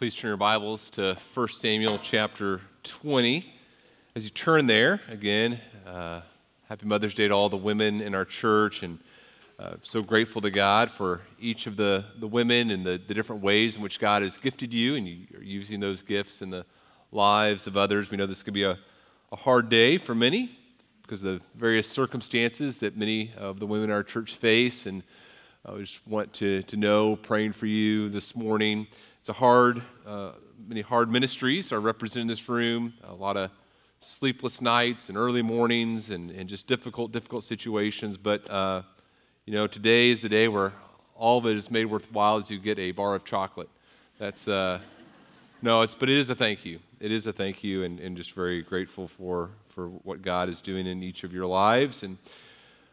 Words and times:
Please 0.00 0.14
turn 0.14 0.30
your 0.30 0.38
Bibles 0.38 0.88
to 0.92 1.14
1 1.34 1.48
Samuel 1.48 1.98
chapter 2.02 2.62
20. 2.84 3.52
As 4.16 4.24
you 4.24 4.30
turn 4.30 4.66
there, 4.66 4.98
again, 5.10 5.60
uh, 5.86 6.22
happy 6.70 6.86
Mother's 6.86 7.14
Day 7.14 7.28
to 7.28 7.34
all 7.34 7.50
the 7.50 7.58
women 7.58 8.00
in 8.00 8.14
our 8.14 8.24
church, 8.24 8.82
and 8.82 8.98
uh, 9.58 9.74
so 9.82 10.00
grateful 10.00 10.40
to 10.40 10.50
God 10.50 10.90
for 10.90 11.20
each 11.38 11.66
of 11.66 11.76
the, 11.76 12.06
the 12.18 12.26
women 12.26 12.70
and 12.70 12.82
the, 12.82 12.98
the 13.08 13.12
different 13.12 13.42
ways 13.42 13.76
in 13.76 13.82
which 13.82 14.00
God 14.00 14.22
has 14.22 14.38
gifted 14.38 14.72
you, 14.72 14.94
and 14.94 15.06
you 15.06 15.26
are 15.36 15.42
using 15.42 15.80
those 15.80 16.00
gifts 16.00 16.40
in 16.40 16.48
the 16.48 16.64
lives 17.12 17.66
of 17.66 17.76
others. 17.76 18.10
We 18.10 18.16
know 18.16 18.24
this 18.24 18.42
could 18.42 18.54
be 18.54 18.64
a, 18.64 18.78
a 19.32 19.36
hard 19.36 19.68
day 19.68 19.98
for 19.98 20.14
many 20.14 20.58
because 21.02 21.22
of 21.22 21.34
the 21.34 21.40
various 21.56 21.86
circumstances 21.86 22.78
that 22.78 22.96
many 22.96 23.34
of 23.36 23.60
the 23.60 23.66
women 23.66 23.90
in 23.90 23.94
our 23.94 24.02
church 24.02 24.36
face, 24.36 24.86
and 24.86 25.02
I 25.62 25.76
just 25.76 26.00
want 26.06 26.32
to, 26.34 26.62
to 26.62 26.76
know, 26.78 27.16
praying 27.16 27.52
for 27.52 27.66
you 27.66 28.08
this 28.08 28.34
morning. 28.34 28.86
It's 29.18 29.28
a 29.28 29.34
hard, 29.34 29.82
uh, 30.06 30.32
many 30.66 30.80
hard 30.80 31.12
ministries 31.12 31.70
are 31.70 31.80
represented 31.80 32.22
in 32.22 32.28
this 32.28 32.48
room, 32.48 32.94
a 33.04 33.12
lot 33.12 33.36
of 33.36 33.50
sleepless 34.00 34.62
nights 34.62 35.10
and 35.10 35.18
early 35.18 35.42
mornings 35.42 36.08
and, 36.08 36.30
and 36.30 36.48
just 36.48 36.66
difficult, 36.66 37.12
difficult 37.12 37.44
situations. 37.44 38.16
But, 38.16 38.48
uh, 38.48 38.82
you 39.44 39.52
know, 39.52 39.66
today 39.66 40.08
is 40.08 40.22
the 40.22 40.30
day 40.30 40.48
where 40.48 40.72
all 41.14 41.36
of 41.36 41.44
it 41.44 41.58
is 41.58 41.70
made 41.70 41.84
worthwhile 41.84 42.38
as 42.38 42.50
you 42.50 42.58
get 42.58 42.78
a 42.78 42.92
bar 42.92 43.14
of 43.14 43.26
chocolate. 43.26 43.68
That's, 44.18 44.48
uh, 44.48 44.80
no, 45.60 45.82
it's, 45.82 45.94
but 45.94 46.08
it 46.08 46.16
is 46.16 46.30
a 46.30 46.34
thank 46.34 46.64
you. 46.64 46.78
It 47.00 47.12
is 47.12 47.26
a 47.26 47.34
thank 47.34 47.62
you 47.62 47.84
and, 47.84 48.00
and 48.00 48.16
just 48.16 48.32
very 48.32 48.62
grateful 48.62 49.08
for, 49.08 49.50
for 49.68 49.88
what 49.88 50.22
God 50.22 50.48
is 50.48 50.62
doing 50.62 50.86
in 50.86 51.02
each 51.02 51.22
of 51.22 51.34
your 51.34 51.44
lives. 51.44 52.02
And, 52.02 52.16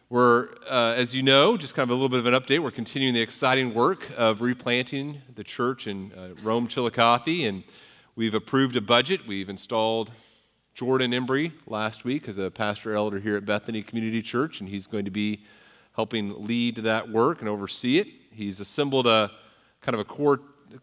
we're, 0.10 0.48
uh, 0.70 0.94
as 0.96 1.14
you 1.14 1.22
know, 1.22 1.58
just 1.58 1.76
kind 1.76 1.84
of 1.84 1.90
a 1.90 1.94
little 1.94 2.08
bit 2.08 2.20
of 2.20 2.26
an 2.28 2.34
update. 2.34 2.64
We're 2.64 2.72
continuing 2.72 3.14
the 3.14 3.22
exciting 3.22 3.74
work 3.74 4.10
of 4.16 4.40
replanting 4.40 5.22
the 5.36 5.44
church 5.44 5.86
in 5.86 6.14
uh, 6.14 6.30
Rome, 6.42 6.68
Chillicothe, 6.68 7.46
and 7.46 7.64
we've 8.16 8.34
approved 8.34 8.78
a 8.78 8.82
budget. 8.82 9.28
We've 9.28 9.50
installed 9.50 10.12
Jordan 10.74 11.12
Embry 11.12 11.52
last 11.66 12.06
week 12.06 12.30
as 12.30 12.38
a 12.38 12.50
pastor 12.50 12.94
elder 12.94 13.20
here 13.20 13.36
at 13.36 13.44
Bethany 13.44 13.84
Community 13.84 14.22
Church, 14.22 14.62
and 14.62 14.70
he's 14.70 14.88
going 14.88 15.04
to 15.04 15.12
be 15.12 15.44
helping 15.94 16.42
lead 16.42 16.78
that 16.78 17.10
work 17.10 17.42
and 17.42 17.50
oversee 17.50 17.98
it. 17.98 18.08
He's 18.32 18.62
assembled 18.62 19.08
a 19.08 19.30
kind 19.82 19.94
of 19.94 20.00
a 20.00 20.06
core. 20.06 20.40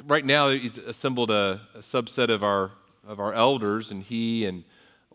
Right 0.07 0.27
now, 0.27 0.51
he's 0.51 0.77
assembled 0.77 1.31
a, 1.31 1.63
a 1.75 1.79
subset 1.79 2.29
of 2.29 2.43
our 2.43 2.73
of 3.07 3.21
our 3.21 3.33
elders, 3.33 3.91
and 3.91 4.03
he 4.03 4.45
and 4.45 4.65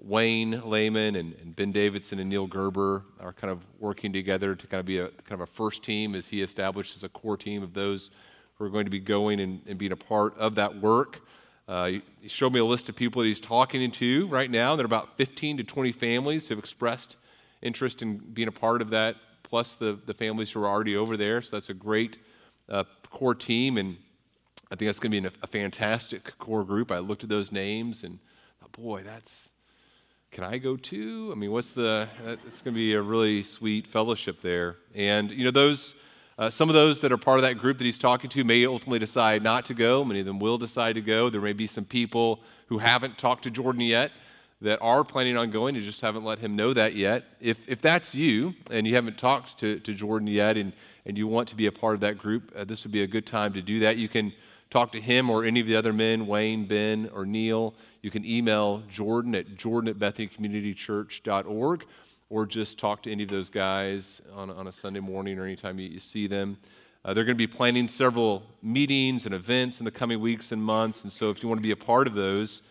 Wayne 0.01 0.61
Lehman 0.69 1.15
and, 1.15 1.33
and, 1.41 1.55
Ben 1.55 1.71
Davidson 1.71 2.19
and 2.19 2.29
Neil 2.29 2.47
Gerber 2.47 3.03
are 3.19 3.33
kind 3.33 3.51
of 3.51 3.59
working 3.79 4.13
together 4.13 4.55
to 4.55 4.67
kind 4.67 4.79
of 4.79 4.85
be 4.85 4.99
a 4.99 5.09
kind 5.09 5.33
of 5.33 5.41
a 5.41 5.45
first 5.45 5.83
team 5.83 6.15
as 6.15 6.27
he 6.27 6.41
establishes 6.41 7.03
a 7.03 7.09
core 7.09 7.35
team 7.35 7.63
of 7.63 7.73
those 7.73 8.09
who 8.55 8.65
are 8.65 8.69
going 8.69 8.85
to 8.85 8.91
be 8.91 8.99
going 8.99 9.39
and, 9.39 9.61
and 9.67 9.77
being 9.77 9.91
a 9.91 9.97
part 9.97 10.37
of 10.37 10.55
that 10.55 10.81
work. 10.81 11.21
Uh, 11.67 11.91
he, 12.21 12.27
showed 12.27 12.53
me 12.53 12.59
a 12.59 12.65
list 12.65 12.89
of 12.89 12.95
people 12.95 13.21
that 13.21 13.27
he's 13.27 13.39
talking 13.39 13.91
to 13.91 14.27
right 14.27 14.49
now. 14.49 14.75
There 14.75 14.83
are 14.83 14.87
about 14.87 15.17
15 15.17 15.57
to 15.57 15.63
20 15.63 15.91
families 15.91 16.47
who 16.47 16.55
have 16.55 16.59
expressed 16.59 17.17
interest 17.61 18.01
in 18.01 18.17
being 18.17 18.47
a 18.47 18.53
part 18.53 18.81
of 18.81 18.89
that, 18.91 19.17
plus 19.43 19.75
the, 19.75 19.99
the 20.05 20.13
families 20.13 20.49
who 20.51 20.61
are 20.61 20.67
already 20.67 20.95
over 20.95 21.17
there. 21.17 21.41
So 21.41 21.57
that's 21.57 21.69
a 21.69 21.73
great 21.73 22.17
uh, 22.69 22.85
core 23.09 23.35
team, 23.35 23.77
and 23.77 23.97
I 24.71 24.75
think 24.75 24.87
that's 24.87 24.99
going 24.99 25.11
to 25.11 25.21
be 25.21 25.27
a, 25.27 25.31
a 25.43 25.47
fantastic 25.47 26.37
core 26.39 26.63
group. 26.63 26.91
I 26.91 26.99
looked 26.99 27.23
at 27.23 27.29
those 27.29 27.51
names 27.51 28.03
and, 28.03 28.19
boy, 28.71 29.03
that's 29.03 29.51
can 30.31 30.43
I 30.43 30.57
go 30.57 30.75
too? 30.75 31.31
I 31.31 31.35
mean, 31.35 31.51
what's 31.51 31.71
the, 31.71 32.07
it's 32.45 32.61
going 32.61 32.73
to 32.73 32.77
be 32.77 32.93
a 32.93 33.01
really 33.01 33.41
sweet 33.41 33.87
fellowship 33.87 34.41
there. 34.41 34.77
And, 34.93 35.31
you 35.31 35.43
know, 35.43 35.51
those, 35.51 35.95
uh, 36.37 36.49
some 36.49 36.69
of 36.69 36.75
those 36.75 37.01
that 37.01 37.11
are 37.11 37.17
part 37.17 37.39
of 37.39 37.41
that 37.41 37.57
group 37.57 37.79
that 37.79 37.83
he's 37.83 37.97
talking 37.97 38.29
to 38.29 38.43
may 38.43 38.65
ultimately 38.65 38.99
decide 38.99 39.41
not 39.41 39.65
to 39.65 39.73
go. 39.73 40.03
Many 40.03 40.19
of 40.19 40.25
them 40.27 40.39
will 40.39 40.57
decide 40.57 40.93
to 40.95 41.01
go. 41.01 41.29
There 41.29 41.41
may 41.41 41.53
be 41.53 41.65
some 41.65 41.83
people 41.83 42.41
who 42.67 42.77
haven't 42.77 43.17
talked 43.17 43.43
to 43.43 43.51
Jordan 43.51 43.81
yet 43.81 44.11
that 44.61 44.77
are 44.81 45.03
planning 45.03 45.35
on 45.35 45.49
going 45.51 45.75
and 45.75 45.83
just 45.83 46.01
haven't 46.01 46.23
let 46.23 46.37
him 46.37 46.55
know 46.55 46.73
that 46.73 46.93
yet. 46.93 47.23
If, 47.39 47.57
if 47.67 47.81
that's 47.81 48.13
you 48.13 48.53
and 48.69 48.85
you 48.85 48.93
haven't 48.93 49.17
talked 49.17 49.57
to, 49.59 49.79
to 49.79 49.93
Jordan 49.93 50.27
yet 50.27 50.57
and, 50.57 50.73
and 51.05 51.17
you 51.17 51.27
want 51.27 51.47
to 51.49 51.55
be 51.55 51.65
a 51.65 51.71
part 51.71 51.95
of 51.95 52.01
that 52.01 52.17
group, 52.17 52.51
uh, 52.55 52.65
this 52.65 52.83
would 52.83 52.91
be 52.91 53.01
a 53.01 53.07
good 53.07 53.25
time 53.25 53.53
to 53.53 53.61
do 53.61 53.79
that. 53.79 53.97
You 53.97 54.09
can 54.09 54.31
talk 54.69 54.91
to 54.91 55.01
him 55.01 55.29
or 55.29 55.43
any 55.43 55.59
of 55.59 55.65
the 55.65 55.75
other 55.75 55.93
men, 55.93 56.27
Wayne, 56.27 56.67
Ben, 56.67 57.09
or 57.13 57.25
Neil. 57.25 57.73
You 58.01 58.11
can 58.11 58.25
email 58.25 58.81
Jordan 58.89 59.35
at 59.35 59.55
jordan 59.55 59.89
at 59.89 59.97
bethanycommunitychurch.org 59.97 61.85
or 62.29 62.45
just 62.45 62.77
talk 62.77 63.03
to 63.03 63.11
any 63.11 63.23
of 63.23 63.29
those 63.29 63.49
guys 63.49 64.21
on, 64.33 64.49
on 64.49 64.67
a 64.67 64.71
Sunday 64.71 64.99
morning 64.99 65.37
or 65.37 65.45
anytime 65.45 65.79
you, 65.79 65.89
you 65.89 65.99
see 65.99 66.27
them. 66.27 66.57
Uh, 67.03 67.13
they're 67.13 67.23
going 67.23 67.35
to 67.35 67.47
be 67.47 67.47
planning 67.47 67.87
several 67.87 68.43
meetings 68.61 69.25
and 69.25 69.33
events 69.33 69.79
in 69.79 69.85
the 69.85 69.91
coming 69.91 70.19
weeks 70.19 70.51
and 70.51 70.61
months. 70.63 71.03
And 71.03 71.11
so 71.11 71.29
if 71.29 71.41
you 71.41 71.49
want 71.49 71.59
to 71.59 71.63
be 71.63 71.71
a 71.71 71.75
part 71.75 72.07
of 72.07 72.13
those, 72.13 72.61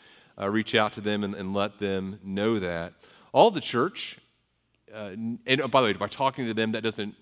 uh, 0.40 0.48
reach 0.48 0.74
out 0.74 0.92
to 0.92 1.00
them 1.00 1.24
and, 1.24 1.34
and, 1.34 1.52
let 1.52 1.78
them 1.78 2.20
know 2.22 2.58
that. 2.60 2.92
All 3.32 3.50
the 3.50 3.60
church, 3.60 4.18
uh, 4.94 5.10
and 5.46 5.60
oh, 5.60 5.66
by 5.66 5.80
the 5.80 5.88
way, 5.88 5.92
by 5.94 6.06
talking 6.06 6.46
to 6.46 6.54
them, 6.54 6.72
that 6.72 6.82
doesn't, 6.82 7.14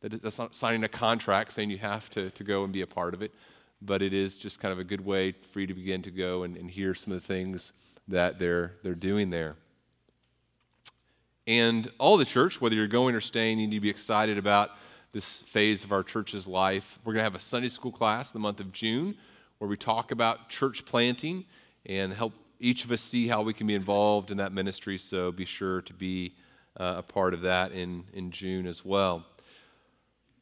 that, 0.00 0.22
that's 0.22 0.38
not 0.38 0.54
signing 0.54 0.82
a 0.84 0.88
contract 0.88 1.52
saying 1.52 1.70
you 1.70 1.78
have 1.78 2.08
to, 2.10 2.30
to 2.30 2.44
go 2.44 2.64
and 2.64 2.72
be 2.72 2.80
a 2.80 2.86
part 2.86 3.14
of 3.14 3.20
it 3.20 3.32
but 3.82 4.02
it 4.02 4.12
is 4.12 4.36
just 4.36 4.60
kind 4.60 4.72
of 4.72 4.78
a 4.78 4.84
good 4.84 5.04
way 5.04 5.34
for 5.52 5.60
you 5.60 5.66
to 5.66 5.74
begin 5.74 6.02
to 6.02 6.10
go 6.10 6.42
and, 6.42 6.56
and 6.56 6.70
hear 6.70 6.94
some 6.94 7.12
of 7.12 7.20
the 7.20 7.26
things 7.26 7.72
that 8.08 8.38
they're, 8.38 8.72
they're 8.82 8.94
doing 8.94 9.30
there. 9.30 9.56
And 11.46 11.90
all 11.98 12.16
the 12.16 12.24
church, 12.24 12.60
whether 12.60 12.74
you're 12.74 12.86
going 12.86 13.14
or 13.14 13.20
staying, 13.20 13.58
you 13.58 13.66
need 13.66 13.76
to 13.76 13.80
be 13.80 13.90
excited 13.90 14.38
about 14.38 14.70
this 15.12 15.42
phase 15.42 15.84
of 15.84 15.92
our 15.92 16.02
church's 16.02 16.46
life. 16.46 16.98
We're 17.04 17.12
going 17.12 17.20
to 17.20 17.24
have 17.24 17.34
a 17.34 17.40
Sunday 17.40 17.68
school 17.68 17.92
class 17.92 18.30
in 18.30 18.40
the 18.40 18.42
month 18.42 18.60
of 18.60 18.72
June 18.72 19.14
where 19.58 19.68
we 19.68 19.76
talk 19.76 20.10
about 20.10 20.48
church 20.48 20.84
planting 20.84 21.44
and 21.86 22.12
help 22.12 22.32
each 22.58 22.84
of 22.84 22.92
us 22.92 23.02
see 23.02 23.28
how 23.28 23.42
we 23.42 23.52
can 23.52 23.66
be 23.66 23.74
involved 23.74 24.30
in 24.30 24.38
that 24.38 24.52
ministry. 24.52 24.96
So 24.96 25.30
be 25.30 25.44
sure 25.44 25.82
to 25.82 25.92
be 25.92 26.34
uh, 26.80 26.94
a 26.98 27.02
part 27.02 27.34
of 27.34 27.42
that 27.42 27.72
in, 27.72 28.04
in 28.14 28.30
June 28.30 28.66
as 28.66 28.84
well. 28.84 29.24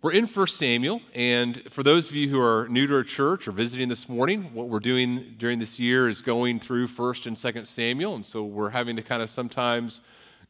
We're 0.03 0.11
in 0.11 0.27
1 0.27 0.47
Samuel, 0.49 1.01
and 1.15 1.63
for 1.71 1.85
those 1.85 2.09
of 2.09 2.17
you 2.17 2.29
who 2.29 2.43
are 2.43 2.67
new 2.69 2.89
to 2.89 2.95
our 2.97 3.05
church 3.05 3.47
or 3.47 3.53
visiting 3.53 3.89
this 3.89 4.09
morning, 4.09 4.53
what 4.53 4.69
we're 4.69 4.81
doing 4.81 5.37
during 5.39 5.61
this 5.61 5.79
year 5.79 6.09
is 6.09 6.21
going 6.21 6.59
through 6.59 6.89
1st 6.89 7.27
and 7.27 7.37
2nd 7.37 7.69
Samuel, 7.69 8.17
and 8.17 8.27
so 8.27 8.43
we're 8.43 8.71
having 8.71 8.97
to 8.97 9.03
kind 9.03 9.23
of 9.23 9.31
sometimes 9.31 10.01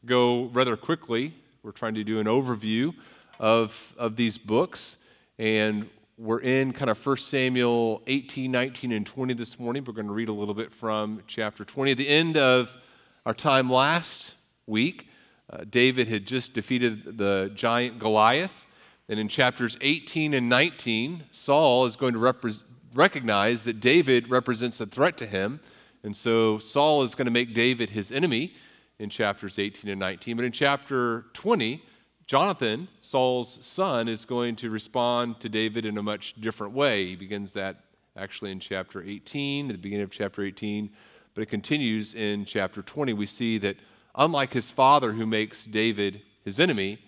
go 0.07 0.45
rather 0.45 0.75
quickly. 0.75 1.35
We're 1.61 1.69
trying 1.69 1.93
to 1.93 2.03
do 2.03 2.19
an 2.19 2.25
overview 2.25 2.95
of, 3.39 3.93
of 3.95 4.15
these 4.15 4.39
books, 4.39 4.97
and 5.37 5.87
we're 6.17 6.41
in 6.41 6.73
kind 6.73 6.89
of 6.89 7.05
1 7.05 7.17
Samuel 7.17 8.01
18, 8.07 8.49
19, 8.49 8.91
and 8.91 9.05
20 9.05 9.35
this 9.35 9.59
morning. 9.59 9.83
We're 9.85 9.93
going 9.93 10.07
to 10.07 10.13
read 10.13 10.29
a 10.29 10.33
little 10.33 10.55
bit 10.55 10.73
from 10.73 11.21
chapter 11.27 11.63
20. 11.63 11.91
At 11.91 11.97
the 11.99 12.09
end 12.09 12.37
of 12.37 12.75
our 13.23 13.35
time 13.35 13.69
last 13.69 14.33
week, 14.65 15.09
uh, 15.51 15.63
David 15.69 16.07
had 16.07 16.25
just 16.25 16.55
defeated 16.55 17.19
the 17.19 17.51
giant 17.53 17.99
Goliath. 17.99 18.62
And 19.09 19.19
in 19.19 19.27
chapters 19.27 19.77
18 19.81 20.33
and 20.33 20.47
19, 20.49 21.25
Saul 21.31 21.85
is 21.85 21.95
going 21.95 22.13
to 22.13 22.19
repre- 22.19 22.61
recognize 22.93 23.63
that 23.65 23.79
David 23.79 24.29
represents 24.29 24.79
a 24.79 24.85
threat 24.85 25.17
to 25.17 25.25
him. 25.25 25.59
And 26.03 26.15
so 26.15 26.57
Saul 26.57 27.03
is 27.03 27.15
going 27.15 27.25
to 27.25 27.31
make 27.31 27.53
David 27.53 27.89
his 27.89 28.11
enemy 28.11 28.53
in 28.99 29.09
chapters 29.09 29.59
18 29.59 29.89
and 29.89 29.99
19. 29.99 30.37
But 30.37 30.45
in 30.45 30.51
chapter 30.51 31.25
20, 31.33 31.83
Jonathan, 32.27 32.87
Saul's 33.01 33.59
son, 33.65 34.07
is 34.07 34.23
going 34.23 34.55
to 34.57 34.69
respond 34.69 35.39
to 35.41 35.49
David 35.49 35.85
in 35.85 35.97
a 35.97 36.03
much 36.03 36.35
different 36.39 36.73
way. 36.73 37.07
He 37.07 37.15
begins 37.15 37.53
that 37.53 37.83
actually 38.15 38.51
in 38.51 38.59
chapter 38.59 39.03
18, 39.03 39.67
at 39.67 39.71
the 39.73 39.77
beginning 39.77 40.03
of 40.03 40.11
chapter 40.11 40.43
18, 40.43 40.89
but 41.33 41.41
it 41.41 41.47
continues 41.47 42.13
in 42.13 42.45
chapter 42.45 42.81
20. 42.81 43.13
We 43.13 43.25
see 43.25 43.57
that 43.57 43.75
unlike 44.15 44.53
his 44.53 44.71
father, 44.71 45.11
who 45.11 45.25
makes 45.25 45.65
David 45.65 46.21
his 46.45 46.59
enemy, 46.59 46.99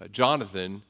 uh, 0.00 0.06
Jonathan 0.08 0.82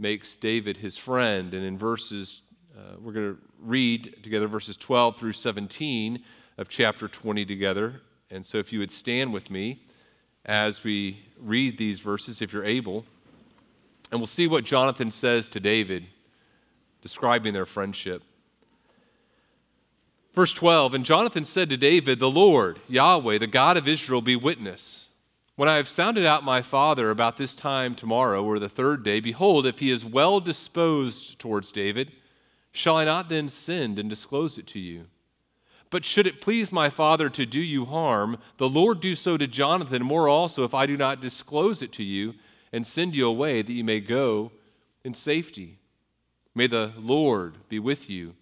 makes 0.00 0.34
David 0.34 0.78
his 0.78 0.96
friend. 0.96 1.52
And 1.52 1.64
in 1.64 1.78
verses, 1.78 2.42
uh, 2.76 2.96
we're 2.98 3.12
going 3.12 3.34
to 3.34 3.38
read 3.60 4.16
together 4.22 4.48
verses 4.48 4.76
12 4.76 5.18
through 5.18 5.34
17 5.34 6.24
of 6.58 6.68
chapter 6.68 7.06
20 7.06 7.44
together. 7.44 8.00
And 8.30 8.44
so 8.44 8.58
if 8.58 8.72
you 8.72 8.78
would 8.78 8.90
stand 8.90 9.32
with 9.32 9.50
me 9.50 9.82
as 10.46 10.82
we 10.82 11.18
read 11.38 11.76
these 11.76 12.00
verses, 12.00 12.40
if 12.40 12.52
you're 12.52 12.64
able, 12.64 13.04
and 14.10 14.18
we'll 14.18 14.26
see 14.26 14.48
what 14.48 14.64
Jonathan 14.64 15.10
says 15.10 15.48
to 15.50 15.60
David, 15.60 16.06
describing 17.02 17.52
their 17.52 17.66
friendship. 17.66 18.22
Verse 20.34 20.52
12 20.52 20.94
And 20.94 21.04
Jonathan 21.04 21.44
said 21.44 21.68
to 21.70 21.76
David, 21.76 22.18
The 22.18 22.30
Lord, 22.30 22.80
Yahweh, 22.88 23.38
the 23.38 23.46
God 23.46 23.76
of 23.76 23.86
Israel, 23.86 24.22
be 24.22 24.36
witness 24.36 25.09
when 25.56 25.68
I 25.68 25.76
have 25.76 25.88
sounded 25.88 26.24
out 26.24 26.44
my 26.44 26.62
father 26.62 27.10
about 27.10 27.36
this 27.36 27.54
time 27.54 27.94
tomorrow 27.94 28.42
or 28.42 28.58
the 28.58 28.68
third 28.68 29.02
day, 29.02 29.20
behold, 29.20 29.66
if 29.66 29.78
he 29.78 29.90
is 29.90 30.04
well 30.04 30.40
disposed 30.40 31.38
towards 31.38 31.72
David, 31.72 32.12
shall 32.72 32.96
I 32.96 33.04
not 33.04 33.28
then 33.28 33.48
send 33.48 33.98
and 33.98 34.08
disclose 34.08 34.58
it 34.58 34.66
to 34.68 34.78
you? 34.78 35.06
But 35.90 36.04
should 36.04 36.26
it 36.26 36.40
please 36.40 36.72
my 36.72 36.88
father 36.88 37.28
to 37.30 37.44
do 37.44 37.60
you 37.60 37.84
harm, 37.84 38.38
the 38.58 38.68
Lord 38.68 39.00
do 39.00 39.16
so 39.16 39.36
to 39.36 39.46
Jonathan, 39.46 40.04
more 40.04 40.28
also 40.28 40.64
if 40.64 40.72
I 40.72 40.86
do 40.86 40.96
not 40.96 41.20
disclose 41.20 41.82
it 41.82 41.92
to 41.92 42.04
you 42.04 42.34
and 42.72 42.86
send 42.86 43.14
you 43.14 43.26
away 43.26 43.62
that 43.62 43.72
you 43.72 43.82
may 43.82 44.00
go 44.00 44.52
in 45.04 45.14
safety. 45.14 45.78
May 46.54 46.68
the 46.68 46.92
Lord 46.96 47.56
be 47.68 47.78
with 47.78 48.08
you 48.08 48.34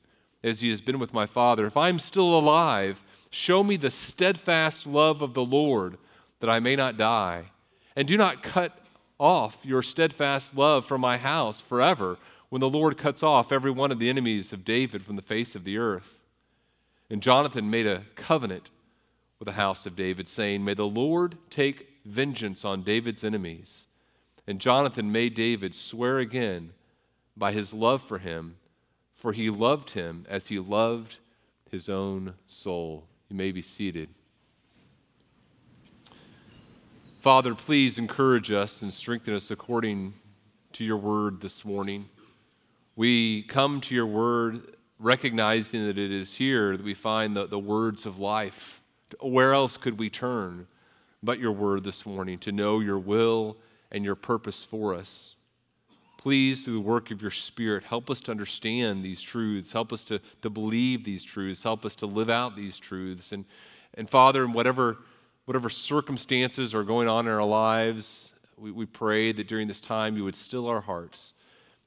as 0.43 0.61
he 0.61 0.71
has 0.71 0.81
been 0.81 0.99
with 0.99 1.15
my 1.15 1.27
father. 1.27 1.67
If 1.67 1.77
I'm 1.77 1.99
still 1.99 2.39
alive, 2.39 3.03
show 3.31 3.65
me 3.65 3.77
the 3.77 3.91
steadfast 3.91 4.87
love 4.87 5.23
of 5.23 5.35
the 5.35 5.45
Lord, 5.45 5.99
that 6.41 6.51
I 6.51 6.61
may 6.61 6.77
not 6.77 6.97
die. 6.97 7.45
And 7.97 8.07
do 8.07 8.17
not 8.17 8.43
cut 8.43 8.79
off 9.19 9.59
your 9.65 9.83
steadfast 9.83 10.57
love 10.57 10.85
from 10.85 11.01
my 11.01 11.19
house 11.19 11.61
forever, 11.61 12.19
when 12.49 12.61
the 12.61 12.71
Lord 12.71 12.97
cuts 12.97 13.23
off 13.23 13.53
every 13.53 13.71
one 13.71 13.93
of 13.93 13.99
the 13.99 14.09
enemies 14.09 14.53
of 14.53 14.65
David 14.65 15.05
from 15.05 15.17
the 15.17 15.23
face 15.23 15.55
of 15.55 15.65
the 15.65 15.79
earth. 15.79 16.19
And 17.11 17.23
Jonathan 17.23 17.69
made 17.69 17.87
a 17.87 18.05
covenant 18.15 18.71
with 19.39 19.47
the 19.47 19.53
house 19.53 19.87
of 19.87 19.97
David, 19.97 20.29
saying, 20.29 20.65
May 20.65 20.75
the 20.75 20.87
Lord 20.87 21.37
take 21.51 21.89
vengeance 22.05 22.65
on 22.65 22.83
David's 22.83 23.25
enemies. 23.25 23.87
And 24.47 24.61
Jonathan 24.61 25.13
made 25.13 25.35
David 25.35 25.75
swear 25.75 26.19
again 26.19 26.73
by 27.37 27.53
his 27.53 27.75
love 27.75 28.03
for 28.03 28.19
him, 28.19 28.57
for 29.15 29.33
he 29.33 29.51
loved 29.51 29.91
him 29.91 30.25
as 30.29 30.49
he 30.49 30.59
loved 30.59 31.19
his 31.71 31.89
own 31.89 32.35
soul. 32.47 33.05
You 33.29 33.37
may 33.37 33.53
be 33.53 33.63
seated. 33.63 34.09
Father, 37.21 37.53
please 37.53 37.99
encourage 37.99 38.53
us 38.53 38.83
and 38.83 38.93
strengthen 38.93 39.35
us 39.35 39.51
according 39.51 40.15
to 40.73 40.85
your 40.85 40.99
word 40.99 41.41
this 41.41 41.65
morning. 41.65 42.09
We 42.95 43.43
come 43.43 43.81
to 43.83 43.95
your 43.95 44.07
word 44.07 44.77
recognizing 45.01 45.85
that 45.87 45.99
it 45.99 46.13
is 46.13 46.37
here 46.37 46.77
that 46.77 46.85
we 46.85 46.95
find 46.95 47.35
the, 47.35 47.49
the 47.49 47.59
words 47.59 48.07
of 48.07 48.21
life. 48.21 48.81
Where 49.21 49.53
else 49.53 49.77
could 49.77 49.99
we 49.99 50.11
turn 50.11 50.69
but 51.21 51.41
your 51.41 51.51
word 51.51 51.83
this 51.83 52.07
morning 52.07 52.39
to 52.39 52.53
know 52.53 52.79
your 52.79 53.01
will 53.01 53.57
and 53.91 54.05
your 54.05 54.15
purpose 54.15 54.63
for 54.63 54.95
us? 54.95 55.35
Please, 56.19 56.63
through 56.63 56.75
the 56.75 56.81
work 56.81 57.11
of 57.11 57.21
your 57.21 57.33
Spirit, 57.33 57.83
help 57.83 58.11
us 58.11 58.21
to 58.23 58.31
understand 58.31 59.05
these 59.05 59.23
truths. 59.23 59.73
Help 59.73 59.93
us 59.93 60.05
to, 60.05 60.21
to 60.43 60.51
believe 60.51 61.05
these 61.05 61.25
truths. 61.25 61.65
Help 61.65 61.85
us 61.85 61.97
to 61.97 62.07
live 62.07 62.31
out 62.31 62.55
these 62.55 62.79
truths. 62.79 63.33
And, 63.33 63.45
and 63.95 64.09
Father, 64.09 64.45
in 64.45 64.53
whatever, 64.53 64.99
whatever 65.49 65.71
circumstances 65.71 66.75
are 66.75 66.83
going 66.85 67.09
on 67.09 67.27
in 67.27 67.33
our 67.33 67.43
lives, 67.43 68.33
we, 68.59 68.71
we 68.71 68.85
pray 68.85 69.33
that 69.33 69.49
during 69.49 69.67
this 69.67 69.81
time 69.81 70.15
you 70.15 70.23
would 70.23 70.37
still 70.37 70.67
our 70.67 70.83
hearts 70.83 71.33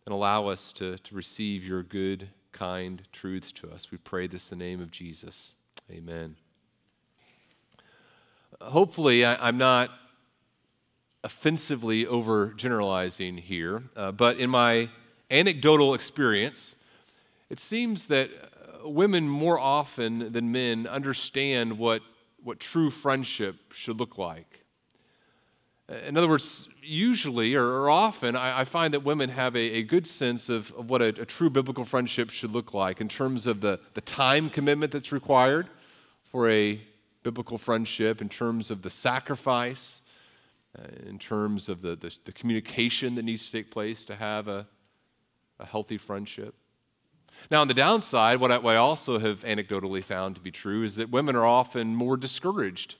and 0.04 0.14
allow 0.14 0.48
us 0.48 0.72
to, 0.72 0.98
to 0.98 1.14
receive 1.14 1.64
your 1.64 1.84
good, 1.84 2.28
kind 2.54 3.04
truths 3.12 3.52
to 3.52 3.70
us. 3.70 3.92
We 3.92 4.00
pray 4.00 4.26
this 4.26 4.52
in 4.52 4.58
the 4.58 4.66
name 4.66 4.82
of 4.82 4.90
Jesus. 4.90 5.54
Amen. 5.92 6.38
Hopefully, 8.60 9.24
I, 9.24 9.50
am 9.50 9.60
not 9.60 9.92
offensively 11.24 12.08
overgeneralizing 12.08 13.42
here, 13.42 13.84
uh, 13.96 14.12
but 14.12 14.40
in 14.40 14.50
my 14.50 14.90
anecdotal 15.30 15.94
experience, 15.94 16.76
it 17.52 17.60
seems 17.60 18.08
that 18.08 18.32
uh, 18.84 18.90
women 18.90 19.30
more 19.30 19.60
often 19.60 20.32
than 20.32 20.52
men 20.52 20.88
understand 20.88 21.78
what, 21.78 22.02
what 22.44 22.60
true 22.60 22.90
friendship 22.90 23.74
should 23.74 24.00
look 24.00 24.18
like. 24.18 24.62
In 26.08 26.16
other 26.16 26.28
words, 26.28 26.70
usually 26.82 27.54
or, 27.56 27.90
often, 27.90 28.36
I, 28.38 28.64
find 28.64 28.94
that 28.94 29.04
women 29.04 29.30
have 29.30 29.56
a, 29.58 29.84
good 29.84 30.08
sense 30.08 30.48
of, 30.48 30.70
what 30.90 31.02
a, 31.02 31.12
true 31.12 31.50
biblical 31.50 31.84
friendship 31.84 32.30
should 32.30 32.52
look 32.52 32.74
like 32.74 33.02
in 33.02 33.10
terms 33.10 33.46
of 33.46 33.60
the, 33.60 33.80
time 34.06 34.50
commitment 34.50 34.94
that's 34.94 35.12
required 35.12 35.68
for 36.32 36.50
a 36.50 36.80
biblical 37.24 37.58
friendship, 37.58 38.22
in 38.22 38.30
terms 38.30 38.72
of 38.72 38.82
the 38.82 38.90
sacrifice, 38.90 40.02
uh, 40.80 40.84
in 41.08 41.20
terms 41.20 41.68
of 41.68 41.82
the, 41.82 42.12
communication 42.36 43.16
that 43.16 43.24
needs 43.24 43.46
to 43.48 43.52
take 43.52 43.70
place 43.70 44.06
to 44.06 44.16
have 44.16 44.48
a 44.48 44.66
healthy 45.66 45.98
friendship. 45.98 46.56
Now, 47.50 47.62
on 47.62 47.68
the 47.68 47.74
downside, 47.74 48.40
what 48.40 48.52
I, 48.52 48.58
what 48.58 48.76
I 48.76 48.78
also 48.78 49.20
have 49.20 49.42
anecdotally 49.44 50.04
found 50.04 50.36
to 50.36 50.42
be 50.42 50.52
true 50.52 50.84
is 50.84 50.96
that 50.96 51.10
women 51.10 51.36
are 51.36 51.46
often 51.46 51.96
more 51.96 52.18
discouraged 52.18 52.96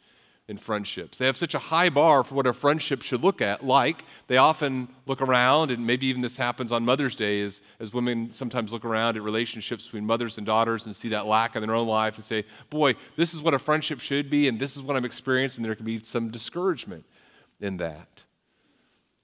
in 0.48 0.58
friendships. 0.58 1.18
They 1.18 1.26
have 1.28 1.38
such 1.38 1.56
a 1.56 1.60
high 1.60 1.90
bar 1.90 2.24
for 2.24 2.36
what 2.36 2.46
a 2.46 2.52
friendship 2.52 3.02
should 3.02 3.24
look 3.24 3.42
at, 3.42 3.66
like 3.66 4.04
they 4.28 4.38
often 4.38 4.90
look 5.06 5.22
around, 5.22 5.72
and 5.72 5.88
maybe 5.88 6.08
even 6.08 6.22
this 6.22 6.36
happens 6.36 6.74
on 6.74 6.84
Mother's 6.84 7.16
Day 7.16 7.42
as, 7.42 7.62
as 7.80 7.94
women 7.94 8.34
sometimes 8.34 8.74
look 8.74 8.84
around 8.84 9.16
at 9.16 9.24
relationships 9.24 9.86
between 9.86 10.06
mothers 10.06 10.38
and 10.38 10.46
daughters 10.46 10.86
and 10.86 10.96
see 10.96 11.10
that 11.10 11.26
lack 11.26 11.56
in 11.56 11.62
their 11.62 11.74
own 11.74 11.88
life 11.88 12.16
and 12.16 12.26
say, 12.26 12.44
Boy, 12.70 12.96
this 13.16 13.34
is 13.34 13.42
what 13.42 13.54
a 13.54 13.60
friendship 13.60 14.02
should 14.02 14.30
be, 14.30 14.50
and 14.50 14.60
this 14.60 14.76
is 14.76 14.84
what 14.84 14.98
I'm 14.98 15.06
experiencing. 15.06 15.64
There 15.64 15.76
can 15.76 15.86
be 15.86 16.04
some 16.04 16.30
discouragement 16.32 17.06
in 17.62 17.78
that. 17.78 18.10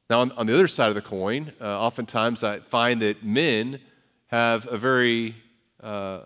Now, 0.10 0.22
on, 0.22 0.32
on 0.34 0.46
the 0.46 0.54
other 0.54 0.68
side 0.68 0.88
of 0.88 0.96
the 0.96 1.02
coin, 1.02 1.52
uh, 1.60 1.66
oftentimes 1.66 2.42
I 2.42 2.60
find 2.60 3.02
that 3.02 3.26
men 3.26 3.82
have 4.28 4.68
a 4.68 4.78
very, 4.78 5.36
uh, 5.82 6.22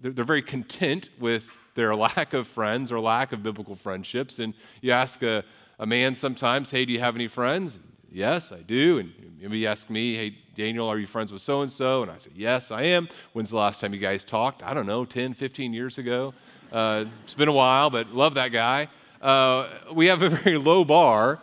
they're, 0.00 0.24
very 0.24 0.42
content 0.42 1.10
with 1.18 1.48
their 1.74 1.94
lack 2.06 2.34
of 2.34 2.46
friends 2.46 2.92
or 2.92 3.00
lack 3.00 3.32
of 3.32 3.42
biblical 3.42 3.76
friendships. 3.76 4.38
And 4.38 4.54
you 4.80 4.92
ask 4.92 5.22
a, 5.22 5.44
a 5.78 5.86
man 5.86 6.14
sometimes, 6.14 6.70
hey, 6.70 6.84
do 6.84 6.92
you 6.92 7.00
have 7.00 7.14
any 7.14 7.28
friends? 7.28 7.78
Yes, 8.10 8.52
I 8.52 8.62
do. 8.62 8.98
And 8.98 9.12
maybe 9.40 9.58
you 9.58 9.66
ask 9.66 9.90
me, 9.90 10.14
hey, 10.14 10.36
Daniel, 10.54 10.88
are 10.88 10.98
you 10.98 11.06
friends 11.06 11.32
with 11.32 11.42
so 11.42 11.62
and 11.62 11.70
so? 11.70 12.02
And 12.02 12.10
I 12.10 12.18
say, 12.18 12.30
yes, 12.34 12.70
I 12.70 12.82
am. 12.82 13.08
When's 13.32 13.50
the 13.50 13.56
last 13.56 13.80
time 13.80 13.92
you 13.92 14.00
guys 14.00 14.24
talked? 14.24 14.62
I 14.62 14.74
don't 14.74 14.86
know, 14.86 15.04
10, 15.04 15.34
15 15.34 15.72
years 15.72 15.98
ago. 15.98 16.34
Uh, 16.72 17.04
it's 17.24 17.34
been 17.34 17.48
a 17.48 17.52
while, 17.52 17.90
but 17.90 18.14
love 18.14 18.34
that 18.34 18.48
guy. 18.48 18.88
Uh, 19.20 19.68
we 19.92 20.06
have 20.06 20.22
a 20.22 20.28
very 20.42 20.58
low 20.58 20.84
bar 20.84 21.40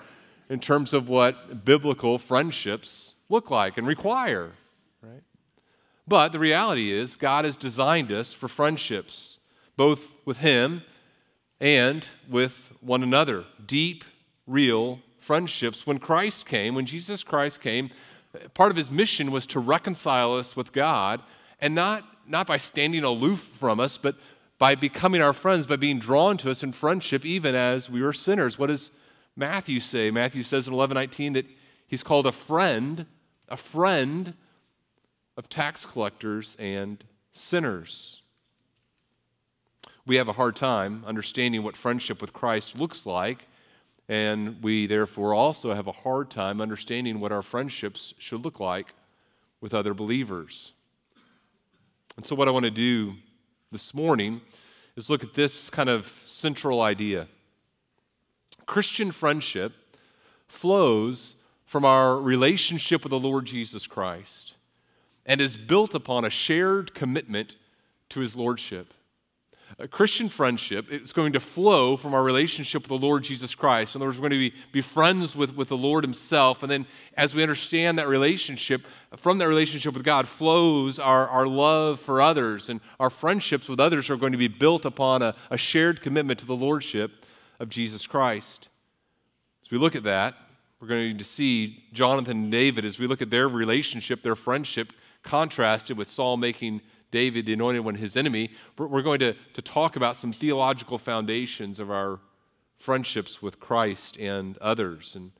in 0.49 0.59
terms 0.59 0.93
of 0.93 1.07
what 1.07 1.65
biblical 1.65 2.17
friendships 2.17 3.15
look 3.29 3.49
like 3.49 3.77
and 3.77 3.87
require? 3.87 4.53
But 6.07 6.31
the 6.31 6.39
reality 6.39 6.91
is, 6.91 7.15
God 7.15 7.45
has 7.45 7.57
designed 7.57 8.11
us 8.11 8.31
for 8.31 8.47
friendships 8.47 9.39
both 9.77 10.13
with 10.25 10.37
Him 10.37 10.83
and 11.59 12.07
with 12.29 12.71
one 12.81 13.03
another. 13.03 13.45
Deep, 13.65 14.03
real 14.47 14.99
friendships. 15.19 15.87
When 15.87 15.99
Christ 15.99 16.45
came, 16.45 16.75
when 16.75 16.85
Jesus 16.85 17.23
Christ 17.23 17.61
came, 17.61 17.89
part 18.53 18.71
of 18.71 18.77
His 18.77 18.91
mission 18.91 19.31
was 19.31 19.47
to 19.47 19.59
reconcile 19.59 20.33
us 20.33 20.55
with 20.55 20.71
God, 20.71 21.21
and 21.59 21.73
not, 21.73 22.03
not 22.27 22.47
by 22.47 22.57
standing 22.57 23.03
aloof 23.03 23.39
from 23.39 23.79
us, 23.79 23.97
but 23.97 24.15
by 24.57 24.75
becoming 24.75 25.21
our 25.21 25.33
friends, 25.33 25.67
by 25.67 25.75
being 25.75 25.99
drawn 25.99 26.37
to 26.37 26.49
us 26.51 26.63
in 26.63 26.71
friendship, 26.71 27.25
even 27.25 27.55
as 27.55 27.89
we 27.89 28.01
were 28.01 28.13
sinners. 28.13 28.57
What 28.57 28.67
does 28.67 28.91
Matthew 29.35 29.79
say? 29.79 30.11
Matthew 30.11 30.43
says 30.43 30.67
in 30.67 30.73
11 30.73 30.95
19 30.95 31.33
that 31.33 31.45
he's 31.87 32.03
called 32.03 32.25
a 32.25 32.31
friend, 32.31 33.05
a 33.49 33.57
friend 33.57 34.33
of 35.37 35.49
tax 35.49 35.85
collectors 35.85 36.55
and 36.59 37.03
sinners. 37.33 38.21
We 40.05 40.15
have 40.17 40.27
a 40.27 40.33
hard 40.33 40.55
time 40.55 41.03
understanding 41.05 41.63
what 41.63 41.75
friendship 41.75 42.21
with 42.21 42.31
Christ 42.31 42.77
looks 42.77 43.05
like, 43.05 43.47
and 44.07 44.61
we 44.61 44.85
therefore 44.85 45.33
also 45.33 45.73
have 45.73 45.87
a 45.87 45.91
hard 45.91 46.29
time 46.29 46.61
understanding 46.61 47.19
what 47.19 47.31
our 47.31 47.41
friendships 47.41 48.13
should 48.19 48.43
look 48.43 48.59
like 48.59 48.93
with 49.61 49.73
other 49.73 49.93
believers. 49.93 50.71
And 52.17 52.25
so, 52.25 52.35
what 52.35 52.47
I 52.47 52.51
want 52.51 52.65
to 52.65 52.71
do 52.71 53.15
this 53.71 53.93
morning 53.93 54.41
is 54.95 55.09
look 55.09 55.23
at 55.23 55.33
this 55.33 55.69
kind 55.69 55.89
of 55.89 56.13
central 56.23 56.81
idea. 56.81 57.27
Christian 58.65 59.11
friendship 59.11 59.73
flows 60.47 61.35
from 61.65 61.83
our 61.83 62.17
relationship 62.17 63.03
with 63.03 63.09
the 63.09 63.19
Lord 63.19 63.45
Jesus 63.45 63.87
Christ 63.87 64.55
and 65.25 65.41
is 65.41 65.57
built 65.57 65.95
upon 65.95 66.25
a 66.25 66.29
shared 66.29 66.93
commitment 66.93 67.55
to 68.09 68.19
his 68.19 68.35
lordship. 68.35 68.93
A 69.77 69.87
Christian 69.87 70.29
friendship 70.29 70.89
is 70.89 71.11
going 71.11 71.33
to 71.33 71.39
flow 71.39 71.97
from 71.97 72.13
our 72.13 72.23
relationship 72.23 72.83
with 72.83 73.01
the 73.01 73.05
Lord 73.05 73.23
Jesus 73.23 73.55
Christ. 73.55 73.93
In 73.93 73.99
other 74.01 74.07
words, 74.07 74.17
we're 74.17 74.29
going 74.29 74.39
to 74.39 74.51
be, 74.51 74.55
be 74.71 74.81
friends 74.81 75.35
with, 75.35 75.53
with 75.55 75.67
the 75.67 75.75
Lord 75.75 76.03
Himself. 76.03 76.63
And 76.63 76.71
then, 76.71 76.85
as 77.17 77.35
we 77.35 77.41
understand 77.41 77.99
that 77.99 78.07
relationship, 78.07 78.85
from 79.17 79.37
that 79.39 79.49
relationship 79.49 79.93
with 79.93 80.03
God 80.03 80.29
flows 80.29 80.97
our, 80.97 81.27
our 81.27 81.45
love 81.45 81.99
for 81.99 82.21
others. 82.21 82.69
And 82.69 82.79
our 83.01 83.09
friendships 83.09 83.67
with 83.67 83.81
others 83.81 84.09
are 84.09 84.15
going 84.15 84.31
to 84.31 84.37
be 84.37 84.47
built 84.47 84.85
upon 84.85 85.21
a, 85.21 85.35
a 85.49 85.57
shared 85.57 86.01
commitment 86.01 86.39
to 86.39 86.45
the 86.45 86.55
Lordship 86.55 87.25
of 87.59 87.67
Jesus 87.67 88.07
Christ. 88.07 88.69
As 89.65 89.71
we 89.71 89.77
look 89.77 89.95
at 89.95 90.03
that, 90.03 90.35
we're 90.79 90.87
going 90.87 91.17
to 91.17 91.25
see 91.25 91.83
Jonathan 91.91 92.37
and 92.43 92.51
David, 92.51 92.85
as 92.85 92.97
we 92.97 93.07
look 93.07 93.21
at 93.21 93.29
their 93.29 93.49
relationship, 93.49 94.21
their 94.23 94.35
friendship, 94.35 94.93
contrasted 95.25 95.97
with 95.97 96.07
Saul 96.07 96.37
making 96.37 96.81
David, 97.11 97.45
the 97.45 97.53
anointed 97.53 97.83
one, 97.83 97.95
his 97.95 98.17
enemy, 98.17 98.51
we're 98.77 99.01
going 99.01 99.19
to, 99.19 99.35
to 99.53 99.61
talk 99.61 99.95
about 99.95 100.15
some 100.17 100.33
theological 100.33 100.97
foundations 100.97 101.79
of 101.79 101.89
our 101.91 102.19
friendships 102.77 103.41
with 103.41 103.59
Christ 103.59 104.17
and 104.17 104.57
others. 104.57 105.15
And 105.15 105.31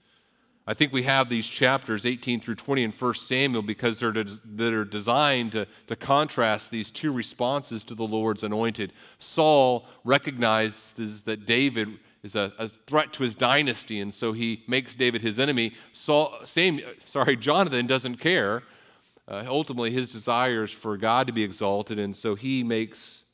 I 0.68 0.74
think 0.74 0.94
we 0.94 1.04
have 1.04 1.30
these 1.30 1.46
chapters 1.46 2.06
18 2.06 2.40
through 2.40 2.56
20 2.56 2.84
in 2.86 2.92
1 2.92 3.14
Samuel 3.16 3.62
because 3.62 4.00
they're, 4.00 4.12
that 4.12 4.74
are 4.74 4.86
designed 4.86 5.52
to, 5.52 5.68
to 5.88 5.96
contrast 5.96 6.72
these 6.72 6.90
two 6.92 7.12
responses 7.12 7.84
to 7.84 7.96
the 7.96 8.08
Lord's 8.08 8.44
anointed. 8.44 8.94
Saul 9.20 9.86
recognizes 10.04 11.24
that 11.24 11.46
David 11.46 12.00
is 12.24 12.36
a, 12.36 12.52
a, 12.58 12.70
threat 12.88 13.14
to 13.14 13.24
his 13.24 13.36
dynasty, 13.36 14.00
and 14.00 14.12
so 14.12 14.34
he 14.34 14.64
makes 14.68 14.96
David 14.96 15.22
his 15.22 15.40
enemy. 15.40 15.74
Saul, 15.94 16.34
same, 16.46 16.82
sorry, 17.06 17.36
Jonathan 17.36 17.86
doesn't 17.86 18.16
care 18.16 18.64
Uh, 19.28 19.44
ultimately, 19.48 19.92
his 19.92 20.12
desire 20.12 20.64
is 20.64 20.72
for 20.72 20.98
God 20.98 21.28
to 21.28 21.34
be 21.34 21.44
exalted, 21.44 21.98
and 21.98 22.16
so 22.16 22.36
he 22.36 22.64
makes 22.64 23.26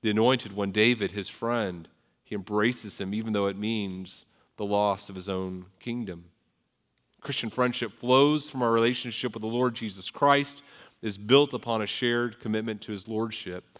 the 0.00 0.10
anointed 0.10 0.52
one, 0.52 0.70
David, 0.70 1.12
his 1.12 1.28
friend. 1.28 1.88
He 2.22 2.34
embraces 2.34 3.00
him, 3.00 3.12
even 3.12 3.32
though 3.32 3.46
it 3.46 3.56
means 3.56 4.26
the 4.56 4.64
loss 4.64 5.08
of 5.08 5.14
his 5.14 5.28
own 5.28 5.66
kingdom. 5.80 6.24
Christian 7.20 7.50
friendship 7.50 7.92
flows 7.92 8.50
from 8.50 8.62
our 8.62 8.72
relationship 8.72 9.34
with 9.34 9.42
the 9.42 9.48
Lord 9.48 9.74
Jesus 9.74 10.10
Christ, 10.10 10.62
is 11.02 11.18
built 11.18 11.52
upon 11.52 11.82
a 11.82 11.86
shared 11.86 12.40
commitment 12.40 12.80
to 12.82 12.92
his 12.92 13.08
lordship. 13.08 13.78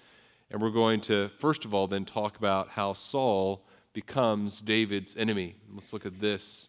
And 0.50 0.60
we're 0.60 0.70
going 0.70 1.00
to, 1.02 1.30
first 1.38 1.64
of 1.64 1.72
all, 1.72 1.86
then 1.86 2.04
talk 2.04 2.36
about 2.36 2.68
how 2.68 2.92
Saul 2.92 3.64
becomes 3.92 4.60
David's 4.60 5.16
enemy. 5.16 5.56
Let's 5.72 5.92
look 5.92 6.06
at 6.06 6.20
this. 6.20 6.68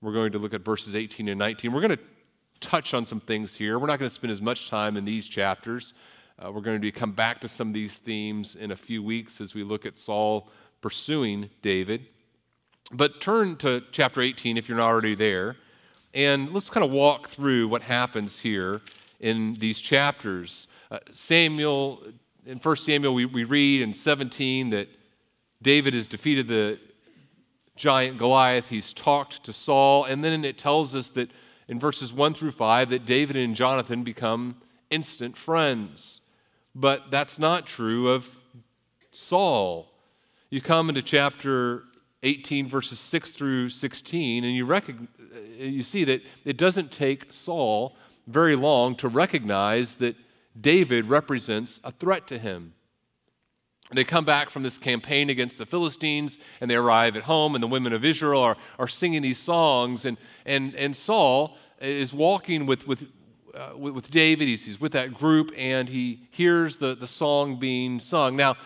We're 0.00 0.12
going 0.12 0.32
to 0.32 0.38
look 0.38 0.54
at 0.54 0.64
verses 0.64 0.94
18 0.94 1.28
and 1.28 1.38
19. 1.38 1.72
We're 1.72 1.80
going 1.80 1.96
to 1.96 2.02
touch 2.60 2.94
on 2.94 3.06
some 3.06 3.20
things 3.20 3.54
here. 3.54 3.78
We're 3.78 3.86
not 3.86 3.98
going 3.98 4.08
to 4.08 4.14
spend 4.14 4.32
as 4.32 4.42
much 4.42 4.68
time 4.68 4.96
in 4.96 5.04
these 5.04 5.26
chapters. 5.26 5.94
Uh, 6.38 6.52
we're 6.52 6.60
going 6.60 6.80
to 6.80 6.90
come 6.92 7.12
back 7.12 7.40
to 7.40 7.48
some 7.48 7.68
of 7.68 7.74
these 7.74 7.96
themes 7.96 8.54
in 8.54 8.70
a 8.70 8.76
few 8.76 9.02
weeks 9.02 9.40
as 9.40 9.54
we 9.54 9.64
look 9.64 9.86
at 9.86 9.96
Saul 9.96 10.48
pursuing 10.80 11.50
David. 11.62 12.06
But 12.92 13.20
turn 13.20 13.56
to 13.56 13.82
chapter 13.92 14.22
18 14.22 14.56
if 14.56 14.68
you're 14.68 14.78
not 14.78 14.86
already 14.86 15.14
there, 15.14 15.56
and 16.14 16.52
let's 16.52 16.70
kind 16.70 16.84
of 16.84 16.90
walk 16.90 17.28
through 17.28 17.68
what 17.68 17.82
happens 17.82 18.38
here 18.38 18.80
in 19.20 19.54
these 19.54 19.80
chapters. 19.80 20.68
Uh, 20.90 20.98
Samuel, 21.12 22.02
in 22.46 22.58
1 22.58 22.76
Samuel, 22.76 23.14
we, 23.14 23.26
we 23.26 23.44
read 23.44 23.82
in 23.82 23.92
17 23.92 24.70
that 24.70 24.88
David 25.60 25.92
has 25.92 26.06
defeated 26.06 26.48
the 26.48 26.78
giant 27.76 28.18
Goliath. 28.18 28.68
He's 28.68 28.92
talked 28.92 29.44
to 29.44 29.52
Saul, 29.52 30.04
and 30.04 30.24
then 30.24 30.44
it 30.44 30.56
tells 30.56 30.94
us 30.94 31.10
that 31.10 31.30
in 31.68 31.78
verses 31.78 32.12
1 32.12 32.34
through 32.34 32.52
5 32.52 32.90
that 32.90 33.06
David 33.06 33.36
and 33.36 33.54
Jonathan 33.54 34.02
become 34.02 34.56
instant 34.90 35.36
friends. 35.36 36.20
But 36.74 37.10
that's 37.10 37.38
not 37.38 37.66
true 37.66 38.08
of 38.08 38.30
Saul. 39.12 39.90
You 40.50 40.60
come 40.60 40.88
into 40.88 41.02
chapter 41.02 41.84
18, 42.22 42.68
verses 42.68 42.98
6 42.98 43.32
through 43.32 43.68
16, 43.68 44.44
and 44.44 44.54
you, 44.54 44.64
recognize, 44.64 45.08
uh, 45.34 45.64
you 45.64 45.82
see 45.82 46.04
that 46.04 46.22
it 46.44 46.56
doesn't 46.56 46.90
take 46.90 47.32
Saul 47.32 47.96
very 48.26 48.56
long 48.56 48.94
to 48.96 49.08
recognize 49.08 49.96
that 49.96 50.16
David 50.60 51.06
represents 51.06 51.80
a 51.84 51.92
threat 51.92 52.26
to 52.28 52.38
him. 52.38 52.74
They 53.92 54.04
come 54.04 54.24
back 54.24 54.50
from 54.50 54.62
this 54.62 54.76
campaign 54.76 55.30
against 55.30 55.56
the 55.56 55.64
Philistines 55.64 56.38
and 56.60 56.70
they 56.70 56.74
arrive 56.74 57.16
at 57.16 57.22
home, 57.22 57.54
and 57.54 57.62
the 57.62 57.68
women 57.68 57.92
of 57.92 58.04
Israel 58.04 58.42
are, 58.42 58.56
are 58.78 58.88
singing 58.88 59.22
these 59.22 59.38
songs. 59.38 60.04
And, 60.04 60.18
and, 60.44 60.74
and 60.74 60.96
Saul 60.96 61.56
is 61.80 62.12
walking 62.12 62.66
with, 62.66 62.86
with, 62.86 63.06
uh, 63.54 63.70
with, 63.76 63.94
with, 63.94 64.10
David, 64.10 64.46
he's, 64.48 64.66
he's 64.66 64.80
with 64.80 64.92
that 64.92 65.14
group, 65.14 65.52
and 65.56 65.88
he 65.88 66.28
hears 66.30 66.76
the, 66.76 66.94
the 66.94 67.06
song 67.06 67.58
being 67.58 67.98
sung. 67.98 68.36
Now, 68.36 68.56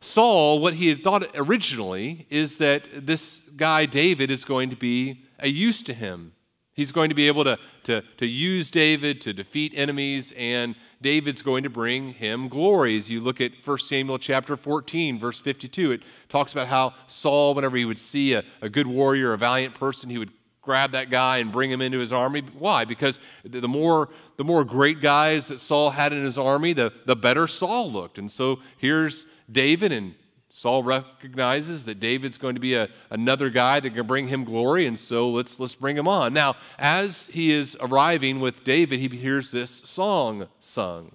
Saul, 0.00 0.60
what 0.60 0.74
he 0.74 0.88
had 0.88 1.02
thought 1.02 1.26
originally 1.34 2.26
is 2.30 2.56
that 2.56 2.88
this 2.94 3.42
guy, 3.56 3.84
David, 3.84 4.30
is 4.30 4.46
going 4.46 4.70
to 4.70 4.76
be 4.76 5.24
a 5.38 5.48
use 5.48 5.82
to 5.82 5.92
him. 5.92 6.32
He's 6.72 6.92
going 6.92 7.08
to 7.08 7.14
be 7.14 7.26
able 7.26 7.44
to, 7.44 7.58
to, 7.84 8.02
to 8.18 8.26
use 8.26 8.70
David 8.70 9.20
to 9.22 9.32
defeat 9.32 9.72
enemies, 9.74 10.32
and 10.36 10.76
David's 11.02 11.42
going 11.42 11.64
to 11.64 11.70
bring 11.70 12.12
him 12.12 12.48
glory. 12.48 12.96
As 12.96 13.10
you 13.10 13.20
look 13.20 13.40
at 13.40 13.52
1 13.64 13.78
Samuel 13.78 14.18
chapter 14.18 14.56
14, 14.56 15.18
verse 15.18 15.40
52, 15.40 15.92
it 15.92 16.02
talks 16.28 16.52
about 16.52 16.68
how 16.68 16.94
Saul, 17.08 17.54
whenever 17.54 17.76
he 17.76 17.84
would 17.84 17.98
see 17.98 18.34
a, 18.34 18.44
a 18.62 18.68
good 18.68 18.86
warrior, 18.86 19.32
a 19.32 19.38
valiant 19.38 19.74
person, 19.74 20.10
he 20.10 20.18
would 20.18 20.30
grab 20.62 20.92
that 20.92 21.10
guy 21.10 21.38
and 21.38 21.50
bring 21.50 21.70
him 21.70 21.80
into 21.80 21.98
his 21.98 22.12
army. 22.12 22.42
Why? 22.58 22.84
Because 22.84 23.18
the 23.44 23.66
more, 23.66 24.10
the 24.36 24.44
more 24.44 24.64
great 24.64 25.00
guys 25.00 25.48
that 25.48 25.58
Saul 25.58 25.90
had 25.90 26.12
in 26.12 26.24
his 26.24 26.38
army, 26.38 26.72
the, 26.72 26.92
the 27.06 27.16
better 27.16 27.46
Saul 27.48 27.90
looked. 27.90 28.18
And 28.18 28.30
so 28.30 28.60
here's 28.76 29.26
David, 29.50 29.90
and 29.90 30.14
Saul 30.52 30.82
recognizes 30.82 31.84
that 31.84 32.00
David's 32.00 32.36
going 32.36 32.56
to 32.56 32.60
be 32.60 32.74
a, 32.74 32.88
another 33.08 33.50
guy 33.50 33.78
that 33.78 33.94
can 33.94 34.06
bring 34.06 34.26
him 34.26 34.44
glory, 34.44 34.86
and 34.86 34.98
so 34.98 35.30
let's, 35.30 35.60
let's 35.60 35.76
bring 35.76 35.96
him 35.96 36.08
on. 36.08 36.34
Now, 36.34 36.56
as 36.78 37.26
he 37.26 37.52
is 37.52 37.76
arriving 37.80 38.40
with 38.40 38.64
David, 38.64 38.98
he 38.98 39.08
hears 39.08 39.52
this 39.52 39.80
song 39.84 40.48
sung. 40.58 41.12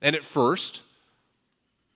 And 0.00 0.14
at 0.14 0.24
first, 0.24 0.82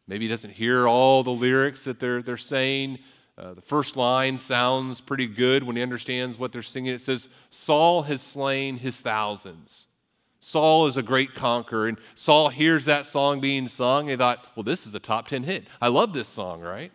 maybe 0.09 0.25
he 0.25 0.29
doesn't 0.29 0.51
hear 0.51 0.89
all 0.89 1.23
the 1.23 1.31
lyrics 1.31 1.85
that 1.85 2.01
they're, 2.01 2.23
they're 2.23 2.37
saying. 2.37 2.99
Uh, 3.39 3.55
the 3.55 3.63
first 3.63 3.97
line 3.97 4.37
sounds 4.37 5.01
pretty 5.01 5.27
good 5.27 5.63
when 5.63 5.77
he 5.77 5.83
understands 5.83 6.39
what 6.39 6.53
they're 6.53 6.63
singing. 6.63 6.93
It 6.93 7.01
says, 7.01 7.29
Saul 7.51 8.03
has 8.03 8.21
slain 8.21 8.79
his 8.79 9.01
thousands. 9.01 9.87
Saul 10.45 10.87
is 10.87 10.99
a 10.99 11.03
great 11.03 11.35
conqueror. 11.35 11.89
And 11.89 11.97
Saul 12.15 12.51
hears 12.51 12.85
that 12.85 13.07
song 13.07 13.41
being 13.41 13.67
sung. 13.67 14.09
He 14.09 14.17
thought, 14.17 14.47
well, 14.55 14.63
this 14.63 14.87
is 14.87 14.95
a 14.95 14.99
top 15.01 15.27
10 15.27 15.43
hit. 15.43 15.65
I 15.81 15.89
love 15.89 16.13
this 16.13 16.29
song, 16.29 16.61
right? 16.61 16.93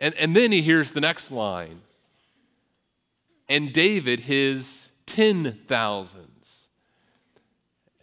And, 0.00 0.14
and 0.16 0.34
then 0.34 0.50
he 0.50 0.60
hears 0.60 0.90
the 0.90 1.00
next 1.00 1.30
line. 1.30 1.80
And 3.48 3.72
David, 3.72 4.18
his 4.18 4.90
ten 5.06 5.60
thousands. 5.68 6.66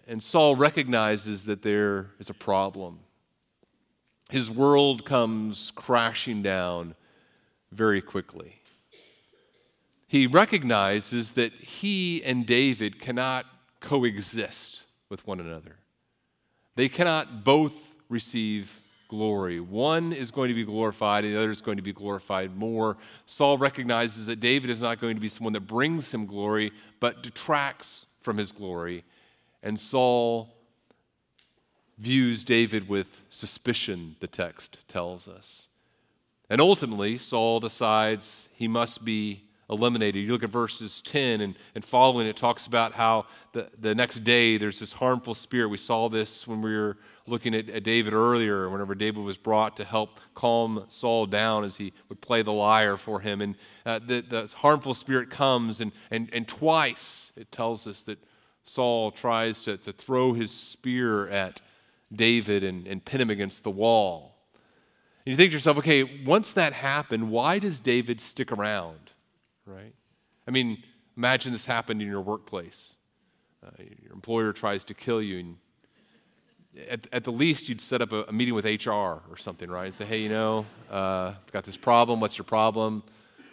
And 0.08 0.24
Saul 0.24 0.56
recognizes 0.56 1.44
that 1.44 1.62
there 1.62 2.12
is 2.18 2.30
a 2.30 2.34
problem. 2.34 3.00
His 4.30 4.50
world 4.50 5.04
comes 5.06 5.74
crashing 5.76 6.42
down 6.42 6.96
very 7.74 8.02
quickly. 8.02 8.62
He 10.08 10.26
recognizes 10.26 11.32
that 11.32 11.52
he 11.52 12.24
and 12.24 12.46
David 12.46 13.02
cannot 13.02 13.46
coexist 13.88 14.84
with 15.08 15.26
one 15.26 15.40
another. 15.40 15.78
They 16.76 16.90
cannot 16.90 17.46
both 17.46 17.74
receive 18.10 18.82
glory. 19.08 19.62
One 19.62 20.12
is 20.12 20.30
going 20.30 20.50
to 20.50 20.54
be 20.54 20.66
glorified, 20.66 21.24
and 21.24 21.34
the 21.34 21.40
other 21.40 21.52
is 21.52 21.62
going 21.62 21.78
to 21.78 21.84
be 21.84 21.94
glorified 21.94 22.54
more. 22.58 22.98
Saul 23.26 23.58
recognizes 23.58 24.26
that 24.26 24.42
David 24.42 24.70
is 24.70 24.82
not 24.82 25.00
going 25.00 25.16
to 25.16 25.22
be 25.22 25.30
someone 25.30 25.54
that 25.54 25.62
brings 25.62 26.14
him 26.14 26.26
glory, 26.26 26.74
but 27.00 27.24
detracts 27.24 28.08
from 28.20 28.36
his 28.36 28.52
glory. 28.52 29.06
And 29.64 29.80
Saul 29.80 30.54
views 31.98 32.44
David 32.44 32.90
with 32.90 33.22
suspicion, 33.30 34.18
the 34.20 34.28
text 34.28 34.80
tells 34.90 35.30
us. 35.30 35.70
And 36.50 36.60
ultimately, 36.60 37.18
Saul 37.18 37.62
decides 37.62 38.50
he 38.54 38.68
must 38.68 39.06
be 39.06 39.47
eliminated. 39.70 40.24
You 40.24 40.32
look 40.32 40.44
at 40.44 40.50
verses 40.50 41.02
10 41.02 41.42
and, 41.42 41.56
and 41.76 41.84
following, 41.84 42.28
it 42.28 42.38
talks 42.38 42.68
about 42.68 42.94
how 42.94 43.26
the, 43.52 43.70
the 43.80 43.94
next 43.94 44.24
day 44.24 44.58
there's 44.58 44.80
this 44.80 44.94
harmful 44.94 45.34
spirit. 45.34 45.68
We 45.68 45.78
saw 45.78 46.08
this 46.08 46.48
when 46.48 46.62
we 46.62 46.76
were 46.76 46.98
looking 47.26 47.54
at, 47.54 47.70
at 47.70 47.84
David 47.84 48.14
earlier, 48.14 48.70
whenever 48.70 48.96
David 48.96 49.24
was 49.24 49.36
brought 49.36 49.76
to 49.78 49.84
help 49.84 50.20
calm 50.36 50.86
Saul 50.88 51.26
down 51.26 51.66
as 51.66 51.76
he 51.76 51.92
would 52.08 52.22
play 52.22 52.42
the 52.44 52.54
lyre 52.54 52.98
for 52.98 53.20
him. 53.20 53.42
And 53.42 53.56
uh, 53.86 54.00
the, 54.00 54.22
the 54.22 54.54
harmful 54.56 54.94
spirit 54.94 55.30
comes, 55.30 55.82
and, 55.82 55.92
and, 56.12 56.30
and 56.32 56.48
twice 56.48 57.34
it 57.36 57.52
tells 57.52 57.88
us 57.88 58.04
that 58.04 58.20
Saul 58.64 59.12
tries 59.12 59.62
to, 59.62 59.78
to 59.78 59.92
throw 59.92 60.34
his 60.34 60.52
spear 60.52 61.28
at 61.30 61.62
David 62.14 62.64
and, 62.64 62.88
and 62.88 63.04
pin 63.04 63.20
him 63.20 63.30
against 63.30 63.64
the 63.64 63.72
wall. 63.72 64.36
And 65.26 65.32
you 65.32 65.36
think 65.36 65.52
to 65.52 65.56
yourself, 65.56 65.78
okay, 65.80 66.24
once 66.26 66.54
that 66.54 66.72
happened, 66.72 67.30
why 67.30 67.60
does 67.60 67.82
David 67.82 68.22
stick 68.22 68.50
around? 68.52 69.12
Right? 69.68 69.94
I 70.48 70.52
mean, 70.52 70.84
imagine 71.16 71.52
this 71.52 71.66
happened 71.66 72.02
in 72.02 72.08
your 72.08 72.22
workplace. 72.22 72.96
Uh, 73.66 73.70
your 74.02 74.14
employer 74.14 74.54
tries 74.54 74.84
to 74.86 74.94
kill 74.94 75.22
you, 75.22 75.40
and 75.40 75.58
at, 76.90 77.08
at 77.12 77.24
the 77.24 77.32
least, 77.32 77.68
you'd 77.70 77.82
set 77.82 78.02
up 78.02 78.12
a, 78.12 78.24
a, 78.24 78.32
meeting 78.32 78.54
with 78.54 78.66
HR 78.66 78.92
or 78.92 79.36
something, 79.38 79.70
right? 79.70 79.86
And 79.86 79.94
say, 79.94 80.06
hey, 80.06 80.20
you 80.20 80.30
know, 80.30 80.66
uh, 80.92 81.34
I've 81.46 81.52
got 81.52 81.64
this 81.64 81.78
problem. 81.78 82.20
What's 82.20 82.38
your 82.38 82.46
problem? 82.46 83.04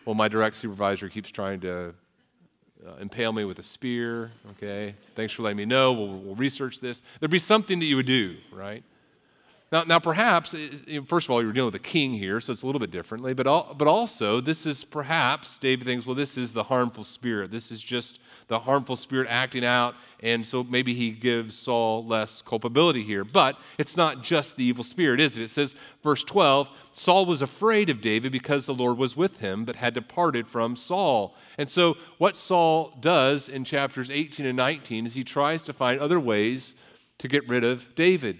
Well, 0.04 0.14
my 0.14 0.28
direct 0.28 0.56
supervisor 0.56 1.08
keeps 1.08 1.30
trying 1.30 1.60
to 1.60 1.94
uh, 2.86 2.96
impale 3.00 3.32
me 3.32 3.44
with 3.44 3.58
a 3.58 3.62
spear. 3.62 4.32
Okay, 4.52 4.94
thanks 5.16 5.32
for 5.32 5.42
letting 5.42 5.56
me 5.56 5.64
know. 5.64 5.92
We'll, 5.92 6.18
we'll 6.18 6.34
research 6.34 6.80
this. 6.80 7.02
There'd 7.18 7.30
be 7.30 7.38
something 7.38 7.78
that 7.78 7.86
you 7.86 7.96
would 7.96 8.06
do, 8.06 8.36
right? 8.52 8.84
Now, 9.72 9.82
now 9.82 9.98
perhaps, 9.98 10.54
first 11.06 11.26
of 11.26 11.30
all, 11.30 11.42
you're 11.42 11.52
dealing 11.52 11.72
with 11.72 11.80
a 11.80 11.84
king 11.84 12.12
here, 12.12 12.38
so 12.38 12.52
it's 12.52 12.62
a 12.62 12.66
little 12.66 12.78
bit 12.78 12.90
differently, 12.90 13.34
but, 13.34 13.46
all, 13.46 13.74
but 13.76 13.88
also, 13.88 14.40
this 14.40 14.66
is 14.66 14.84
perhaps, 14.84 15.58
David 15.58 15.86
thinks, 15.86 16.06
well, 16.06 16.14
this 16.14 16.36
is 16.36 16.52
the 16.52 16.62
harmful 16.62 17.02
spirit. 17.02 17.50
This 17.50 17.72
is 17.72 17.82
just 17.82 18.20
the 18.46 18.58
harmful 18.58 18.94
spirit 18.94 19.26
acting 19.28 19.64
out, 19.64 19.94
and 20.20 20.46
so 20.46 20.62
maybe 20.62 20.94
he 20.94 21.10
gives 21.10 21.56
Saul 21.56 22.06
less 22.06 22.42
culpability 22.42 23.02
here. 23.02 23.24
But 23.24 23.58
it's 23.78 23.96
not 23.96 24.22
just 24.22 24.56
the 24.56 24.64
evil 24.64 24.84
spirit, 24.84 25.20
is 25.20 25.36
it? 25.36 25.42
It 25.42 25.50
says, 25.50 25.74
verse 26.02 26.22
12, 26.22 26.68
Saul 26.92 27.26
was 27.26 27.42
afraid 27.42 27.90
of 27.90 28.00
David 28.00 28.32
because 28.32 28.66
the 28.66 28.74
Lord 28.74 28.98
was 28.98 29.16
with 29.16 29.38
him, 29.38 29.64
but 29.64 29.76
had 29.76 29.94
departed 29.94 30.46
from 30.46 30.76
Saul. 30.76 31.34
And 31.58 31.68
so, 31.68 31.96
what 32.18 32.36
Saul 32.36 32.96
does 33.00 33.48
in 33.48 33.64
chapters 33.64 34.10
18 34.10 34.46
and 34.46 34.56
19 34.56 35.06
is 35.06 35.14
he 35.14 35.24
tries 35.24 35.62
to 35.62 35.72
find 35.72 36.00
other 36.00 36.20
ways 36.20 36.74
to 37.18 37.28
get 37.28 37.48
rid 37.48 37.64
of 37.64 37.94
David. 37.94 38.38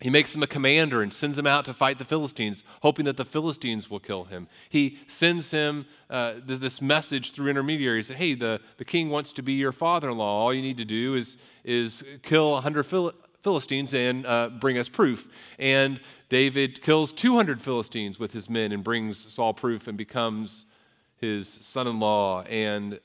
He 0.00 0.10
makes 0.10 0.32
him 0.32 0.44
a 0.44 0.46
commander 0.46 1.02
and 1.02 1.12
sends 1.12 1.36
him 1.36 1.46
out 1.46 1.64
to 1.64 1.74
fight 1.74 1.98
the 1.98 2.04
Philistines, 2.04 2.62
hoping 2.82 3.04
that 3.06 3.16
the 3.16 3.24
Philistines 3.24 3.90
will 3.90 3.98
kill 3.98 4.24
him. 4.24 4.46
He 4.68 4.98
sends 5.08 5.50
him 5.50 5.86
uh, 6.08 6.34
this 6.44 6.80
message 6.80 7.32
through 7.32 7.50
intermediaries 7.50 8.06
that, 8.06 8.16
hey, 8.16 8.34
the, 8.34 8.60
the 8.76 8.84
king 8.84 9.10
wants 9.10 9.32
to 9.34 9.42
be 9.42 9.54
your 9.54 9.72
father 9.72 10.10
in 10.10 10.18
law. 10.18 10.44
All 10.44 10.54
you 10.54 10.62
need 10.62 10.76
to 10.76 10.84
do 10.84 11.16
is, 11.16 11.36
is 11.64 12.04
kill 12.22 12.52
100 12.52 12.84
Phil- 12.84 13.12
Philistines 13.42 13.92
and 13.92 14.24
uh, 14.24 14.50
bring 14.50 14.78
us 14.78 14.88
proof. 14.88 15.26
And 15.58 16.00
David 16.28 16.80
kills 16.80 17.12
200 17.12 17.60
Philistines 17.60 18.20
with 18.20 18.32
his 18.32 18.48
men 18.48 18.70
and 18.70 18.84
brings 18.84 19.32
Saul 19.32 19.52
proof 19.52 19.88
and 19.88 19.98
becomes 19.98 20.64
his 21.16 21.58
son 21.60 21.88
in 21.88 21.98
law. 21.98 22.42
And 22.42 23.00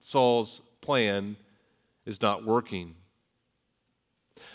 Saul's 0.00 0.62
plan 0.80 1.36
is 2.06 2.22
not 2.22 2.46
working. 2.46 2.94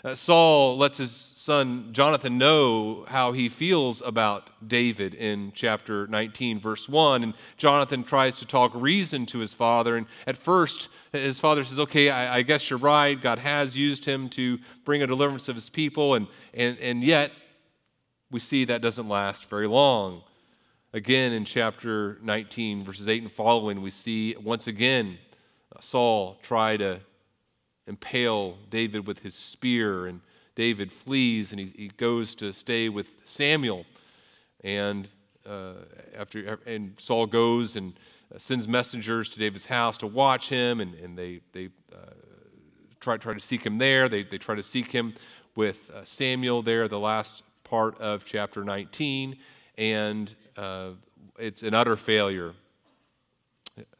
Uh, 0.04 0.14
Saul 0.14 0.76
lets 0.76 0.98
his 0.98 1.10
son 1.10 1.88
Jonathan 1.92 2.36
know 2.36 3.06
how 3.08 3.32
he 3.32 3.48
feels 3.48 4.02
about 4.02 4.50
David 4.68 5.14
in 5.14 5.50
chapter 5.54 6.06
19, 6.08 6.60
verse 6.60 6.86
1. 6.90 7.22
And 7.22 7.32
Jonathan 7.56 8.04
tries 8.04 8.38
to 8.40 8.46
talk 8.46 8.72
reason 8.74 9.24
to 9.26 9.38
his 9.38 9.54
father. 9.54 9.96
And 9.96 10.06
at 10.26 10.36
first, 10.36 10.90
his 11.12 11.40
father 11.40 11.64
says, 11.64 11.78
Okay, 11.78 12.10
I, 12.10 12.36
I 12.36 12.42
guess 12.42 12.68
you're 12.68 12.78
right. 12.78 13.14
God 13.20 13.38
has 13.38 13.74
used 13.74 14.04
him 14.04 14.28
to 14.30 14.58
bring 14.84 15.02
a 15.02 15.06
deliverance 15.06 15.48
of 15.48 15.54
his 15.54 15.70
people. 15.70 16.16
And, 16.16 16.26
and, 16.52 16.78
and 16.80 17.02
yet, 17.02 17.32
we 18.30 18.40
see 18.40 18.66
that 18.66 18.82
doesn't 18.82 19.08
last 19.08 19.46
very 19.48 19.66
long. 19.66 20.22
Again, 20.92 21.32
in 21.32 21.46
chapter 21.46 22.18
19, 22.22 22.84
verses 22.84 23.08
8 23.08 23.22
and 23.22 23.32
following, 23.32 23.80
we 23.80 23.90
see 23.90 24.36
once 24.36 24.66
again 24.66 25.16
Saul 25.80 26.38
try 26.42 26.76
to 26.76 27.00
impale 27.86 28.58
David 28.70 29.06
with 29.06 29.18
his 29.20 29.34
spear, 29.34 30.06
and 30.06 30.20
David 30.54 30.92
flees 30.92 31.50
and 31.50 31.60
he, 31.60 31.72
he 31.76 31.88
goes 31.96 32.34
to 32.36 32.52
stay 32.52 32.88
with 32.88 33.06
Samuel. 33.24 33.84
And 34.62 35.08
uh, 35.46 35.74
after 36.16 36.58
and 36.66 36.94
Saul 36.98 37.26
goes 37.26 37.76
and 37.76 37.92
sends 38.38 38.66
messengers 38.66 39.28
to 39.30 39.38
David's 39.38 39.66
house 39.66 39.98
to 39.98 40.06
watch 40.06 40.48
him, 40.48 40.80
and, 40.80 40.94
and 40.94 41.16
they, 41.16 41.40
they 41.52 41.66
uh, 41.92 42.12
try, 43.00 43.16
try 43.16 43.34
to 43.34 43.40
seek 43.40 43.64
him 43.64 43.78
there. 43.78 44.08
They, 44.08 44.22
they 44.22 44.38
try 44.38 44.54
to 44.54 44.62
seek 44.62 44.90
him 44.90 45.14
with 45.56 45.90
uh, 45.90 46.04
Samuel 46.04 46.62
there, 46.62 46.88
the 46.88 46.98
last 46.98 47.42
part 47.62 48.00
of 48.00 48.24
chapter 48.24 48.64
19, 48.64 49.36
and 49.78 50.34
uh, 50.56 50.90
it's 51.38 51.62
an 51.62 51.74
utter 51.74 51.96
failure. 51.96 52.54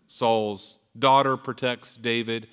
Saul's 0.09 0.79
daughter 0.99 1.37
protects 1.37 1.97
David 1.97 2.49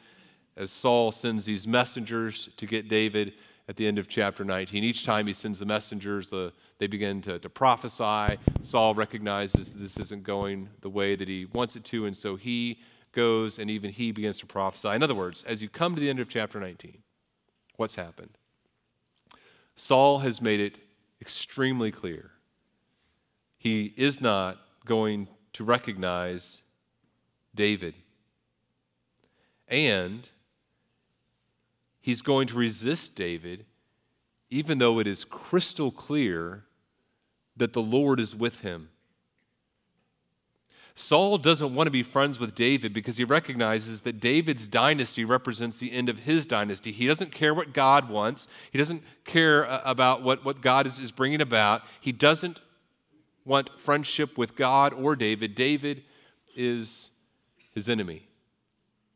as 0.62 0.70
Saul 0.70 1.12
sends 1.12 1.44
these 1.44 1.68
messengers 1.68 2.50
to 2.58 2.68
get 2.68 2.88
David 2.88 3.34
at 3.68 3.76
the 3.78 3.88
end 3.88 3.98
of 3.98 4.08
chapter 4.08 4.46
19. 4.46 4.84
Each 4.84 5.04
time 5.04 5.26
he 5.26 5.34
sends 5.34 5.58
the 5.58 5.66
messengers, 5.66 6.28
the, 6.28 6.54
they 6.78 6.86
begin 6.86 7.20
to, 7.24 7.40
to 7.40 7.50
prophesy. 7.50 8.38
Saul 8.62 8.94
recognizes 8.94 9.72
that 9.72 9.80
this 9.80 9.98
isn't 9.98 10.22
going 10.22 10.70
the 10.82 10.90
way 10.90 11.16
that 11.16 11.28
he 11.28 11.46
wants 11.46 11.76
it 11.76 11.84
to, 11.86 12.06
and 12.06 12.16
so 12.16 12.36
he 12.36 12.78
goes 13.12 13.58
and 13.58 13.72
even 13.72 13.90
he 13.90 14.12
begins 14.12 14.38
to 14.38 14.46
prophesy. 14.46 14.90
In 14.90 15.02
other 15.02 15.16
words, 15.16 15.44
as 15.48 15.64
you 15.64 15.68
come 15.68 15.96
to 15.96 16.00
the 16.00 16.12
end 16.12 16.20
of 16.20 16.30
chapter 16.30 16.60
19, 16.60 17.00
what's 17.78 17.96
happened? 17.96 18.38
Saul 19.76 20.20
has 20.20 20.42
made 20.42 20.60
it 20.60 20.78
extremely 21.22 21.92
clear 21.92 22.30
he 23.58 23.96
is 23.98 24.22
not 24.22 24.60
going 24.86 25.28
to 25.54 25.64
recognize 25.64 26.62
David. 27.56 27.96
And 29.68 30.30
he's 32.02 32.22
going 32.22 32.48
to 32.48 32.56
resist 32.56 33.16
David, 33.16 33.66
even 34.50 34.80
though 34.80 35.00
it 35.00 35.08
is 35.08 35.24
crystal 35.24 35.92
clear 35.92 36.66
that 37.56 37.74
the 37.74 37.82
Lord 37.82 38.20
is 38.20 38.36
with 38.36 38.62
him. 38.62 38.90
Saul 40.96 41.38
doesn't 41.38 41.74
want 41.74 41.88
to 41.88 41.92
be 41.92 42.04
friends 42.04 42.38
with 42.38 42.54
David 42.54 42.94
because 42.94 43.18
he 43.18 43.24
recognizes 43.24 44.02
that 44.02 44.20
David's 44.20 44.68
dynasty 44.68 45.24
represents 45.24 45.78
the 45.80 45.92
end 45.92 46.10
of 46.10 46.20
his 46.20 46.46
dynasty. 46.46 46.92
He 46.92 47.08
doesn't 47.08 47.32
care 47.32 47.54
what 47.54 47.74
God 47.74 48.10
wants, 48.10 48.48
he 48.72 48.78
doesn't 48.78 49.04
care 49.24 49.70
uh, 49.70 49.82
about 49.86 50.22
what, 50.22 50.44
what 50.44 50.62
God 50.62 50.86
is, 50.88 51.00
is 51.00 51.12
bringing 51.12 51.42
about. 51.42 51.84
He 52.02 52.12
doesn't 52.12 52.60
want 53.46 53.70
friendship 53.80 54.38
with 54.38 54.56
God 54.56 54.94
or 54.94 55.16
David. 55.16 55.56
David 55.56 56.04
is 56.56 57.10
his 57.74 57.90
enemy. 57.90 58.28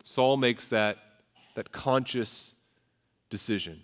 Saul 0.03 0.37
makes 0.37 0.69
that, 0.69 0.97
that 1.55 1.71
conscious 1.71 2.53
decision. 3.29 3.81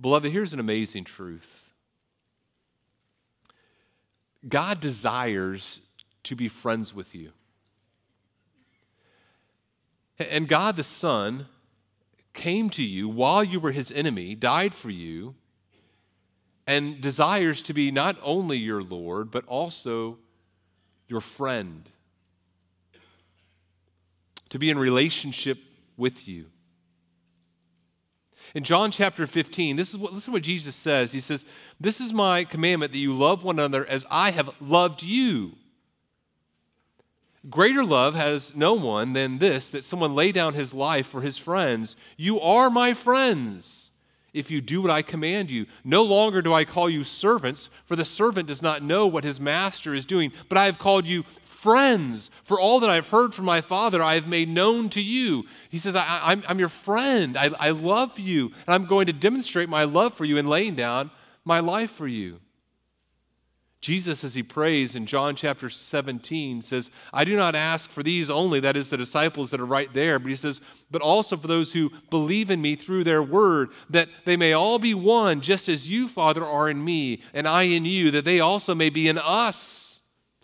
Beloved, 0.00 0.30
here's 0.30 0.52
an 0.52 0.60
amazing 0.60 1.04
truth 1.04 1.62
God 4.46 4.80
desires 4.80 5.80
to 6.24 6.36
be 6.36 6.48
friends 6.48 6.94
with 6.94 7.14
you. 7.14 7.32
And 10.18 10.48
God 10.48 10.76
the 10.76 10.84
Son 10.84 11.46
came 12.32 12.70
to 12.70 12.82
you 12.82 13.08
while 13.08 13.42
you 13.42 13.60
were 13.60 13.72
his 13.72 13.90
enemy, 13.90 14.34
died 14.34 14.74
for 14.74 14.90
you, 14.90 15.34
and 16.66 17.00
desires 17.00 17.62
to 17.62 17.74
be 17.74 17.90
not 17.90 18.16
only 18.22 18.58
your 18.58 18.82
Lord, 18.82 19.30
but 19.30 19.46
also 19.46 20.18
your 21.08 21.20
friend 21.20 21.88
to 24.54 24.58
be 24.60 24.70
in 24.70 24.78
relationship 24.78 25.58
with 25.96 26.28
you. 26.28 26.46
In 28.54 28.62
John 28.62 28.92
chapter 28.92 29.26
15, 29.26 29.74
this 29.74 29.90
is 29.90 29.98
what, 29.98 30.12
listen 30.12 30.30
to 30.30 30.36
what 30.36 30.44
Jesus 30.44 30.76
says. 30.76 31.10
He 31.10 31.18
says, 31.18 31.44
This 31.80 32.00
is 32.00 32.12
my 32.12 32.44
commandment 32.44 32.92
that 32.92 32.98
you 32.98 33.12
love 33.12 33.42
one 33.42 33.58
another 33.58 33.84
as 33.84 34.06
I 34.12 34.30
have 34.30 34.50
loved 34.60 35.02
you. 35.02 35.56
Greater 37.50 37.82
love 37.82 38.14
has 38.14 38.54
no 38.54 38.74
one 38.74 39.12
than 39.12 39.38
this 39.38 39.70
that 39.70 39.82
someone 39.82 40.14
lay 40.14 40.30
down 40.30 40.54
his 40.54 40.72
life 40.72 41.08
for 41.08 41.20
his 41.20 41.36
friends. 41.36 41.96
You 42.16 42.38
are 42.38 42.70
my 42.70 42.94
friends 42.94 43.90
if 44.34 44.52
you 44.52 44.60
do 44.60 44.82
what 44.82 44.90
I 44.90 45.02
command 45.02 45.50
you. 45.50 45.66
No 45.84 46.02
longer 46.02 46.42
do 46.42 46.52
I 46.52 46.64
call 46.64 46.88
you 46.88 47.02
servants, 47.02 47.70
for 47.86 47.96
the 47.96 48.04
servant 48.04 48.46
does 48.46 48.62
not 48.62 48.84
know 48.84 49.08
what 49.08 49.24
his 49.24 49.40
master 49.40 49.94
is 49.94 50.06
doing, 50.06 50.32
but 50.48 50.58
I 50.58 50.66
have 50.66 50.78
called 50.78 51.06
you 51.06 51.24
friends. 51.64 52.30
For 52.42 52.60
all 52.60 52.80
that 52.80 52.90
I've 52.90 53.08
heard 53.08 53.34
from 53.34 53.46
my 53.46 53.62
Father, 53.62 54.02
I 54.02 54.16
have 54.16 54.28
made 54.28 54.50
known 54.50 54.90
to 54.90 55.00
you. 55.00 55.44
He 55.70 55.78
says, 55.78 55.96
I, 55.96 56.36
am 56.46 56.58
your 56.58 56.68
friend. 56.68 57.38
I, 57.38 57.50
I 57.58 57.70
love 57.70 58.18
you. 58.18 58.52
And 58.66 58.74
I'm 58.74 58.84
going 58.84 59.06
to 59.06 59.14
demonstrate 59.14 59.70
my 59.70 59.84
love 59.84 60.12
for 60.12 60.26
you 60.26 60.36
in 60.36 60.46
laying 60.46 60.74
down 60.74 61.10
my 61.42 61.60
life 61.60 61.90
for 61.90 62.06
you. 62.06 62.38
Jesus, 63.80 64.24
as 64.24 64.34
he 64.34 64.42
prays 64.42 64.94
in 64.94 65.06
John 65.06 65.36
chapter 65.36 65.70
17, 65.70 66.60
says, 66.60 66.90
I 67.14 67.24
do 67.24 67.34
not 67.34 67.54
ask 67.54 67.90
for 67.90 68.02
these 68.02 68.28
only, 68.28 68.60
that 68.60 68.76
is, 68.76 68.90
the 68.90 68.98
disciples 68.98 69.50
that 69.50 69.60
are 69.60 69.66
right 69.66 69.92
there, 69.94 70.18
but 70.18 70.28
he 70.28 70.36
says, 70.36 70.60
but 70.90 71.00
also 71.00 71.36
for 71.36 71.48
those 71.48 71.72
who 71.72 71.90
believe 72.10 72.50
in 72.50 72.60
me 72.60 72.76
through 72.76 73.04
their 73.04 73.22
word, 73.22 73.70
that 73.88 74.08
they 74.26 74.36
may 74.36 74.52
all 74.52 74.78
be 74.78 74.92
one, 74.92 75.40
just 75.40 75.68
as 75.70 75.88
you, 75.88 76.08
Father, 76.08 76.44
are 76.44 76.68
in 76.68 76.82
me, 76.82 77.22
and 77.32 77.48
I 77.48 77.62
in 77.62 77.86
you, 77.86 78.10
that 78.10 78.26
they 78.26 78.40
also 78.40 78.74
may 78.74 78.90
be 78.90 79.08
in 79.08 79.16
us 79.16 79.83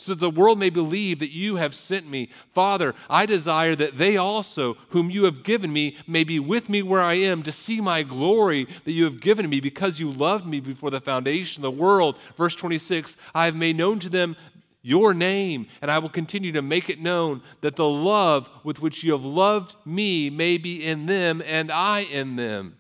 so 0.01 0.15
that 0.15 0.21
the 0.21 0.31
world 0.31 0.59
may 0.59 0.71
believe 0.71 1.19
that 1.19 1.31
you 1.31 1.57
have 1.57 1.75
sent 1.75 2.09
me. 2.09 2.31
Father, 2.55 2.95
I 3.09 3.27
desire 3.27 3.77
that 3.77 3.99
they 3.99 4.17
also, 4.17 4.77
whom 4.91 5.11
you 5.11 5.25
have 5.25 5.43
given 5.43 5.73
me, 5.73 5.97
may 6.07 6.25
be 6.25 6.39
with 6.39 6.69
me 6.69 6.83
where 6.83 7.01
I 7.01 7.15
am 7.15 7.43
to 7.43 7.53
see 7.53 7.81
my 7.81 8.03
glory 8.03 8.67
that 8.85 8.93
you 8.93 9.05
have 9.05 9.21
given 9.21 9.49
me 9.49 9.61
because 9.61 10.01
you 10.01 10.11
loved 10.11 10.47
me 10.47 10.61
before 10.61 10.91
the 10.91 11.01
foundation 11.01 11.65
of 11.65 11.75
the 11.75 11.81
world. 11.81 12.17
Verse 12.37 12.55
26 12.55 13.17
I 13.35 13.45
have 13.45 13.57
made 13.57 13.77
known 13.77 13.99
to 14.01 14.09
them 14.09 14.37
your 14.83 15.13
name, 15.13 15.67
and 15.83 15.91
I 15.91 15.99
will 15.99 16.09
continue 16.09 16.53
to 16.53 16.63
make 16.63 16.89
it 16.89 17.01
known 17.01 17.43
that 17.61 17.77
the 17.77 17.87
love 17.87 18.49
with 18.65 18.81
which 18.81 19.05
you 19.05 19.13
have 19.13 19.25
loved 19.25 19.77
me 19.85 20.31
may 20.31 20.57
be 20.57 20.85
in 20.85 21.05
them 21.07 21.43
and 21.45 21.71
I 21.71 22.01
in 22.01 22.37
them. 22.37 22.79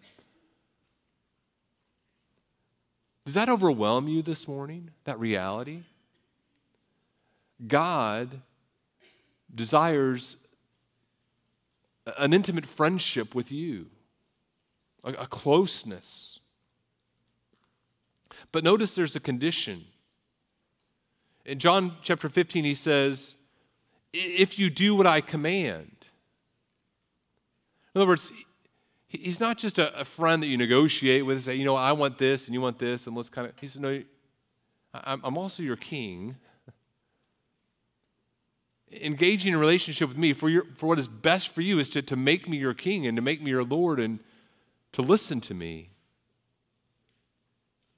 Does 3.26 3.35
that 3.35 3.50
overwhelm 3.50 4.09
you 4.09 4.22
this 4.22 4.48
morning, 4.48 4.90
that 5.04 5.20
reality? 5.20 5.83
God 7.66 8.40
desires 9.54 10.36
an 12.18 12.32
intimate 12.32 12.66
friendship 12.66 13.34
with 13.34 13.52
you, 13.52 13.86
a, 15.04 15.12
a 15.12 15.26
closeness. 15.26 16.40
But 18.52 18.64
notice 18.64 18.94
there's 18.94 19.16
a 19.16 19.20
condition. 19.20 19.84
In 21.44 21.58
John 21.58 21.96
chapter 22.02 22.28
15, 22.28 22.64
he 22.64 22.74
says, 22.74 23.34
If 24.12 24.58
you 24.58 24.70
do 24.70 24.94
what 24.94 25.06
I 25.06 25.20
command. 25.20 25.96
In 27.94 28.00
other 28.00 28.06
words, 28.06 28.32
he's 29.08 29.40
not 29.40 29.58
just 29.58 29.78
a, 29.78 29.98
a 29.98 30.04
friend 30.04 30.42
that 30.42 30.46
you 30.46 30.56
negotiate 30.56 31.26
with 31.26 31.42
say, 31.44 31.56
you 31.56 31.64
know, 31.64 31.74
I 31.74 31.92
want 31.92 32.18
this 32.18 32.46
and 32.46 32.54
you 32.54 32.60
want 32.60 32.78
this, 32.78 33.06
and 33.06 33.16
let's 33.16 33.28
kind 33.28 33.48
of, 33.48 33.54
he 33.60 33.68
said, 33.68 33.82
no, 33.82 34.02
I'm 34.94 35.38
also 35.38 35.62
your 35.62 35.76
king 35.76 36.36
engaging 38.92 39.53
in 39.53 39.59
relationship 39.59 40.09
with 40.09 40.18
me 40.18 40.33
for, 40.33 40.48
your, 40.48 40.64
for 40.76 40.87
what 40.87 40.98
is 40.98 41.09
best 41.09 41.48
for 41.48 41.61
you 41.61 41.79
is 41.79 41.88
to, 41.90 42.03
to 42.03 42.16
make 42.16 42.48
me 42.48 42.57
your 42.57 42.74
king 42.74 43.07
and 43.07 43.16
to 43.16 43.22
make 43.22 43.42
me 43.42 43.50
your 43.50 43.64
Lord. 43.64 44.00
And 44.00 44.18
to 44.92 45.03
listen 45.03 45.40
to 45.42 45.55
me. 45.55 45.90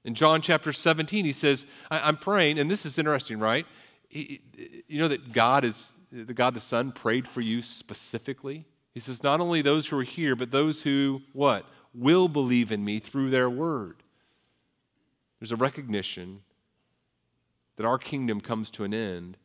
In 0.03 0.15
John 0.15 0.41
chapter 0.41 0.73
17, 0.73 1.25
he 1.25 1.31
says, 1.31 1.65
I, 1.89 2.07
am 2.07 2.17
praying, 2.17 2.59
and 2.59 2.69
this 2.69 2.85
is 2.85 2.99
interesting, 2.99 3.39
right? 3.39 3.65
He, 4.09 4.41
you 4.87 4.99
know 4.99 5.07
that 5.07 5.31
God 5.31 5.63
is, 5.63 5.93
the 6.11 6.33
God 6.33 6.53
the 6.53 6.59
Son 6.59 6.91
prayed 6.91 7.27
for 7.27 7.41
you 7.41 7.61
specifically? 7.61 8.65
He 8.93 8.99
says, 8.99 9.23
not 9.23 9.39
only 9.39 9.61
those 9.61 9.87
who 9.87 9.97
are 9.97 10.03
here, 10.03 10.35
but 10.35 10.51
those 10.51 10.81
who, 10.81 11.21
what? 11.31 11.65
Will 11.95 12.27
believe 12.27 12.71
in 12.71 12.83
me 12.83 12.99
through 12.99 13.29
their 13.29 13.49
word. 13.49 14.03
There's 15.39 15.51
a 15.51 15.57
recognition 15.57 16.41
that 17.77 17.85
our 17.85 17.97
kingdom 17.97 18.41
comes 18.41 18.69
to 18.71 18.83
an 18.83 18.93
end. 18.93 19.37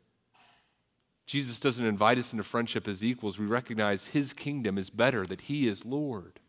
Jesus 1.29 1.61
doesn't 1.61 1.85
invite 1.85 2.17
us 2.17 2.33
into 2.33 2.43
friendship 2.43 2.89
as 2.89 3.05
equals. 3.05 3.39
We 3.39 3.45
recognize 3.45 4.07
his 4.07 4.33
kingdom 4.33 4.79
is 4.79 4.89
better, 4.89 5.27
that 5.27 5.43
he 5.43 5.69
is 5.69 5.85
Lord. 5.85 6.41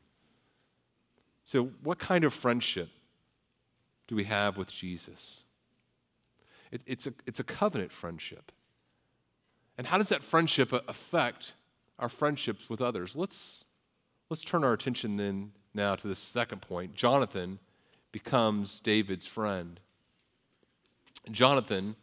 So, 1.43 1.71
what 1.83 1.99
kind 1.99 2.23
of 2.23 2.33
friendship 2.33 2.87
do 4.07 4.15
we 4.15 4.23
have 4.23 4.55
with 4.55 4.71
Jesus? 4.71 5.41
It, 6.71 6.79
it's, 6.85 7.07
a, 7.07 7.13
it's 7.27 7.41
a 7.41 7.43
covenant 7.43 7.91
friendship. 7.91 8.53
And 9.77 9.85
how 9.85 9.97
does 9.97 10.09
that 10.09 10.23
friendship 10.23 10.71
uh, 10.71 10.79
affect 10.87 11.51
our 11.99 12.07
friendships 12.07 12.69
with 12.69 12.81
others? 12.81 13.17
Let's, 13.17 13.65
let's 14.29 14.45
turn 14.45 14.63
our 14.63 14.71
attention 14.71 15.17
then 15.17 15.51
now 15.73 15.95
to 15.95 16.07
the 16.07 16.15
second 16.15 16.61
point. 16.61 16.95
Jonathan 16.95 17.59
becomes 18.13 18.79
David's 18.79 19.27
friend. 19.27 19.81
Jonathan 21.31 21.97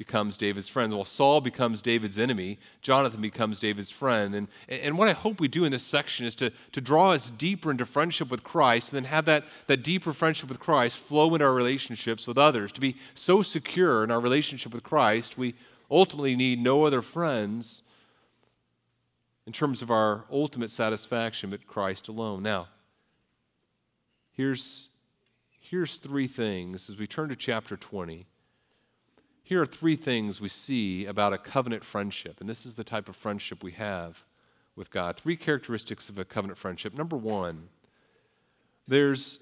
becomes 0.00 0.38
David's 0.38 0.66
friend. 0.66 0.90
While 0.94 1.04
Saul 1.04 1.42
becomes 1.42 1.82
David's 1.82 2.18
enemy, 2.18 2.58
Jonathan 2.80 3.20
becomes 3.20 3.60
David's 3.60 3.90
friend. 3.90 4.34
And, 4.34 4.48
and 4.66 4.96
what 4.96 5.08
I 5.08 5.12
hope 5.12 5.38
we 5.38 5.46
do 5.46 5.66
in 5.66 5.72
this 5.72 5.82
section 5.82 6.24
is 6.24 6.34
to, 6.36 6.50
to 6.72 6.80
draw 6.80 7.12
us 7.12 7.28
deeper 7.28 7.70
into 7.70 7.84
friendship 7.84 8.30
with 8.30 8.42
Christ 8.42 8.94
and 8.94 8.96
then 8.96 9.10
have 9.10 9.26
that, 9.26 9.44
that 9.66 9.84
deeper 9.84 10.14
friendship 10.14 10.48
with 10.48 10.58
Christ 10.58 10.96
flow 10.96 11.34
into 11.34 11.44
our 11.44 11.52
relationships 11.52 12.26
with 12.26 12.38
others. 12.38 12.72
To 12.72 12.80
be 12.80 12.96
so 13.14 13.42
secure 13.42 14.02
in 14.02 14.10
our 14.10 14.20
relationship 14.20 14.72
with 14.72 14.82
Christ, 14.82 15.36
we 15.36 15.54
ultimately 15.90 16.34
need 16.34 16.62
no 16.62 16.86
other 16.86 17.02
friends 17.02 17.82
in 19.46 19.52
terms 19.52 19.82
of 19.82 19.90
our 19.90 20.24
ultimate 20.32 20.70
satisfaction 20.70 21.50
but 21.50 21.66
Christ 21.66 22.08
alone. 22.08 22.42
Now, 22.42 22.68
here's, 24.32 24.88
here's 25.58 25.98
three 25.98 26.26
things 26.26 26.88
as 26.88 26.96
we 26.96 27.06
turn 27.06 27.28
to 27.28 27.36
chapter 27.36 27.76
20 27.76 28.24
here 29.50 29.60
are 29.60 29.66
three 29.66 29.96
things 29.96 30.40
we 30.40 30.48
see 30.48 31.06
about 31.06 31.32
a 31.32 31.38
covenant 31.38 31.82
friendship, 31.82 32.40
and 32.40 32.48
this 32.48 32.64
is 32.64 32.76
the 32.76 32.84
type 32.84 33.08
of 33.08 33.16
friendship 33.16 33.64
we 33.64 33.72
have 33.72 34.22
with 34.76 34.92
God. 34.92 35.16
Three 35.16 35.36
characteristics 35.36 36.08
of 36.08 36.18
a 36.18 36.24
covenant 36.24 36.56
friendship. 36.56 36.94
Number 36.94 37.16
one, 37.16 37.68
there's 38.86 39.40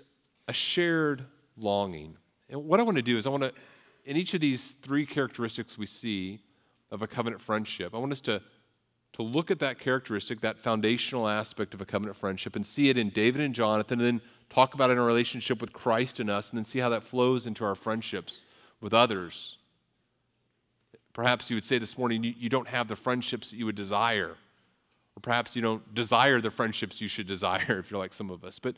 a 0.49 0.55
shared 0.55 1.27
longing. 1.59 2.17
And 2.49 2.65
what 2.65 2.81
I 2.81 2.85
want 2.85 2.97
to 2.97 3.03
do 3.03 3.19
is, 3.19 3.27
I 3.27 3.29
want 3.29 3.43
to, 3.43 3.53
in 4.07 4.17
each 4.17 4.33
of 4.33 4.41
these 4.41 4.77
three 4.81 5.05
characteristics 5.05 5.77
we 5.77 5.85
see 5.85 6.41
of 6.91 7.03
a 7.03 7.07
covenant 7.07 7.43
friendship, 7.43 7.95
I 7.95 7.99
want 7.99 8.13
us 8.13 8.23
to, 8.23 8.41
to 9.13 9.23
look 9.23 9.51
at 9.51 9.59
that 9.59 9.79
characteristic, 9.79 10.41
that 10.41 10.57
foundational 10.57 11.29
aspect 11.29 11.75
of 11.75 11.83
a 11.83 11.85
covenant 11.85 12.17
friendship, 12.17 12.57
and 12.57 12.65
see 12.65 12.89
it 12.89 12.97
in 12.97 13.11
David 13.11 13.43
and 13.43 13.55
Jonathan, 13.55 14.01
and 14.01 14.07
then 14.07 14.21
talk 14.49 14.73
about 14.73 14.89
it 14.89 14.95
in 14.95 15.01
our 15.01 15.05
relationship 15.05 15.61
with 15.61 15.75
Christ 15.75 16.19
and 16.19 16.31
us, 16.31 16.49
and 16.49 16.57
then 16.57 16.65
see 16.65 16.79
how 16.79 16.89
that 16.89 17.03
flows 17.03 17.47
into 17.47 17.63
our 17.63 17.75
friendships 17.75 18.41
with 18.81 18.95
others 18.95 19.59
Perhaps 21.19 21.51
you 21.51 21.57
would 21.57 21.65
say 21.65 21.79
this 21.79 21.99
morning 21.99 22.23
you, 22.23 22.33
you 22.39 22.49
don't 22.49 22.69
have 22.69 22.87
the 22.87 22.95
friendships 22.95 23.51
that 23.51 23.57
you 23.57 23.67
would 23.67 23.75
desire. 23.75 24.37
Or 25.17 25.21
perhaps 25.21 25.57
you 25.57 25.63
don't 25.63 25.93
desire 25.93 26.41
the 26.41 26.53
friendships 26.53 27.01
you 27.01 27.09
should 27.09 27.27
desire 27.27 27.81
if 27.81 27.91
you're 27.91 27.99
like 27.99 28.15
some 28.15 28.31
of 28.31 28.45
us. 28.45 28.61
But 28.61 28.77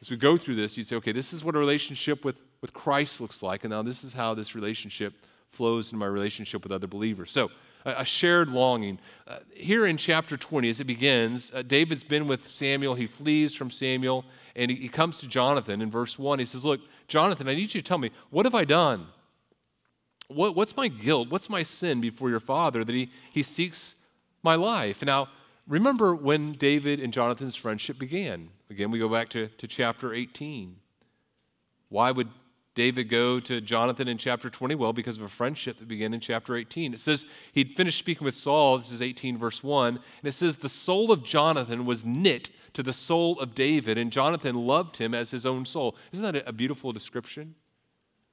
as 0.00 0.08
we 0.08 0.16
go 0.16 0.36
through 0.36 0.54
this, 0.54 0.76
you'd 0.76 0.86
say, 0.86 0.94
okay, 0.94 1.10
this 1.10 1.32
is 1.32 1.44
what 1.44 1.56
a 1.56 1.58
relationship 1.58 2.24
with, 2.24 2.36
with 2.60 2.72
Christ 2.72 3.20
looks 3.20 3.42
like. 3.42 3.64
And 3.64 3.72
now 3.72 3.82
this 3.82 4.04
is 4.04 4.12
how 4.12 4.32
this 4.32 4.54
relationship 4.54 5.12
flows 5.50 5.90
in 5.90 5.98
my 5.98 6.06
relationship 6.06 6.62
with 6.62 6.70
other 6.70 6.86
believers. 6.86 7.32
So, 7.32 7.50
a, 7.84 8.04
shared 8.04 8.48
longing. 8.48 9.00
Uh, 9.26 9.38
here 9.52 9.84
in 9.84 9.96
chapter 9.96 10.36
20, 10.36 10.70
as 10.70 10.78
it 10.78 10.84
begins, 10.84 11.50
uh, 11.52 11.62
David's 11.62 12.04
been 12.04 12.28
with 12.28 12.46
Samuel. 12.46 12.94
He 12.94 13.08
flees 13.08 13.56
from 13.56 13.72
Samuel 13.72 14.24
and 14.54 14.70
he, 14.70 14.76
he 14.76 14.88
comes 14.88 15.18
to 15.18 15.26
Jonathan 15.26 15.82
in 15.82 15.90
verse 15.90 16.16
1. 16.16 16.38
He 16.38 16.44
says, 16.44 16.64
Look, 16.64 16.80
Jonathan, 17.08 17.48
I 17.48 17.56
need 17.56 17.74
you 17.74 17.82
to 17.82 17.82
tell 17.82 17.98
me, 17.98 18.12
what 18.30 18.46
have 18.46 18.54
I 18.54 18.64
done? 18.64 19.08
What, 20.34 20.54
what's 20.54 20.76
my 20.76 20.88
guilt? 20.88 21.30
What's 21.30 21.48
my 21.48 21.62
sin 21.62 22.00
before 22.00 22.30
your 22.30 22.40
father 22.40 22.84
that 22.84 22.94
he, 22.94 23.10
he 23.30 23.42
seeks 23.42 23.96
my 24.42 24.54
life? 24.54 25.04
Now, 25.04 25.28
remember 25.66 26.14
when 26.14 26.52
David 26.52 27.00
and 27.00 27.12
Jonathan's 27.12 27.56
friendship 27.56 27.98
began. 27.98 28.50
Again, 28.70 28.90
we 28.90 28.98
go 28.98 29.08
back 29.08 29.28
to, 29.30 29.48
to 29.48 29.66
chapter 29.66 30.14
18. 30.14 30.76
Why 31.88 32.10
would 32.10 32.28
David 32.74 33.10
go 33.10 33.38
to 33.40 33.60
Jonathan 33.60 34.08
in 34.08 34.16
chapter 34.16 34.48
20? 34.48 34.74
Well, 34.76 34.92
because 34.92 35.18
of 35.18 35.24
a 35.24 35.28
friendship 35.28 35.78
that 35.78 35.88
began 35.88 36.14
in 36.14 36.20
chapter 36.20 36.56
18. 36.56 36.94
It 36.94 37.00
says 37.00 37.26
he'd 37.52 37.74
finished 37.76 37.98
speaking 37.98 38.24
with 38.24 38.34
Saul. 38.34 38.78
This 38.78 38.92
is 38.92 39.02
18, 39.02 39.36
verse 39.36 39.62
1. 39.62 39.96
And 39.96 40.00
it 40.22 40.32
says, 40.32 40.56
The 40.56 40.68
soul 40.68 41.12
of 41.12 41.22
Jonathan 41.22 41.84
was 41.84 42.04
knit 42.04 42.50
to 42.72 42.82
the 42.82 42.92
soul 42.92 43.38
of 43.40 43.54
David, 43.54 43.98
and 43.98 44.10
Jonathan 44.10 44.54
loved 44.54 44.96
him 44.96 45.12
as 45.14 45.30
his 45.30 45.44
own 45.44 45.66
soul. 45.66 45.96
Isn't 46.12 46.32
that 46.32 46.48
a 46.48 46.52
beautiful 46.52 46.92
description? 46.92 47.54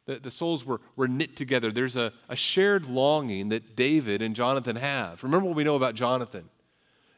The, 0.09 0.17
the 0.17 0.31
souls 0.31 0.65
were, 0.65 0.81
were 0.95 1.07
knit 1.07 1.35
together. 1.35 1.71
There's 1.71 1.95
a, 1.95 2.11
a 2.29 2.35
shared 2.35 2.87
longing 2.87 3.49
that 3.49 3.75
David 3.75 4.23
and 4.23 4.35
Jonathan 4.35 4.75
have. 4.75 5.21
Remember 5.21 5.45
what 5.45 5.55
we 5.55 5.63
know 5.63 5.75
about 5.75 5.93
Jonathan. 5.93 6.49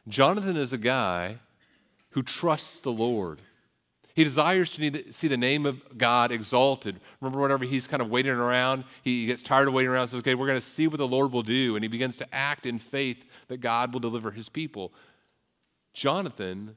Jonathan 0.08 0.58
is 0.58 0.74
a 0.74 0.78
guy 0.78 1.38
who 2.10 2.22
trusts 2.22 2.80
the 2.80 2.92
Lord. 2.92 3.40
He 4.14 4.24
desires 4.24 4.68
to 4.72 5.10
see 5.10 5.26
the 5.26 5.38
name 5.38 5.64
of 5.64 5.96
God 5.96 6.32
exalted. 6.32 7.00
Remember, 7.22 7.40
whenever 7.40 7.64
he's 7.64 7.86
kind 7.86 8.02
of 8.02 8.10
waiting 8.10 8.32
around, 8.32 8.84
he 9.02 9.24
gets 9.24 9.42
tired 9.42 9.68
of 9.68 9.74
waiting 9.74 9.90
around, 9.90 10.08
says, 10.08 10.18
Okay, 10.18 10.34
we're 10.34 10.46
going 10.46 10.60
to 10.60 10.66
see 10.66 10.86
what 10.86 10.98
the 10.98 11.08
Lord 11.08 11.32
will 11.32 11.42
do. 11.42 11.76
And 11.76 11.82
he 11.82 11.88
begins 11.88 12.18
to 12.18 12.26
act 12.30 12.66
in 12.66 12.78
faith 12.78 13.24
that 13.48 13.62
God 13.62 13.94
will 13.94 14.00
deliver 14.00 14.30
his 14.32 14.50
people. 14.50 14.92
Jonathan 15.94 16.76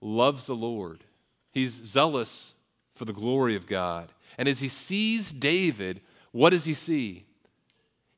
loves 0.00 0.46
the 0.46 0.56
Lord, 0.56 1.04
he's 1.52 1.72
zealous 1.84 2.54
for 3.00 3.06
the 3.06 3.14
glory 3.14 3.56
of 3.56 3.66
God. 3.66 4.12
And 4.36 4.46
as 4.46 4.58
he 4.58 4.68
sees 4.68 5.32
David, 5.32 6.02
what 6.32 6.50
does 6.50 6.66
he 6.66 6.74
see? 6.74 7.24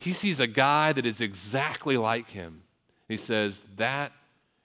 He 0.01 0.13
sees 0.13 0.41
a 0.41 0.49
guy 0.49 0.93
that 0.93 1.07
is 1.07 1.21
exactly 1.21 1.97
like 1.97 2.29
him. 2.29 2.65
He 3.07 3.17
says, 3.17 3.63
That 3.77 4.11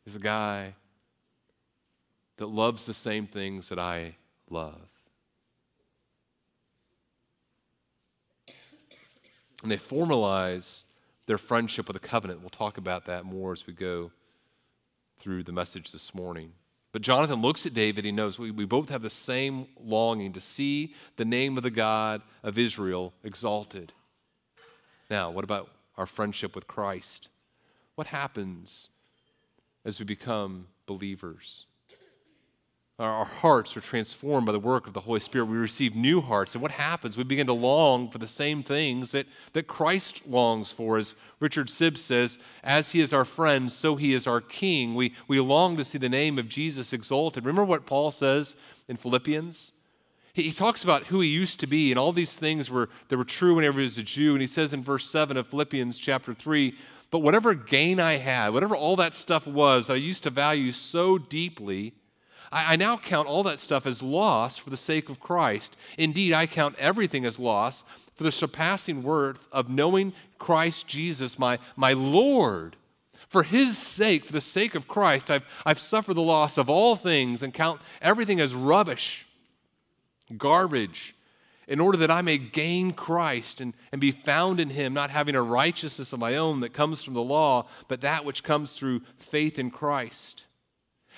is 0.07 0.15
a 0.15 0.19
guy 0.19 0.73
that 2.37 2.47
loves 2.47 2.87
the 2.87 2.95
same 2.95 3.27
things 3.27 3.69
that 3.69 3.77
I 3.77 4.15
love. 4.49 4.81
And 9.61 9.69
they 9.69 9.77
formalize 9.77 10.81
their 11.27 11.37
friendship 11.37 11.87
with 11.87 11.95
a 11.95 11.99
covenant. 11.99 12.39
We'll 12.39 12.49
talk 12.49 12.79
about 12.79 13.05
that 13.05 13.23
more 13.23 13.53
as 13.53 13.67
we 13.67 13.73
go 13.73 14.09
through 15.19 15.43
the 15.43 15.51
message 15.51 15.91
this 15.91 16.15
morning. 16.15 16.53
But 16.97 17.03
Jonathan 17.03 17.43
looks 17.43 17.67
at 17.67 17.75
David. 17.75 18.05
He 18.05 18.11
knows 18.11 18.39
we, 18.39 18.49
we 18.49 18.65
both 18.65 18.89
have 18.89 19.03
the 19.03 19.09
same 19.11 19.67
longing 19.79 20.33
to 20.33 20.39
see 20.39 20.95
the 21.15 21.25
name 21.25 21.55
of 21.55 21.61
the 21.61 21.69
God 21.69 22.23
of 22.41 22.57
Israel 22.57 23.13
exalted. 23.23 23.93
Now, 25.07 25.29
what 25.29 25.43
about 25.43 25.69
our 25.95 26.07
friendship 26.07 26.55
with 26.55 26.65
Christ? 26.65 27.29
What 27.93 28.07
happens 28.07 28.89
as 29.85 29.99
we 29.99 30.05
become 30.05 30.69
believers? 30.87 31.67
Our 32.99 33.25
hearts 33.25 33.77
are 33.77 33.81
transformed 33.81 34.47
by 34.47 34.53
the 34.53 34.59
work 34.59 34.87
of 34.87 34.93
the 34.93 35.01
Holy 35.01 35.19
Spirit. 35.19 35.45
We 35.45 35.57
receive 35.57 35.95
new 35.95 36.19
hearts. 36.19 36.55
And 36.55 36.63
what 36.63 36.71
happens? 36.71 37.15
We 37.15 37.23
begin 37.23 37.45
to 37.45 37.53
long 37.53 38.09
for 38.09 38.17
the 38.17 38.27
same 38.27 38.63
things 38.63 39.11
that, 39.11 39.27
that 39.53 39.67
Christ 39.67 40.23
longs 40.25 40.71
for. 40.71 40.97
As 40.97 41.13
Richard 41.39 41.67
Sibbes 41.67 41.99
says, 41.99 42.39
as 42.63 42.91
he 42.91 43.01
is 43.01 43.13
our 43.13 43.25
friend, 43.25 43.71
so 43.71 43.97
he 43.97 44.15
is 44.15 44.25
our 44.25 44.41
king. 44.41 44.95
We, 44.95 45.13
we 45.27 45.39
long 45.39 45.77
to 45.77 45.85
see 45.85 45.99
the 45.99 46.09
name 46.09 46.39
of 46.39 46.49
Jesus 46.49 46.91
exalted. 46.91 47.45
Remember 47.45 47.65
what 47.65 47.85
Paul 47.85 48.09
says 48.09 48.55
in 48.87 48.97
Philippians? 48.97 49.73
He, 50.33 50.43
he 50.43 50.51
talks 50.51 50.83
about 50.83 51.05
who 51.05 51.21
he 51.21 51.29
used 51.29 51.59
to 51.59 51.67
be, 51.67 51.91
and 51.91 51.99
all 51.99 52.11
these 52.11 52.35
things 52.35 52.71
were, 52.71 52.89
that 53.09 53.17
were 53.17 53.25
true 53.25 53.53
whenever 53.53 53.77
he 53.77 53.83
was 53.83 53.99
a 53.99 54.03
Jew. 54.03 54.31
And 54.31 54.41
he 54.41 54.47
says 54.47 54.73
in 54.73 54.83
verse 54.83 55.07
7 55.07 55.37
of 55.37 55.45
Philippians 55.45 55.99
chapter 55.99 56.33
3, 56.33 56.75
but 57.11 57.19
whatever 57.19 57.53
gain 57.53 57.99
I 57.99 58.17
had, 58.17 58.49
whatever 58.49 58.75
all 58.75 58.95
that 58.95 59.13
stuff 59.13 59.45
was 59.45 59.85
that 59.85 59.93
I 59.93 59.97
used 59.97 60.23
to 60.23 60.31
value 60.31 60.71
so 60.71 61.19
deeply, 61.19 61.93
I, 62.51 62.73
I 62.73 62.75
now 62.75 62.97
count 62.97 63.27
all 63.27 63.43
that 63.43 63.59
stuff 63.59 63.85
as 63.85 64.01
loss 64.01 64.57
for 64.57 64.69
the 64.69 64.77
sake 64.77 65.09
of 65.09 65.19
Christ. 65.19 65.75
Indeed, 65.97 66.33
I 66.33 66.47
count 66.47 66.75
everything 66.77 67.25
as 67.25 67.39
loss 67.39 67.83
for 68.15 68.23
the 68.23 68.31
surpassing 68.31 69.03
worth 69.03 69.47
of 69.51 69.69
knowing 69.69 70.13
Christ 70.39 70.87
Jesus, 70.87 71.37
my, 71.37 71.59
my 71.75 71.93
Lord. 71.93 72.75
For 73.27 73.43
his 73.43 73.77
sake, 73.77 74.25
for 74.25 74.33
the 74.33 74.41
sake 74.41 74.73
of 74.73 74.87
Christ, 74.87 75.29
I've, 75.29 75.43
I've 75.65 75.79
suffered 75.79 76.15
the 76.15 76.21
loss 76.21 76.57
of 76.57 76.69
all 76.69 76.95
things 76.95 77.43
and 77.43 77.53
count 77.53 77.81
everything 78.01 78.39
as 78.39 78.53
rubbish, 78.53 79.25
garbage, 80.37 81.13
in 81.67 81.81
order 81.81 81.97
that 81.97 82.11
I 82.11 82.21
may 82.21 82.37
gain 82.37 82.93
Christ 82.93 83.59
and, 83.59 83.73
and 83.91 83.99
be 83.99 84.11
found 84.11 84.61
in 84.61 84.69
him, 84.69 84.93
not 84.93 85.09
having 85.09 85.35
a 85.35 85.41
righteousness 85.41 86.13
of 86.13 86.19
my 86.19 86.37
own 86.37 86.61
that 86.61 86.73
comes 86.73 87.03
from 87.03 87.13
the 87.13 87.21
law, 87.21 87.67
but 87.89 88.01
that 88.01 88.23
which 88.23 88.43
comes 88.43 88.71
through 88.71 89.01
faith 89.17 89.59
in 89.59 89.69
Christ 89.69 90.46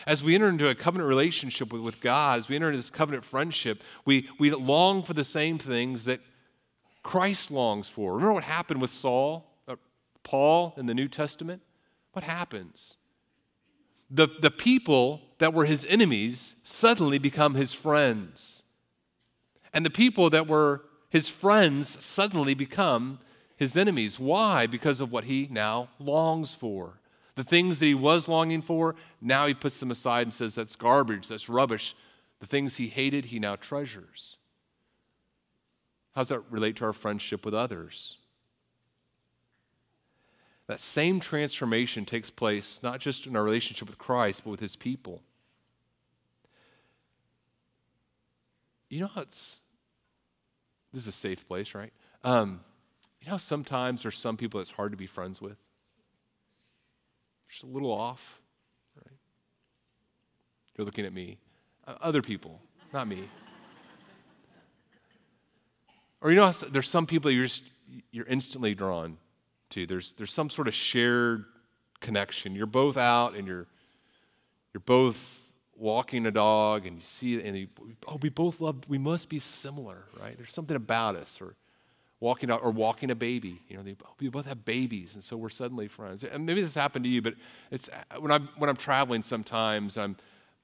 As 0.05 0.23
we 0.23 0.35
enter 0.35 0.49
into 0.49 0.69
a 0.69 0.75
covenant 0.75 1.07
relationship 1.07 1.71
with, 1.73 1.81
with 1.81 2.01
God, 2.01 2.39
as 2.39 2.49
we 2.49 2.55
enter 2.55 2.67
into 2.67 2.77
this 2.77 2.89
covenant 2.89 3.25
friendship, 3.25 3.81
we, 4.05 4.29
we 4.39 4.51
long 4.51 5.03
for 5.03 5.13
the 5.13 5.25
same 5.25 5.57
things 5.57 6.05
that 6.05 6.21
Christ 7.03 7.51
longs 7.51 7.88
for. 7.88 8.13
Remember 8.13 8.33
what 8.33 8.43
happened 8.43 8.81
with 8.81 8.91
Saul, 8.91 9.45
uh, 9.67 9.75
Paul 10.23 10.73
in 10.77 10.85
the 10.85 10.93
New 10.93 11.07
Testament? 11.07 11.62
What 12.13 12.23
happens? 12.23 12.97
The, 14.09 14.27
the 14.41 14.51
people 14.51 15.21
that 15.38 15.53
were 15.53 15.65
his 15.65 15.85
enemies 15.85 16.55
suddenly 16.63 17.19
become 17.19 17.55
his 17.55 17.73
friends. 17.73 18.63
And 19.73 19.85
the 19.85 19.91
people 19.91 20.29
that 20.31 20.47
were 20.47 20.83
his 21.09 21.27
friends 21.29 22.03
suddenly 22.03 22.53
become 22.53 23.19
his 23.55 23.75
enemies. 23.75 24.19
Why? 24.19 24.67
Because 24.67 24.99
of 24.99 25.12
what 25.12 25.25
he 25.25 25.47
now 25.51 25.89
longs 25.99 26.53
for. 26.53 26.98
The 27.39 27.45
things 27.45 27.80
that 27.80 27.86
he 27.86 27.95
was 27.95 28.28
longing 28.28 28.62
for, 28.62 28.95
now 29.21 29.47
he 29.47 29.54
puts 29.54 29.80
them 29.80 29.91
aside 29.91 30.23
and 30.23 30.34
says, 30.34 30.56
That's 30.56 30.75
garbage, 30.75 31.30
that's 31.30 31.47
rubbish. 31.47 31.95
The 32.41 32.45
things 32.45 32.75
he 32.75 32.89
hated, 32.89 33.23
he 33.23 33.39
now 33.39 33.56
treasures. 33.56 34.36
How 36.13 36.19
does 36.19 36.28
that 36.28 36.41
relate 36.49 36.75
to 36.75 36.84
our 36.84 36.91
friendship 36.91 37.45
with 37.45 37.54
others? 37.54 38.17
That 40.67 40.82
same 40.82 41.21
transformation 41.21 42.04
takes 42.04 42.30
place 42.30 42.82
not 42.84 42.99
just 42.99 43.25
in 43.25 43.38
our 43.38 43.43
relationship 43.45 43.88
with 43.88 43.97
Christ, 43.97 44.43
but 44.43 44.49
with 44.49 44.60
his 44.60 44.75
people. 44.75 45.21
You 48.89 48.99
know 48.99 49.08
how 49.08 49.21
it's, 49.21 49.62
this 50.91 51.04
is 51.04 51.08
a 51.08 51.13
safe 51.13 51.47
place, 51.47 51.73
right? 51.73 51.93
Um, 52.21 52.60
you 53.21 53.32
know 53.32 53.38
sometimes 53.38 54.02
there's 54.04 54.17
some 54.17 54.36
people 54.36 54.58
that's 54.58 54.71
hard 54.71 54.91
to 54.91 54.97
be 54.97 55.08
friends 55.08 55.41
with? 55.41 55.56
Just 57.49 57.63
a 57.63 57.67
little 57.67 57.91
off, 57.91 58.39
right? 58.95 59.17
You're 60.77 60.85
looking 60.85 61.05
at 61.05 61.13
me. 61.13 61.38
Uh, 61.88 61.95
other 62.01 62.21
people, 62.21 62.62
not 62.93 63.07
me. 63.07 63.27
or 66.21 66.31
you 66.31 66.35
know, 66.35 66.51
there's 66.51 66.89
some 66.89 67.05
people 67.05 67.31
you're 67.31 67.45
just, 67.45 67.63
you're 68.12 68.27
instantly 68.27 68.75
drawn 68.75 69.17
to. 69.71 69.85
There's, 69.85 70.13
there's 70.13 70.31
some 70.31 70.49
sort 70.49 70.67
of 70.67 70.73
shared 70.73 71.45
connection. 71.99 72.55
You're 72.55 72.67
both 72.67 72.97
out 72.97 73.35
and 73.35 73.47
you're, 73.47 73.67
you're 74.73 74.81
both 74.85 75.39
walking 75.75 76.25
a 76.25 76.31
dog 76.31 76.85
and 76.85 76.97
you 76.97 77.03
see, 77.03 77.41
and 77.41 77.57
you, 77.57 77.67
oh, 78.07 78.17
we 78.21 78.29
both 78.29 78.62
love, 78.62 78.77
we 78.88 78.97
must 78.97 79.29
be 79.29 79.39
similar, 79.39 80.05
right? 80.19 80.38
There's 80.38 80.53
something 80.53 80.75
about 80.75 81.15
us. 81.15 81.39
Or 81.41 81.55
walking 82.19 82.51
out, 82.51 82.62
or 82.63 82.71
walking 82.71 83.12
a 83.12 83.15
baby. 83.15 83.62
You 83.69 83.77
know, 83.77 83.84
they, 83.84 83.95
oh, 84.03 84.10
we 84.19 84.29
both 84.29 84.45
have 84.45 84.65
babies, 84.65 85.15
and 85.15 85.23
so 85.23 85.38
we're 85.38 85.49
suddenly 85.49 85.88
friends. 85.88 86.23
And 86.23 86.45
maybe 86.45 86.62
this 86.62 86.75
happened 86.75 87.05
to 87.05 87.10
you, 87.10 87.21
but 87.21 87.36
it's 87.71 87.89
uh, 87.89 88.19
when 88.19 88.32
I'm, 88.32 88.49
when 88.58 88.69
I'm 88.69 88.75
traveling 88.75 89.23
sometimes, 89.23 89.97
I'm, 89.97 90.17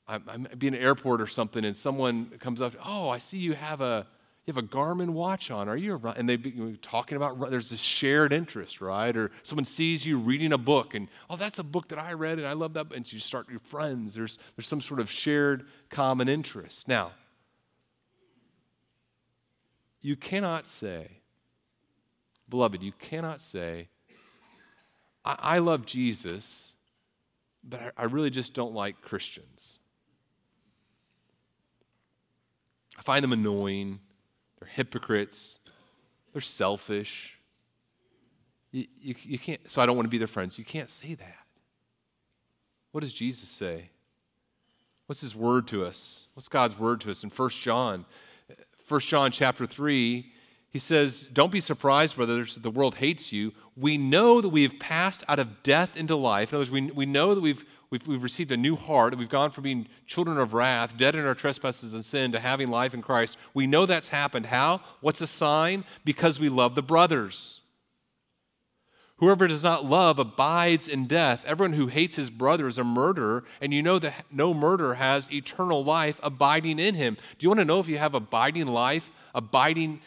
I'm, 0.08 0.24
I'm 0.28 0.48
be 0.58 0.68
in 0.68 0.74
an 0.74 0.82
airport 0.82 1.22
or 1.22 1.28
something, 1.28 1.63
and 1.63 1.76
someone 1.76 2.32
comes 2.39 2.62
up, 2.62 2.74
oh, 2.86 3.10
I 3.10 3.20
see 3.20 3.38
you 3.38 3.54
have 3.54 3.82
a, 3.82 4.06
you 4.46 4.54
have 4.54 4.63
a 4.63 4.68
Garmin 4.68 5.10
watch 5.10 5.50
on. 5.50 5.68
Are 5.68 5.78
you 5.78 5.96
a 5.96 6.10
And 6.10 6.30
they 6.30 6.36
be 6.36 6.78
talking 6.82 7.15
about 7.15 7.50
there's 7.50 7.72
this 7.72 7.80
shared 7.80 8.32
interest, 8.32 8.80
right? 8.80 9.15
Or 9.15 9.32
someone 9.41 9.65
sees 9.65 10.06
you 10.06 10.20
reading 10.20 10.54
a 10.54 10.58
book, 10.58 10.94
and 10.94 11.08
oh, 11.32 11.36
that's 11.36 11.58
a 11.58 11.63
book 11.63 11.88
that 11.88 11.98
I 11.98 12.13
read, 12.13 12.38
and 12.38 12.48
I 12.48 12.54
love 12.54 12.74
that. 12.74 12.94
And 12.94 13.08
so 13.08 13.15
you 13.15 13.20
start 13.20 13.50
your 13.50 13.60
friends. 13.62 14.13
There's 14.13 14.38
there's 14.56 14.68
some 14.68 14.82
sort 14.82 15.00
of 15.00 15.10
shared 15.10 15.65
common 15.89 16.30
interest. 16.30 16.88
Now, 16.88 17.13
you 20.02 20.15
cannot 20.15 20.68
say, 20.68 21.22
beloved, 22.49 22.81
you 22.81 22.91
cannot 22.99 23.41
say, 23.41 23.88
I, 25.23 25.36
I 25.39 25.60
love 25.60 25.86
Jesus, 25.86 26.73
but 27.63 27.81
I, 27.81 27.91
I 27.97 28.03
really 28.05 28.29
just 28.29 28.53
don't 28.53 28.73
like 28.73 29.01
Christians. 29.01 29.79
I 32.97 33.01
find 33.01 33.23
them 33.23 33.34
annoying. 33.34 33.99
They're 34.60 34.69
hypocrites. 34.69 35.60
They're 36.34 36.41
selfish. 36.41 37.38
You, 38.71 38.86
you, 39.01 39.15
you 39.23 39.39
can't, 39.39 39.60
so 39.69 39.81
I 39.81 39.86
don't 39.86 39.95
want 39.95 40.05
to 40.05 40.12
be 40.12 40.17
their 40.17 40.27
friends. 40.27 40.58
You 40.58 40.65
can't 40.65 40.89
say 40.89 41.15
that. 41.15 41.45
What 42.91 43.01
does 43.01 43.13
Jesus 43.13 43.49
say? 43.49 43.89
What's 45.08 45.21
his 45.21 45.36
word 45.36 45.67
to 45.67 45.86
us? 45.86 46.27
What's 46.34 46.47
God's 46.47 46.79
word 46.79 47.01
to 47.01 47.12
us 47.12 47.23
in 47.23 47.29
1 47.29 47.49
John? 47.49 48.05
1 48.88 48.99
John 49.01 49.31
chapter 49.31 49.65
3, 49.65 50.31
he 50.76 50.80
says, 50.80 51.30
Don't 51.32 51.54
be 51.54 51.62
surprised, 51.62 52.18
brothers, 52.18 52.58
the 52.58 52.70
world 52.70 52.96
hates 52.96 53.32
you. 53.32 53.54
We 53.78 53.98
know 53.98 54.42
that 54.42 54.50
we 54.50 54.64
have 54.64 54.78
passed 54.78 55.24
out 55.30 55.40
of 55.40 55.64
death 55.64 55.96
into 55.96 56.18
life. 56.18 56.52
In 56.52 56.58
other 56.58 56.64
words, 56.64 56.70
we, 56.70 56.82
we 56.92 57.06
know 57.06 57.34
that 57.34 57.40
we've 57.40 57.64
We've, 57.92 58.08
we've 58.08 58.24
received 58.24 58.52
a 58.52 58.58
new 58.58 58.76
heart, 58.76 59.18
we've 59.18 59.30
gone 59.30 59.52
from 59.52 59.64
being 59.64 59.88
children 60.06 60.38
of 60.38 60.54
wrath, 60.54 60.98
dead 60.98 61.16
in 61.16 61.24
our 61.24 61.36
trespasses 61.36 61.94
and 61.94 62.04
sin, 62.04 62.32
to 62.34 62.40
having 62.40 62.70
life 62.70 62.94
in 62.94 63.02
Christ. 63.02 63.38
We 63.54 63.68
know 63.68 63.86
that's 63.86 64.10
happened. 64.10 64.48
How? 64.48 64.82
What's 65.00 65.22
a 65.22 65.28
sign? 65.28 65.86
Because 66.04 66.38
we 66.40 66.50
love 66.50 66.76
the 66.76 66.82
brothers. 66.82 67.62
Whoever 69.18 69.48
does 69.48 69.64
not 69.64 69.86
love 69.86 70.20
abides 70.20 70.90
in 70.90 71.08
death. 71.08 71.46
Everyone 71.48 71.72
who 71.72 71.88
hates 71.88 72.18
his 72.18 72.30
brother 72.30 72.68
is 72.68 72.78
a 72.78 72.84
murderer, 72.84 73.46
and 73.62 73.74
you 73.74 73.82
know 73.82 73.98
that 74.00 74.26
no 74.30 74.54
murderer 74.54 74.96
has 74.96 75.32
eternal 75.32 75.86
life 75.86 76.20
abiding 76.22 76.80
in 76.80 76.96
him. 76.96 77.16
Do 77.38 77.46
you 77.46 77.50
want 77.50 77.60
to 77.60 77.66
know 77.66 77.80
if 77.80 77.88
you 77.88 77.98
have 77.98 78.14
abiding 78.14 78.68
life, 78.68 79.10
abiding 79.34 80.02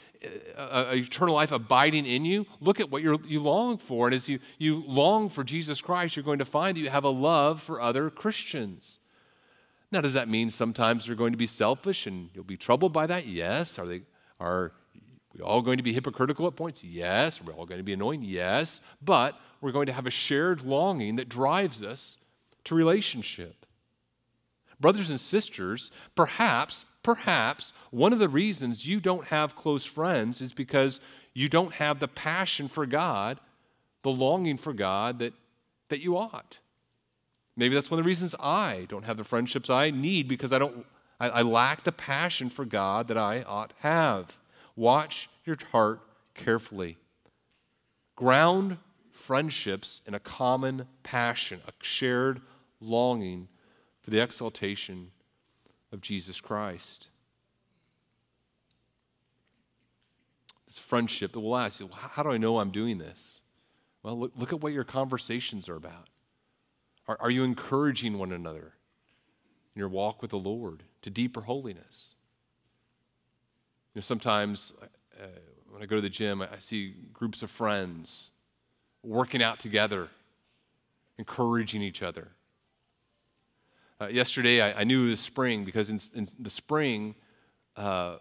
uh, 0.56 0.86
eternal 0.92 1.34
life 1.34 1.52
abiding 1.52 2.06
in 2.06 2.24
you, 2.24 2.46
look 2.60 2.80
at 2.80 2.90
what 2.90 3.02
you 3.02 3.20
you 3.26 3.40
long 3.40 3.78
for. 3.78 4.06
And 4.06 4.14
as 4.14 4.28
you, 4.28 4.38
you 4.58 4.82
long 4.86 5.28
for 5.28 5.44
Jesus 5.44 5.80
Christ, 5.80 6.16
you're 6.16 6.24
going 6.24 6.40
to 6.40 6.44
find 6.44 6.76
that 6.76 6.80
you 6.80 6.90
have 6.90 7.04
a 7.04 7.10
love 7.10 7.62
for 7.62 7.80
other 7.80 8.10
Christians. 8.10 8.98
Now, 9.90 10.00
does 10.00 10.14
that 10.14 10.28
mean 10.28 10.50
sometimes 10.50 11.06
you're 11.06 11.16
going 11.16 11.32
to 11.32 11.38
be 11.38 11.46
selfish 11.46 12.06
and 12.06 12.28
you'll 12.34 12.44
be 12.44 12.56
troubled 12.56 12.92
by 12.92 13.06
that? 13.06 13.26
Yes. 13.26 13.78
Are, 13.78 13.86
they, 13.86 14.02
are 14.38 14.72
we 15.34 15.40
all 15.40 15.62
going 15.62 15.78
to 15.78 15.82
be 15.82 15.94
hypocritical 15.94 16.46
at 16.46 16.56
points? 16.56 16.84
Yes. 16.84 17.40
Are 17.40 17.44
we 17.44 17.52
all 17.54 17.64
going 17.64 17.78
to 17.78 17.84
be 17.84 17.94
annoying? 17.94 18.22
Yes. 18.22 18.82
But 19.00 19.38
we're 19.60 19.72
going 19.72 19.86
to 19.86 19.92
have 19.92 20.06
a 20.06 20.10
shared 20.10 20.62
longing 20.62 21.16
that 21.16 21.28
drives 21.28 21.82
us 21.82 22.18
to 22.64 22.74
relationship. 22.74 23.64
Brothers 24.78 25.10
and 25.10 25.18
sisters, 25.18 25.90
perhaps 26.14 26.84
perhaps 27.08 27.72
one 27.90 28.12
of 28.12 28.18
the 28.18 28.28
reasons 28.28 28.86
you 28.86 29.00
don't 29.00 29.24
have 29.28 29.56
close 29.56 29.86
friends 29.86 30.42
is 30.42 30.52
because 30.52 31.00
you 31.32 31.48
don't 31.48 31.72
have 31.72 32.00
the 32.00 32.06
passion 32.06 32.68
for 32.68 32.84
God, 32.84 33.40
the 34.02 34.10
longing 34.10 34.58
for 34.58 34.74
God 34.74 35.20
that, 35.20 35.32
that 35.88 36.00
you 36.00 36.18
ought. 36.18 36.58
Maybe 37.56 37.74
that's 37.74 37.90
one 37.90 37.98
of 37.98 38.04
the 38.04 38.08
reasons 38.08 38.34
I 38.38 38.84
don't 38.90 39.04
have 39.04 39.16
the 39.16 39.24
friendships 39.24 39.70
I 39.70 39.90
need 39.90 40.28
because 40.28 40.52
I 40.52 40.58
don't 40.58 40.84
I, 41.18 41.30
I 41.30 41.42
lack 41.42 41.82
the 41.82 41.92
passion 41.92 42.50
for 42.50 42.66
God 42.66 43.08
that 43.08 43.16
I 43.16 43.40
ought 43.40 43.72
have. 43.78 44.36
Watch 44.76 45.30
your 45.46 45.56
heart 45.72 46.00
carefully. 46.34 46.98
Ground 48.16 48.76
friendships 49.12 50.02
in 50.06 50.12
a 50.12 50.20
common 50.20 50.86
passion, 51.04 51.62
a 51.66 51.72
shared 51.80 52.42
longing 52.82 53.48
for 54.02 54.10
the 54.10 54.22
exaltation 54.22 55.10
of 55.92 56.00
Jesus 56.00 56.40
Christ. 56.40 57.08
This 60.66 60.78
friendship 60.78 61.32
that 61.32 61.40
will 61.40 61.56
ask 61.56 61.80
you, 61.80 61.88
how 61.92 62.22
do 62.22 62.30
I 62.30 62.36
know 62.36 62.58
I'm 62.58 62.70
doing 62.70 62.98
this? 62.98 63.40
Well, 64.02 64.18
look, 64.18 64.32
look 64.36 64.52
at 64.52 64.60
what 64.60 64.72
your 64.72 64.84
conversations 64.84 65.68
are 65.68 65.76
about. 65.76 66.08
Are, 67.06 67.16
are 67.20 67.30
you 67.30 67.42
encouraging 67.44 68.18
one 68.18 68.32
another 68.32 68.74
in 69.74 69.80
your 69.80 69.88
walk 69.88 70.20
with 70.20 70.30
the 70.30 70.38
Lord 70.38 70.82
to 71.02 71.10
deeper 71.10 71.40
holiness? 71.40 72.14
You 73.94 74.00
know, 74.00 74.02
sometimes 74.02 74.72
uh, 75.18 75.26
when 75.70 75.82
I 75.82 75.86
go 75.86 75.96
to 75.96 76.02
the 76.02 76.10
gym, 76.10 76.42
I 76.42 76.58
see 76.58 76.94
groups 77.12 77.42
of 77.42 77.50
friends 77.50 78.30
working 79.02 79.42
out 79.42 79.58
together, 79.58 80.08
encouraging 81.16 81.82
each 81.82 82.02
other. 82.02 82.28
Uh, 84.00 84.06
yesterday, 84.06 84.60
I, 84.60 84.82
I, 84.82 84.84
knew 84.84 85.08
it 85.08 85.10
was 85.10 85.20
spring 85.20 85.64
because 85.64 85.90
in, 85.90 85.98
in 86.14 86.28
the 86.38 86.50
spring, 86.50 87.16
uh, 87.76 88.18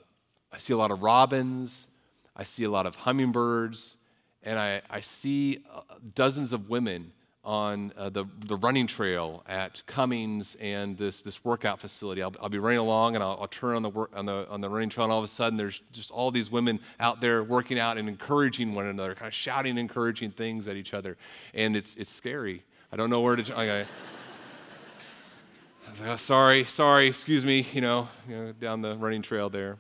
I 0.52 0.58
see 0.58 0.74
a 0.74 0.78
lot 0.78 0.90
of 0.90 1.04
robins, 1.04 1.88
I 2.36 2.46
see 2.46 2.64
a 2.64 2.70
lot 2.70 2.88
of 2.88 2.96
hummingbirds, 2.96 3.96
and 4.42 4.58
I, 4.58 4.82
I 4.90 5.02
see 5.02 5.64
uh, 5.72 5.82
dozens 6.16 6.52
of 6.52 6.68
women 6.68 7.12
on 7.44 7.94
uh, 7.96 8.10
the, 8.10 8.26
the 8.48 8.56
running 8.58 8.88
trail 8.88 9.44
at 9.48 9.84
Cummings 9.86 10.58
and 10.60 10.98
this, 10.98 11.22
this 11.22 11.46
workout 11.46 11.80
facility. 11.80 12.24
I'll, 12.24 12.34
I'll 12.42 12.50
be 12.50 12.58
running 12.58 12.80
along 12.80 13.14
and 13.14 13.24
I'll, 13.24 13.38
I'll 13.40 13.48
turn 13.48 13.76
on 13.76 13.84
the, 13.84 13.92
on, 14.16 14.26
the, 14.26 14.48
on 14.50 14.62
the 14.62 14.70
running 14.70 14.90
trail, 14.90 15.06
and 15.06 15.14
all 15.14 15.20
of 15.20 15.26
a 15.26 15.28
sudden 15.28 15.58
there's 15.58 15.84
just 15.92 16.10
all 16.10 16.32
these 16.32 16.50
women 16.50 16.80
out 17.00 17.22
there 17.22 17.44
working 17.44 17.78
out 17.78 18.00
and 18.00 18.10
encouraging 18.10 18.74
one 18.74 18.88
another, 18.88 19.14
kind 19.14 19.28
of 19.28 19.34
shouting 19.36 19.78
encouraging 19.78 20.32
things 20.32 20.68
at 20.68 20.76
each 20.76 20.96
other. 20.96 21.18
And 21.54 21.76
it's, 21.76 21.94
it's 21.96 22.12
scary. 22.12 22.64
I 22.92 22.96
don't 22.96 23.12
know 23.12 23.22
where 23.22 23.36
to. 23.36 23.86
Was 25.98 26.08
like, 26.08 26.14
oh, 26.14 26.18
sorry, 26.18 26.66
sorry, 26.66 27.08
excuse 27.08 27.44
me, 27.44 27.66
you 27.74 27.82
know, 27.82 28.08
you 28.28 28.36
know 28.36 28.52
down 28.54 28.82
the 28.82 28.96
running 28.96 29.22
trail 29.22 29.50
there. 29.50 29.78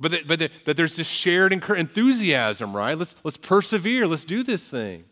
But, 0.00 0.10
the, 0.10 0.22
but, 0.26 0.38
the, 0.40 0.50
but 0.64 0.76
there's 0.76 0.96
this 0.96 1.06
shared 1.06 1.52
enthusiasm, 1.52 2.76
right? 2.76 2.98
Let's, 2.98 3.14
let's 3.22 3.36
persevere. 3.36 4.06
Let's 4.06 4.24
do 4.24 4.42
this 4.42 4.68
thing. 4.68 5.04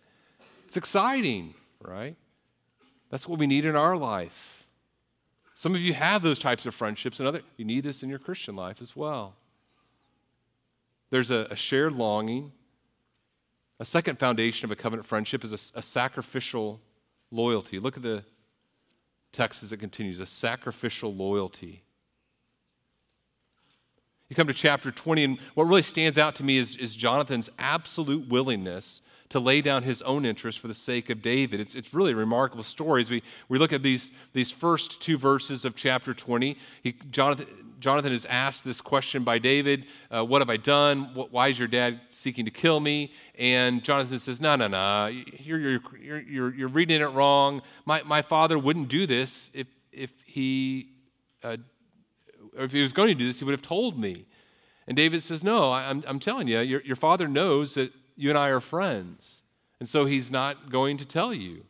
It's 0.66 0.76
exciting, 0.76 1.54
right? 1.80 2.16
That's 3.10 3.28
what 3.28 3.38
we 3.38 3.46
need 3.46 3.64
in 3.64 3.76
our 3.76 3.96
life. 3.96 4.66
Some 5.54 5.74
of 5.74 5.80
you 5.80 5.94
have 5.94 6.22
those 6.22 6.38
types 6.38 6.66
of 6.66 6.74
friendships, 6.74 7.20
and 7.20 7.28
other 7.28 7.42
you 7.56 7.64
need 7.64 7.84
this 7.84 8.02
in 8.02 8.08
your 8.08 8.18
Christian 8.18 8.56
life 8.56 8.80
as 8.80 8.96
well. 8.96 9.34
There's 11.10 11.30
a, 11.30 11.46
a 11.50 11.56
shared 11.56 11.92
longing. 11.92 12.50
A 13.78 13.84
second 13.84 14.18
foundation 14.18 14.64
of 14.64 14.70
a 14.70 14.76
covenant 14.76 15.06
friendship 15.06 15.44
is 15.44 15.52
a, 15.52 15.78
a 15.78 15.82
sacrificial 15.82 16.80
loyalty. 17.30 17.78
Look 17.78 17.96
at 17.96 18.02
the 18.02 18.24
text 19.32 19.62
as 19.62 19.72
it 19.72 19.78
continues 19.78 20.20
a 20.20 20.26
sacrificial 20.26 21.14
loyalty. 21.14 21.82
You 24.28 24.36
come 24.36 24.46
to 24.46 24.54
chapter 24.54 24.92
20, 24.92 25.24
and 25.24 25.38
what 25.54 25.64
really 25.64 25.82
stands 25.82 26.16
out 26.16 26.36
to 26.36 26.44
me 26.44 26.56
is, 26.56 26.76
is 26.76 26.94
Jonathan's 26.94 27.50
absolute 27.58 28.28
willingness 28.28 29.02
to 29.30 29.40
lay 29.40 29.60
down 29.60 29.82
his 29.82 30.02
own 30.02 30.24
interest 30.24 30.58
for 30.58 30.68
the 30.68 30.74
sake 30.74 31.10
of 31.10 31.22
David. 31.22 31.60
It's, 31.60 31.74
it's 31.74 31.92
really 31.94 32.12
a 32.12 32.16
remarkable 32.16 32.62
story. 32.62 33.00
As 33.00 33.10
we, 33.10 33.22
we 33.48 33.58
look 33.58 33.72
at 33.72 33.82
these, 33.82 34.12
these 34.32 34.50
first 34.50 35.00
two 35.00 35.16
verses 35.16 35.64
of 35.64 35.74
chapter 35.74 36.14
20, 36.14 36.56
he, 36.82 36.94
Jonathan, 37.10 37.46
Jonathan 37.80 38.12
is 38.12 38.26
asked 38.26 38.64
this 38.64 38.80
question 38.80 39.24
by 39.24 39.38
David 39.38 39.86
uh, 40.10 40.24
What 40.24 40.42
have 40.42 40.50
I 40.50 40.58
done? 40.58 41.14
What, 41.14 41.32
why 41.32 41.48
is 41.48 41.58
your 41.58 41.68
dad 41.68 42.00
seeking 42.10 42.44
to 42.44 42.50
kill 42.50 42.78
me? 42.78 43.12
And 43.38 43.82
Jonathan 43.82 44.18
says, 44.18 44.40
No, 44.40 44.54
no, 44.54 44.68
no. 44.68 45.06
You're, 45.06 45.58
you're, 45.58 45.80
you're, 46.20 46.54
you're 46.54 46.68
reading 46.68 47.00
it 47.00 47.06
wrong. 47.06 47.62
My, 47.86 48.02
my 48.02 48.22
father 48.22 48.58
wouldn't 48.58 48.88
do 48.88 49.06
this 49.06 49.50
if, 49.54 49.66
if 49.92 50.12
he. 50.26 50.90
Uh, 51.42 51.56
if 52.58 52.72
he 52.72 52.82
was 52.82 52.92
going 52.92 53.08
to 53.08 53.14
do 53.14 53.26
this, 53.26 53.38
he 53.38 53.44
would 53.44 53.52
have 53.52 53.62
told 53.62 53.98
me. 53.98 54.26
And 54.86 54.96
David 54.96 55.22
says, 55.22 55.42
No, 55.42 55.70
I, 55.70 55.88
I'm, 55.88 56.04
I'm 56.06 56.18
telling 56.18 56.48
you, 56.48 56.60
your, 56.60 56.82
your 56.82 56.96
father 56.96 57.28
knows 57.28 57.74
that 57.74 57.92
you 58.16 58.28
and 58.28 58.38
I 58.38 58.48
are 58.48 58.60
friends. 58.60 59.42
And 59.78 59.88
so 59.88 60.04
he's 60.04 60.30
not 60.30 60.70
going 60.70 60.98
to 60.98 61.06
tell 61.06 61.32
you. 61.32 61.64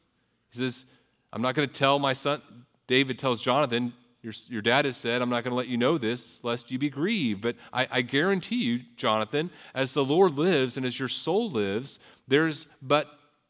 He 0.50 0.58
says, 0.58 0.84
I'm 1.32 1.42
not 1.42 1.54
going 1.54 1.68
to 1.68 1.74
tell 1.74 1.98
my 1.98 2.12
son. 2.12 2.42
David 2.88 3.18
tells 3.18 3.40
Jonathan, 3.40 3.92
your, 4.22 4.34
your 4.48 4.62
dad 4.62 4.84
has 4.84 4.96
said, 4.96 5.22
I'm 5.22 5.30
not 5.30 5.44
going 5.44 5.52
to 5.52 5.56
let 5.56 5.68
you 5.68 5.78
know 5.78 5.96
this 5.96 6.40
lest 6.42 6.70
you 6.70 6.78
be 6.78 6.90
grieved. 6.90 7.40
But 7.40 7.56
I, 7.72 7.88
I 7.90 8.02
guarantee 8.02 8.62
you, 8.62 8.80
Jonathan, 8.96 9.50
as 9.74 9.94
the 9.94 10.04
Lord 10.04 10.36
lives 10.36 10.76
and 10.76 10.84
as 10.84 10.98
your 10.98 11.08
soul 11.08 11.50
lives, 11.50 11.98
there's 12.28 12.66
but 12.82 13.06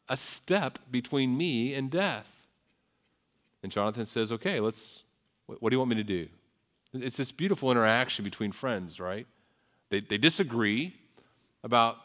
a 0.09 0.16
step 0.16 0.78
between 0.90 1.37
me 1.37 1.74
and 1.74 1.90
death. 1.90 2.26
And 3.62 3.72
Jonathan 3.72 4.06
says, 4.06 4.30
Okay, 4.33 4.61
let's, 4.61 5.04
what, 5.46 5.61
what 5.61 5.70
do 5.70 5.74
you 5.74 5.78
want 5.78 5.90
me 5.90 5.96
to 5.96 6.04
do? 6.04 6.28
It's 6.94 7.16
this 7.16 7.33
beautiful 7.33 7.70
interaction 7.70 8.24
between 8.24 8.52
friends, 8.52 8.98
right? 8.98 9.26
They, 9.90 10.00
they 10.00 10.18
disagree 10.18 10.94
about 11.62 11.96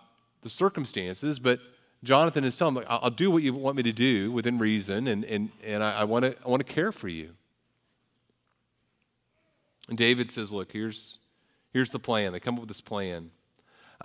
the 0.42 0.50
circumstances, 0.50 1.40
but 1.40 1.60
Jonathan 2.04 2.44
is 2.44 2.56
telling 2.56 2.76
them, 2.76 2.84
I'll 2.88 3.10
do 3.10 3.32
what 3.32 3.42
you 3.42 3.54
want 3.54 3.78
me 3.78 3.84
to 3.84 3.94
do 3.94 4.32
within 4.32 4.60
reason, 4.60 5.08
and, 5.08 5.24
and, 5.24 5.50
and 5.64 5.84
I, 5.84 6.02
I 6.02 6.04
want 6.04 6.24
to 6.24 6.36
I 6.46 6.50
wanna 6.50 6.64
care 6.64 6.92
for 6.92 7.08
you. 7.08 7.32
And 9.90 9.98
David 9.98 10.32
says, 10.32 10.52
Look, 10.52 10.72
here's, 10.72 11.20
here's 11.74 11.90
the 11.90 12.00
plan. 12.00 12.34
They 12.34 12.40
come 12.40 12.56
up 12.56 12.62
with 12.62 12.70
this 12.70 12.82
plan. 12.82 13.32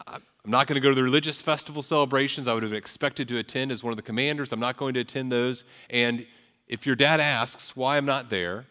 I'm 0.06 0.22
not 0.46 0.66
going 0.66 0.76
to 0.76 0.80
go 0.80 0.90
to 0.90 0.94
the 0.94 1.02
religious 1.02 1.40
festival 1.40 1.82
celebrations 1.82 2.48
I 2.48 2.54
would 2.54 2.62
have 2.62 2.70
been 2.70 2.78
expected 2.78 3.28
to 3.28 3.38
attend 3.38 3.72
as 3.72 3.82
one 3.82 3.92
of 3.92 3.96
the 3.96 4.02
commanders. 4.02 4.52
I'm 4.52 4.60
not 4.60 4.76
going 4.76 4.94
to 4.94 5.00
attend 5.00 5.30
those. 5.32 5.64
And 5.90 6.26
if 6.66 6.86
your 6.86 6.96
dad 6.96 7.20
asks 7.20 7.74
why 7.76 7.96
I'm 7.96 8.06
not 8.06 8.30
there, 8.30 8.66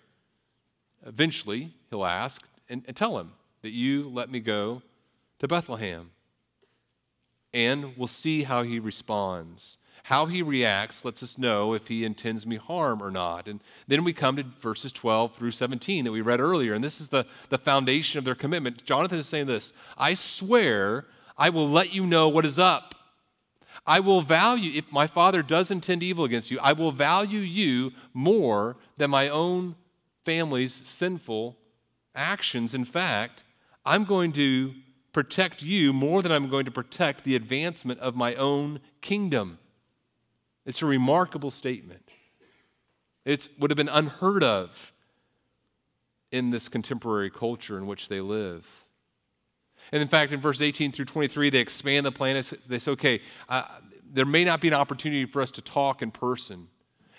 eventually 1.06 1.74
he'll 1.90 2.06
ask 2.06 2.42
and, 2.70 2.84
and 2.88 2.96
tell 2.96 3.20
him 3.20 3.34
that 3.62 3.72
you 3.72 4.10
let 4.10 4.32
me 4.32 4.40
go 4.40 4.82
to 5.40 5.48
Bethlehem. 5.48 6.12
And 7.54 7.98
we'll 7.98 8.08
see 8.08 8.44
how 8.44 8.64
he 8.64 8.80
responds. 8.80 9.78
How 10.10 10.26
he 10.26 10.42
reacts 10.42 11.06
lets 11.06 11.22
us 11.22 11.38
know 11.38 11.76
if 11.76 11.88
he 11.88 12.04
intends 12.04 12.48
me 12.48 12.56
harm 12.56 13.04
or 13.04 13.12
not. 13.12 13.48
And 13.48 13.60
then 13.88 14.04
we 14.04 14.12
come 14.12 14.38
to 14.38 14.44
verses 14.60 14.92
12 14.92 15.36
through 15.36 15.52
17 15.52 16.04
that 16.04 16.12
we 16.12 16.22
read 16.22 16.40
earlier, 16.40 16.74
and 16.74 16.84
this 16.84 17.00
is 17.00 17.10
the, 17.10 17.28
the 17.50 17.60
foundation 17.60 18.18
of 18.18 18.26
their 18.26 18.34
commitment. 18.34 18.84
Jonathan 18.84 19.20
is 19.20 19.28
saying 19.28 19.46
this 19.46 19.72
I 20.00 20.16
swear 20.16 21.06
I 21.38 21.52
will 21.52 21.70
let 21.70 21.94
you 21.94 22.08
know 22.08 22.28
what 22.28 22.44
is 22.44 22.58
up. 22.58 22.96
I 23.86 24.00
will 24.00 24.24
value, 24.24 24.72
if 24.76 24.92
my 24.92 25.06
father 25.06 25.44
does 25.44 25.70
intend 25.70 26.02
evil 26.02 26.26
against 26.26 26.50
you, 26.50 26.58
I 26.60 26.74
will 26.74 26.92
value 26.92 27.42
you 27.42 27.92
more 28.12 28.78
than 28.98 29.12
my 29.12 29.30
own 29.30 29.76
family's 30.26 30.74
sinful 30.74 31.56
actions. 32.16 32.74
In 32.74 32.84
fact, 32.84 33.44
I'm 33.86 34.06
going 34.06 34.32
to 34.32 34.74
protect 35.14 35.62
you 35.62 35.94
more 35.94 36.24
than 36.24 36.32
I'm 36.32 36.50
going 36.50 36.66
to 36.66 36.72
protect 36.72 37.26
the 37.26 37.36
advancement 37.36 38.00
of 38.00 38.16
my 38.16 38.34
own 38.34 38.80
kingdom. 39.02 39.60
It's 40.66 40.82
a 40.82 40.86
remarkable 40.86 41.52
statement. 41.52 42.10
It 43.26 43.50
would 43.60 43.72
have 43.72 43.78
been 43.78 43.90
unheard 43.90 44.44
of 44.44 44.94
in 46.32 46.52
this 46.52 46.70
contemporary 46.70 47.30
culture 47.30 47.78
in 47.78 47.88
which 47.88 48.08
they 48.08 48.22
live. 48.22 48.66
And 49.92 50.02
in 50.02 50.08
fact, 50.08 50.32
in 50.32 50.40
verse 50.40 50.62
18 50.62 50.92
through 50.92 51.06
23, 51.06 51.50
they 51.50 51.60
expand 51.60 52.06
the 52.06 52.12
plan. 52.12 52.44
They 52.68 52.80
say, 52.80 52.92
okay, 52.92 53.22
uh, 53.48 53.64
there 54.12 54.26
may 54.26 54.44
not 54.44 54.62
be 54.62 54.68
an 54.68 54.74
opportunity 54.74 55.26
for 55.26 55.42
us 55.42 55.52
to 55.52 55.62
talk 55.62 56.02
in 56.02 56.12
person. 56.12 56.68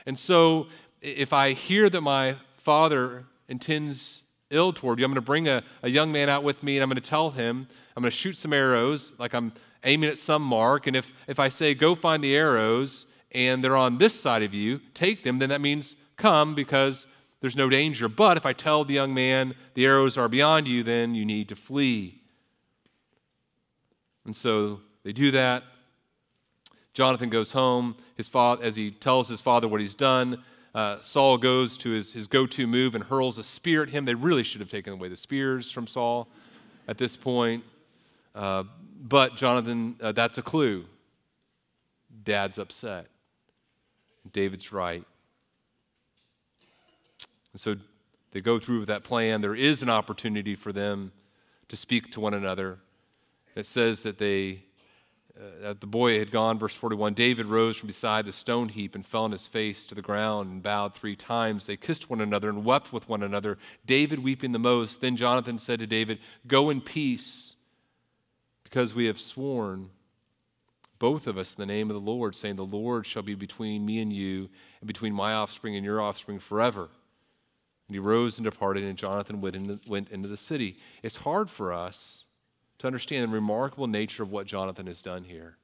And 0.07 0.19
so 0.19 0.69
if 1.01 1.33
I 1.33 1.53
hear 1.53 1.91
that 1.91 2.01
my 2.01 2.37
father 2.59 3.25
intends 3.49 4.23
ill 4.51 4.73
toward 4.73 4.99
you, 4.99 5.05
I'm 5.05 5.11
going 5.11 5.17
to 5.17 5.21
bring 5.21 5.49
a, 5.49 5.63
a 5.83 5.89
young 5.89 6.13
man 6.13 6.29
out 6.29 6.45
with 6.45 6.63
me 6.63 6.77
and 6.77 6.83
I'm 6.83 6.89
going 6.89 7.03
to 7.03 7.09
tell 7.09 7.31
him, 7.31 7.67
I'm 7.97 8.03
going 8.03 8.11
to 8.11 8.17
shoot 8.17 8.37
some 8.37 8.53
arrows, 8.53 9.13
like 9.19 9.35
I'm 9.35 9.53
aiming 9.85 10.11
at 10.11 10.19
some 10.19 10.43
mark. 10.43 10.87
And 10.87 10.97
if, 10.97 11.13
if 11.27 11.41
I 11.41 11.49
say, 11.49 11.75
go 11.75 11.95
find 11.95 12.23
the 12.23 12.37
arrows, 12.37 13.07
and 13.33 13.63
they're 13.63 13.77
on 13.77 13.99
this 13.99 14.19
side 14.19 14.43
of 14.43 14.55
you, 14.55 14.81
take 14.95 15.23
them, 15.23 15.39
then 15.39 15.51
that 15.51 15.61
means 15.61 15.97
come 16.17 16.55
because 16.55 17.07
there's 17.41 17.57
no 17.57 17.69
danger. 17.69 18.09
But 18.09 18.37
if 18.37 18.45
I 18.45 18.53
tell 18.53 18.85
the 18.85 18.95
young 18.95 19.15
man 19.15 19.55
the 19.75 19.87
arrows 19.87 20.19
are 20.19 20.29
beyond 20.29 20.69
you, 20.69 20.83
then 20.83 21.15
you 21.15 21.25
need 21.25 21.49
to 21.49 21.57
flee. 21.57 22.21
And 24.25 24.37
so 24.37 24.81
they 25.03 25.13
do 25.13 25.31
that. 25.31 25.65
Jonathan 26.93 27.31
goes 27.31 27.53
home. 27.53 27.97
His 28.17 28.29
father, 28.29 28.63
as 28.63 28.77
he 28.77 28.91
tells 28.91 29.29
his 29.29 29.41
father 29.41 29.69
what 29.69 29.81
he's 29.81 29.95
done, 29.95 30.43
uh, 30.75 31.01
Saul 31.01 31.39
goes 31.39 31.77
to 31.79 31.91
his, 31.91 32.13
his 32.13 32.27
go 32.27 32.47
to 32.47 32.67
move 32.67 32.95
and 32.95 33.03
hurls 33.03 33.39
a 33.39 33.43
spear 33.43 33.83
at 33.83 33.89
him. 33.89 34.05
They 34.05 34.15
really 34.15 34.43
should 34.43 34.61
have 34.61 34.71
taken 34.71 34.93
away 34.93 35.09
the 35.09 35.17
spears 35.17 35.71
from 35.71 35.87
Saul 35.87 36.29
at 36.87 36.99
this 36.99 37.17
point. 37.17 37.65
Uh, 38.35 38.65
but 39.03 39.37
Jonathan, 39.37 39.97
uh, 40.01 40.13
that's 40.13 40.39
a 40.39 40.43
clue. 40.43 40.85
Dad's 42.23 42.59
upset. 42.59 43.07
David's 44.33 44.73
right. 44.73 45.05
And 47.53 47.61
so 47.61 47.77
they 48.33 48.41
go 48.41 48.59
through 48.59 48.81
with 48.81 48.89
that 48.89 49.05
plan. 49.05 49.41
There 49.41 49.55
is 49.55 49.83
an 49.83 49.91
opportunity 49.91 50.55
for 50.55 50.73
them 50.73 51.13
to 51.69 51.77
speak 51.77 52.13
to 52.13 52.21
one 52.21 52.35
another. 52.35 52.79
It 53.57 53.67
says 53.67 54.05
that 54.05 54.19
they, 54.19 54.63
uh, 55.65 55.75
the 55.79 55.87
boy 55.87 56.19
had 56.19 56.31
gone, 56.31 56.59
verse 56.59 56.75
41. 56.75 57.15
David 57.15 57.47
rose 57.47 57.77
from 57.77 57.89
beside 57.89 58.27
the 58.27 58.33
stone 58.33 58.69
heap 58.69 58.95
and 58.95 59.05
fell 59.05 59.25
on 59.25 59.33
his 59.33 59.47
face 59.47 59.85
to 59.87 59.95
the 59.95 60.03
ground 60.03 60.51
and 60.51 60.63
bowed 60.63 60.95
three 60.95 61.17
times. 61.17 61.67
They 61.67 61.77
kissed 61.77 62.09
one 62.09 62.21
another 62.21 62.49
and 62.49 62.65
wept 62.65 62.93
with 62.93 63.09
one 63.09 63.23
another, 63.23 63.59
David 63.87 64.21
weeping 64.21 64.53
the 64.53 64.59
most. 64.59 65.01
Then 65.01 65.17
Jonathan 65.17 65.59
said 65.59 65.81
to 65.81 65.87
David, 65.87 66.21
Go 66.47 66.71
in 66.71 66.81
peace, 66.81 67.57
because 68.63 68.95
we 68.95 69.07
have 69.07 69.19
sworn 69.19 69.91
both 71.01 71.27
of 71.27 71.39
us 71.39 71.55
in 71.55 71.61
the 71.61 71.67
name 71.67 71.91
of 71.91 71.95
the 71.95 72.01
Lord, 72.01 72.37
saying, 72.37 72.55
The 72.55 72.65
Lord 72.65 73.07
shall 73.07 73.23
be 73.23 73.35
between 73.35 73.85
me 73.85 74.01
and 74.01 74.13
you, 74.13 74.49
and 74.81 74.87
between 74.87 75.15
my 75.15 75.33
offspring 75.33 75.75
and 75.75 75.85
your 75.85 76.01
offspring 76.01 76.39
forever. 76.39 76.89
And 77.89 77.95
he 77.95 77.99
rose 77.99 78.39
and 78.39 78.45
departed, 78.45 78.85
and 78.85 78.97
Jonathan 78.97 79.41
went 79.41 79.57
into, 79.57 79.81
went 79.89 80.11
into 80.11 80.29
the 80.29 80.37
city. 80.37 80.77
It's 81.03 81.17
hard 81.17 81.51
for 81.51 81.73
us 81.73 82.27
to 82.79 82.87
understand 82.87 83.25
the 83.25 83.35
remarkable 83.35 83.87
nature 83.87 84.23
of 84.23 84.31
what 84.31 84.47
Jonathan 84.47 84.87
has 84.87 85.01
done 85.01 85.25
here. 85.25 85.57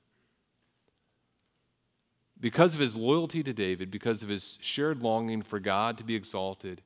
Because 2.41 2.73
of 2.73 2.81
his 2.81 2.97
loyalty 2.97 3.43
to 3.43 3.53
David, 3.53 3.91
because 3.91 4.23
of 4.23 4.31
his 4.31 4.59
shared 4.63 5.03
longing 5.03 5.43
for 5.43 5.61
God 5.61 5.99
to 5.99 6.05
be 6.05 6.15
exalted, 6.15 6.81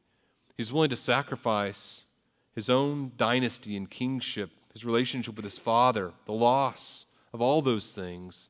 he's 0.57 0.73
willing 0.73 0.91
to 0.91 0.97
sacrifice 0.97 2.05
his 2.53 2.69
own 2.69 3.13
dynasty 3.17 3.77
and 3.77 3.89
kingship, 3.89 4.51
his 4.73 4.85
relationship 4.85 5.37
with 5.37 5.45
his 5.45 5.59
father, 5.59 6.13
the 6.27 6.33
loss 6.33 7.07
of 7.33 7.40
all 7.40 7.62
those 7.62 7.93
things 7.93 8.49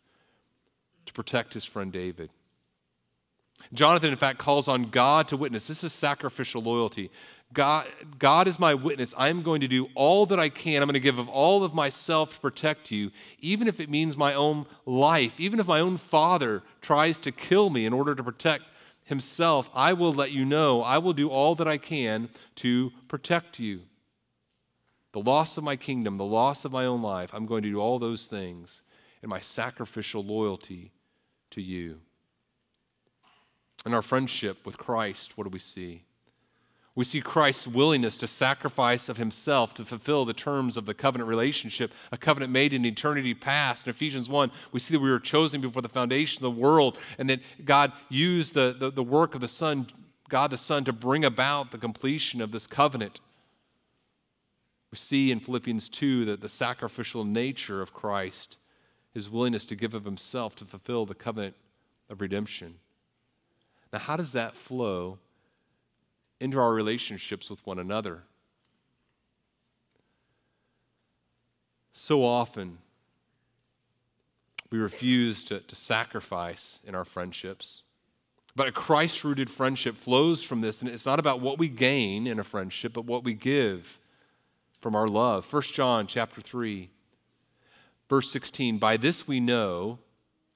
to 1.07 1.12
protect 1.12 1.55
his 1.55 1.64
friend 1.64 1.93
David. 1.93 2.31
Jonathan, 3.73 4.11
in 4.11 4.17
fact, 4.17 4.38
calls 4.38 4.69
on 4.69 4.85
God 4.85 5.29
to 5.29 5.37
witness. 5.37 5.67
This 5.67 5.85
is 5.85 5.92
sacrificial 5.92 6.63
loyalty. 6.63 7.11
God, 7.52 7.88
God 8.19 8.48
is 8.48 8.59
my 8.59 8.75
witness. 8.75 9.13
I'm 9.19 9.42
going 9.42 9.61
to 9.61 9.69
do 9.69 9.88
all 9.94 10.25
that 10.27 10.38
I 10.38 10.48
can. 10.48 10.83
I'm 10.83 10.87
going 10.87 10.94
to 10.94 11.00
give 11.00 11.19
of 11.19 11.29
all 11.29 11.65
of 11.65 11.75
myself 11.75 12.35
to 12.35 12.40
protect 12.40 12.90
you, 12.90 13.11
even 13.40 13.69
if 13.69 13.81
it 13.81 13.90
means 13.90 14.17
my 14.17 14.35
own 14.35 14.67
life. 14.87 15.38
Even 15.40 15.59
if 15.59 15.67
my 15.67 15.81
own 15.81 15.96
father 15.96 16.63
tries 16.81 17.19
to 17.19 17.33
kill 17.33 17.69
me 17.69 17.87
in 17.87 17.92
order 17.92 18.15
to 18.15 18.23
protect 18.23 18.65
himself, 19.04 19.69
I 19.75 19.92
will 19.92 20.13
let 20.13 20.31
you 20.31 20.44
know. 20.44 20.83
I 20.83 20.98
will 20.98 21.13
do 21.13 21.29
all 21.29 21.54
that 21.57 21.69
I 21.69 21.77
can 21.77 22.29
to 22.57 22.92
protect 23.09 23.59
you 23.59 23.83
the 25.13 25.21
loss 25.21 25.56
of 25.56 25.65
my 25.65 25.77
kingdom, 25.77 26.17
the 26.17 26.25
loss 26.25 26.65
of 26.65 26.73
my 26.73 26.85
own 26.85 27.02
life, 27.02 27.31
I'm 27.35 27.46
going 27.46 27.63
to 27.63 27.71
do 27.71 27.81
all 27.81 27.98
those 27.98 28.27
things 28.27 28.83
in 29.23 29.29
my 29.29 29.40
sacrificial 29.40 30.23
loyalty 30.23 30.92
to 31.50 31.61
you. 31.61 31.98
In 33.85 33.94
our 33.94 34.02
friendship 34.02 34.65
with 34.65 34.79
Christ, 34.79 35.37
what 35.37 35.44
do 35.44 35.50
we 35.50 35.58
see? 35.58 36.04
We 36.94 37.04
see 37.04 37.21
Christ's 37.21 37.67
willingness 37.67 38.17
to 38.19 38.27
sacrifice 38.27 39.08
of 39.08 39.17
himself 39.17 39.75
to 39.75 39.85
fulfill 39.85 40.25
the 40.25 40.35
terms 40.35 40.77
of 40.77 40.87
the 40.87 40.94
covenant 40.94 41.29
relationship, 41.29 41.92
a 42.13 42.19
covenant 42.19 42.52
made 42.52 42.73
in 42.73 42.85
eternity 42.85 43.33
past. 43.33 43.87
In 43.87 43.90
Ephesians 43.90 44.29
1, 44.29 44.50
we 44.73 44.81
see 44.81 44.94
that 44.94 45.00
we 45.00 45.11
were 45.11 45.21
chosen 45.21 45.61
before 45.61 45.83
the 45.83 45.88
foundation 45.88 46.44
of 46.44 46.54
the 46.54 46.61
world 46.61 46.98
and 47.19 47.31
that 47.31 47.40
God 47.65 47.92
used 48.08 48.54
the, 48.54 48.77
the, 48.79 48.90
the 48.90 49.02
work 49.02 49.35
of 49.35 49.40
the 49.40 49.48
Son, 49.48 49.87
God 50.29 50.50
the 50.50 50.58
Son, 50.58 50.85
to 50.85 50.92
bring 50.92 51.25
about 51.25 51.71
the 51.71 51.79
completion 51.79 52.40
of 52.40 52.50
this 52.50 52.67
covenant. 52.67 53.21
We 54.91 54.99
see 54.99 55.31
in 55.31 55.41
Philippians 55.41 55.88
2 55.88 56.25
that 56.27 56.41
the 56.41 56.49
sacrificial 56.49 57.25
nature 57.25 57.81
of 57.81 57.93
Christ, 57.93 58.57
his 59.15 59.31
willingness 59.31 59.65
to 59.67 59.77
give 59.77 59.95
of 59.95 60.05
himself 60.05 60.57
to 60.57 60.65
fulfill 60.65 61.07
the 61.07 61.15
covenant 61.15 61.55
of 62.09 62.21
redemption. 62.21 62.75
Now, 63.93 64.01
how 64.01 64.17
does 64.17 64.33
that 64.33 64.57
flow 64.57 65.19
into 66.41 66.59
our 66.59 66.73
relationships 66.73 67.51
with 67.51 67.65
one 67.67 67.79
another. 67.79 68.23
So 71.93 72.25
often, 72.25 72.79
we 74.71 74.79
refuse 74.79 75.45
to, 75.45 75.61
to 75.61 75.77
sacrifice 75.77 76.81
in 76.87 76.95
our 76.95 77.05
friendships. 77.05 77.83
But 78.57 78.69
a 78.69 78.73
Christ 78.73 79.23
rooted 79.23 79.51
friendship 79.51 79.97
flows 79.97 80.43
from 80.43 80.61
this, 80.61 80.81
and 80.81 80.91
it's 80.91 81.07
not 81.07 81.21
about 81.21 81.41
what 81.41 81.59
we 81.59 81.69
gain 81.69 82.27
in 82.27 82.38
a 82.38 82.45
friendship, 82.45 82.95
but 82.95 83.05
what 83.05 83.23
we 83.23 83.35
give 83.35 83.99
from 84.81 84.94
our 84.94 85.08
love. 85.08 85.50
1 85.52 85.62
John 85.62 86.06
chapter 86.06 86.40
3, 86.40 86.90
verse 88.08 88.31
16 88.31 88.78
By 88.78 88.96
this 88.96 89.26
we 89.26 89.40
know 89.40 89.98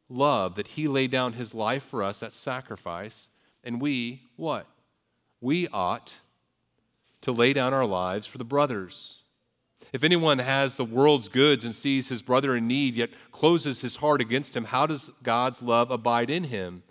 love, 0.08 0.54
that 0.56 0.68
he 0.68 0.88
laid 0.88 1.10
down 1.10 1.32
his 1.32 1.54
life 1.54 1.84
for 1.84 2.02
us 2.02 2.22
at 2.22 2.32
sacrifice, 2.32 3.28
and 3.62 3.80
we, 3.80 4.22
what? 4.36 4.66
we 5.44 5.68
ought 5.68 6.14
to 7.20 7.30
lay 7.30 7.52
down 7.52 7.74
our 7.74 7.84
lives 7.84 8.26
for 8.26 8.38
the 8.38 8.44
brothers. 8.44 9.18
If 9.92 10.02
anyone 10.02 10.38
has 10.38 10.76
the 10.76 10.86
world's 10.86 11.28
goods 11.28 11.64
and 11.64 11.74
sees 11.74 12.08
his 12.08 12.22
brother 12.22 12.56
in 12.56 12.66
need, 12.66 12.94
yet 12.94 13.10
closes 13.30 13.82
his 13.82 13.96
heart 13.96 14.22
against 14.22 14.56
him, 14.56 14.64
how 14.64 14.86
does 14.86 15.10
God's 15.22 15.60
love 15.60 15.90
abide 15.90 16.30
in 16.30 16.44
him? 16.44 16.82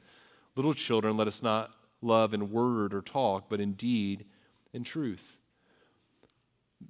Little 0.55 0.75
children, 0.75 1.17
let 1.17 1.27
us 1.27 1.41
not 1.41 1.71
love 2.03 2.35
in 2.35 2.51
word 2.51 2.93
or 2.93 3.01
talk, 3.01 3.49
but 3.49 3.59
in 3.59 3.73
deed 3.73 4.25
and 4.71 4.85
truth. 4.85 5.37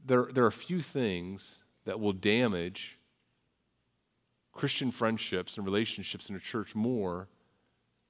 There, 0.05 0.29
there 0.31 0.45
are 0.45 0.51
few 0.51 0.81
things 0.81 1.59
that 1.85 1.99
will 1.99 2.13
damage 2.13 2.97
Christian 4.53 4.91
friendships 4.91 5.57
and 5.57 5.65
relationships 5.65 6.29
in 6.29 6.35
a 6.35 6.39
church 6.39 6.75
more 6.75 7.27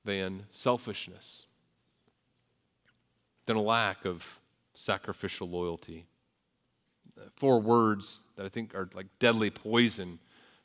than 0.04 0.44
selfishness 0.52 1.46
than 3.46 3.56
a 3.56 3.62
lack 3.62 4.06
of 4.06 4.26
sacrificial 4.74 5.50
loyalty. 5.50 6.06
Four 7.36 7.62
words 7.62 8.24
that 8.36 8.46
I 8.46 8.50
think 8.50 8.74
are 8.76 8.90
like 8.94 9.08
deadly 9.20 9.50
poison 9.50 10.20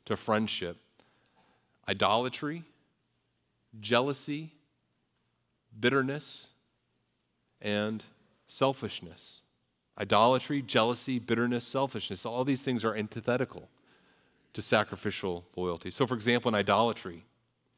to 0.05 0.17
friendship 0.17 0.77
idolatry, 1.87 2.63
jealousy, 3.79 4.53
bitterness, 5.79 6.49
and 7.61 8.03
selfishness. 8.47 9.41
Idolatry, 9.99 10.61
jealousy, 10.61 11.19
bitterness, 11.19 11.65
selfishness, 11.65 12.25
all 12.25 12.45
these 12.45 12.61
things 12.61 12.85
are 12.85 12.95
antithetical 12.95 13.67
to 14.53 14.61
sacrificial 14.61 15.45
loyalty. 15.55 15.91
So, 15.91 16.07
for 16.07 16.15
example, 16.15 16.49
in 16.49 16.55
idolatry, 16.55 17.25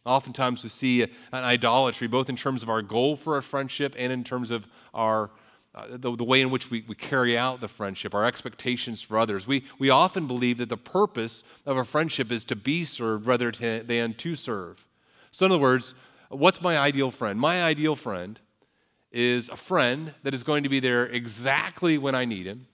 Oftentimes 0.05 0.63
we 0.63 0.69
see 0.69 1.03
an 1.03 1.09
idolatry, 1.31 2.07
both 2.07 2.29
in 2.29 2.35
terms 2.35 2.63
of 2.63 2.69
our 2.69 2.81
goal 2.81 3.15
for 3.15 3.37
a 3.37 3.43
friendship 3.43 3.93
and 3.97 4.11
in 4.11 4.23
terms 4.23 4.49
of 4.49 4.65
our, 4.95 5.29
uh, 5.75 5.85
the, 5.91 6.15
the, 6.15 6.23
way 6.23 6.41
in 6.41 6.49
which 6.49 6.71
we, 6.71 6.83
we 6.87 6.95
carry 6.95 7.37
out 7.37 7.61
the 7.61 7.67
friendship, 7.67 8.15
our 8.15 8.25
expectations 8.25 9.01
for 9.01 9.19
others. 9.19 9.45
We, 9.45 9.63
we 9.77 9.91
often 9.91 10.25
believe 10.25 10.57
that 10.57 10.69
the 10.69 10.77
purpose 10.77 11.43
of 11.67 11.77
a 11.77 11.85
friendship 11.85 12.31
is 12.31 12.43
to 12.45 12.55
be 12.55 12.83
served 12.83 13.27
rather 13.27 13.51
than 13.51 14.15
to 14.15 14.35
serve. 14.35 14.83
So, 15.31 15.45
in 15.45 15.51
other 15.51 15.61
words, 15.61 15.93
what's 16.29 16.61
my 16.61 16.77
ideal 16.77 17.11
friend? 17.11 17.39
My 17.39 17.63
ideal 17.63 17.95
friend 17.95 18.39
is 19.11 19.49
a 19.49 19.55
friend 19.55 20.13
that 20.23 20.33
is 20.33 20.43
going 20.43 20.63
to 20.63 20.69
be 20.69 20.79
there 20.79 21.05
exactly 21.05 21.97
when 21.97 22.15
I 22.15 22.25
need 22.25 22.45
him, 22.45 22.67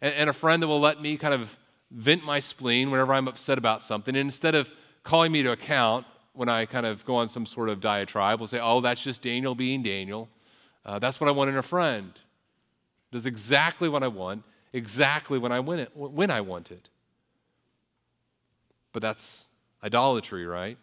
and, 0.00 0.14
and 0.14 0.30
a 0.30 0.32
friend 0.32 0.62
that 0.62 0.68
will 0.68 0.80
let 0.80 1.00
me 1.00 1.16
kind 1.16 1.34
of 1.34 1.56
vent 1.90 2.24
my 2.24 2.40
spleen 2.40 2.90
whenever 2.90 3.12
I'm 3.12 3.28
upset 3.28 3.58
about 3.58 3.82
something. 3.82 4.14
And 4.14 4.26
instead 4.26 4.54
of 4.54 4.70
calling 5.02 5.32
me 5.32 5.42
to 5.42 5.52
account 5.52 6.06
when 6.34 6.48
I 6.48 6.66
kind 6.66 6.86
of 6.86 7.04
go 7.04 7.16
on 7.16 7.28
some 7.28 7.46
sort 7.46 7.68
of 7.68 7.80
diatribe, 7.80 8.40
will 8.40 8.46
say, 8.46 8.60
oh, 8.60 8.80
that's 8.80 9.02
just 9.02 9.22
Daniel 9.22 9.54
being 9.54 9.82
Daniel. 9.82 10.28
Uh, 10.84 10.98
that's 10.98 11.20
what 11.20 11.28
I 11.28 11.30
want 11.32 11.50
in 11.50 11.56
a 11.56 11.62
friend. 11.62 12.12
Does 13.10 13.26
exactly 13.26 13.88
what 13.88 14.02
I 14.02 14.08
want, 14.08 14.44
exactly 14.72 15.38
when 15.38 15.50
I, 15.50 15.60
win 15.60 15.80
it, 15.80 15.90
when 15.96 16.30
I 16.30 16.42
want 16.42 16.70
it. 16.70 16.88
But 18.92 19.02
that's 19.02 19.48
idolatry, 19.82 20.46
right? 20.46 20.78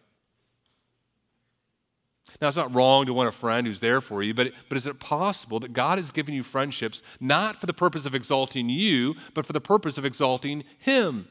Now, 2.41 2.49
it's 2.49 2.57
not 2.57 2.73
wrong 2.75 3.05
to 3.05 3.13
want 3.13 3.29
a 3.29 3.31
friend 3.31 3.65
who's 3.65 3.79
there 3.79 4.01
for 4.01 4.21
you, 4.21 4.33
but, 4.33 4.51
but 4.67 4.77
is 4.77 4.87
it 4.87 4.99
possible 4.99 5.59
that 5.61 5.73
God 5.73 5.97
has 5.97 6.11
given 6.11 6.33
you 6.33 6.43
friendships 6.43 7.01
not 7.19 7.61
for 7.61 7.65
the 7.65 7.73
purpose 7.73 8.05
of 8.05 8.13
exalting 8.13 8.69
you, 8.69 9.15
but 9.33 9.45
for 9.45 9.53
the 9.53 9.61
purpose 9.61 9.97
of 9.97 10.05
exalting 10.05 10.63
Him? 10.79 11.27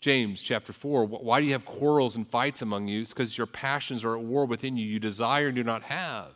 James 0.00 0.42
chapter 0.42 0.72
4, 0.72 1.06
why 1.06 1.40
do 1.40 1.46
you 1.46 1.52
have 1.52 1.64
quarrels 1.64 2.16
and 2.16 2.28
fights 2.28 2.60
among 2.60 2.88
you? 2.88 3.00
It's 3.00 3.14
because 3.14 3.38
your 3.38 3.46
passions 3.46 4.04
are 4.04 4.14
at 4.16 4.22
war 4.22 4.44
within 4.44 4.76
you. 4.76 4.84
You 4.84 4.98
desire 4.98 5.46
and 5.46 5.56
do 5.56 5.64
not 5.64 5.82
have. 5.84 6.32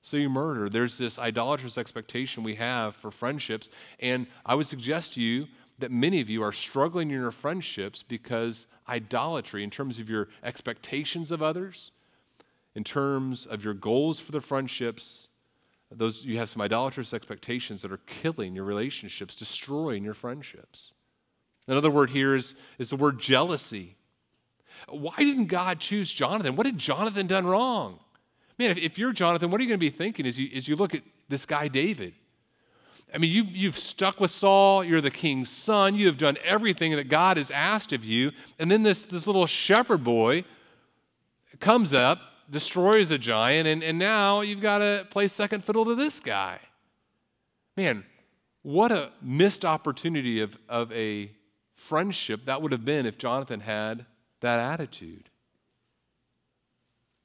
So 0.00 0.16
you 0.16 0.30
murder. 0.30 0.70
There's 0.70 0.96
this 0.96 1.18
idolatrous 1.18 1.76
expectation 1.76 2.42
we 2.42 2.54
have 2.54 2.96
for 2.96 3.10
friendships. 3.10 3.68
And 4.00 4.26
I 4.46 4.54
would 4.54 4.66
suggest 4.66 5.14
to 5.14 5.20
you 5.20 5.48
that 5.78 5.90
many 5.90 6.20
of 6.20 6.30
you 6.30 6.42
are 6.42 6.52
struggling 6.52 7.10
in 7.10 7.20
your 7.20 7.30
friendships 7.30 8.02
because 8.02 8.66
idolatry, 8.88 9.64
in 9.64 9.70
terms 9.70 9.98
of 9.98 10.08
your 10.08 10.28
expectations 10.42 11.30
of 11.30 11.42
others, 11.42 11.90
in 12.74 12.84
terms 12.84 13.46
of 13.46 13.64
your 13.64 13.74
goals 13.74 14.20
for 14.20 14.32
the 14.32 14.40
friendships, 14.40 15.28
those 15.90 16.24
you 16.24 16.38
have 16.38 16.48
some 16.48 16.62
idolatrous 16.62 17.12
expectations 17.12 17.82
that 17.82 17.92
are 17.92 18.00
killing 18.06 18.54
your 18.54 18.64
relationships, 18.64 19.36
destroying 19.36 20.04
your 20.04 20.14
friendships. 20.14 20.92
Another 21.66 21.90
word 21.90 22.10
here 22.10 22.34
is, 22.34 22.54
is 22.78 22.90
the 22.90 22.96
word 22.96 23.18
jealousy. 23.18 23.96
Why 24.88 25.14
didn't 25.18 25.46
God 25.46 25.80
choose 25.80 26.10
Jonathan? 26.10 26.56
What 26.56 26.66
had 26.66 26.78
Jonathan 26.78 27.26
done 27.26 27.46
wrong? 27.46 28.00
Man, 28.58 28.70
if, 28.70 28.78
if 28.78 28.98
you're 28.98 29.12
Jonathan, 29.12 29.50
what 29.50 29.60
are 29.60 29.64
you 29.64 29.68
going 29.68 29.80
to 29.80 29.90
be 29.90 29.96
thinking 29.96 30.26
as 30.26 30.38
you, 30.38 30.50
as 30.54 30.68
you 30.68 30.76
look 30.76 30.94
at 30.94 31.02
this 31.28 31.46
guy, 31.46 31.68
David? 31.68 32.14
I 33.14 33.18
mean, 33.18 33.30
you've, 33.30 33.54
you've 33.54 33.78
stuck 33.78 34.18
with 34.18 34.32
Saul, 34.32 34.82
you're 34.82 35.00
the 35.00 35.10
king's 35.10 35.48
son, 35.48 35.94
you 35.94 36.06
have 36.06 36.18
done 36.18 36.36
everything 36.42 36.96
that 36.96 37.08
God 37.08 37.36
has 37.36 37.50
asked 37.52 37.92
of 37.92 38.04
you, 38.04 38.32
and 38.58 38.68
then 38.68 38.82
this, 38.82 39.04
this 39.04 39.26
little 39.26 39.46
shepherd 39.46 40.02
boy 40.02 40.44
comes 41.60 41.92
up, 41.92 42.18
destroys 42.50 43.12
a 43.12 43.18
giant, 43.18 43.68
and, 43.68 43.84
and 43.84 43.98
now 43.98 44.40
you've 44.40 44.60
got 44.60 44.78
to 44.78 45.06
play 45.10 45.28
second 45.28 45.64
fiddle 45.64 45.84
to 45.84 45.94
this 45.94 46.18
guy. 46.18 46.58
Man, 47.76 48.04
what 48.62 48.90
a 48.90 49.12
missed 49.22 49.64
opportunity 49.64 50.40
of, 50.40 50.56
of 50.68 50.90
a 50.92 51.30
friendship 51.74 52.46
that 52.46 52.62
would 52.62 52.72
have 52.72 52.84
been 52.84 53.06
if 53.06 53.16
Jonathan 53.18 53.60
had 53.60 54.06
that 54.40 54.58
attitude. 54.58 55.30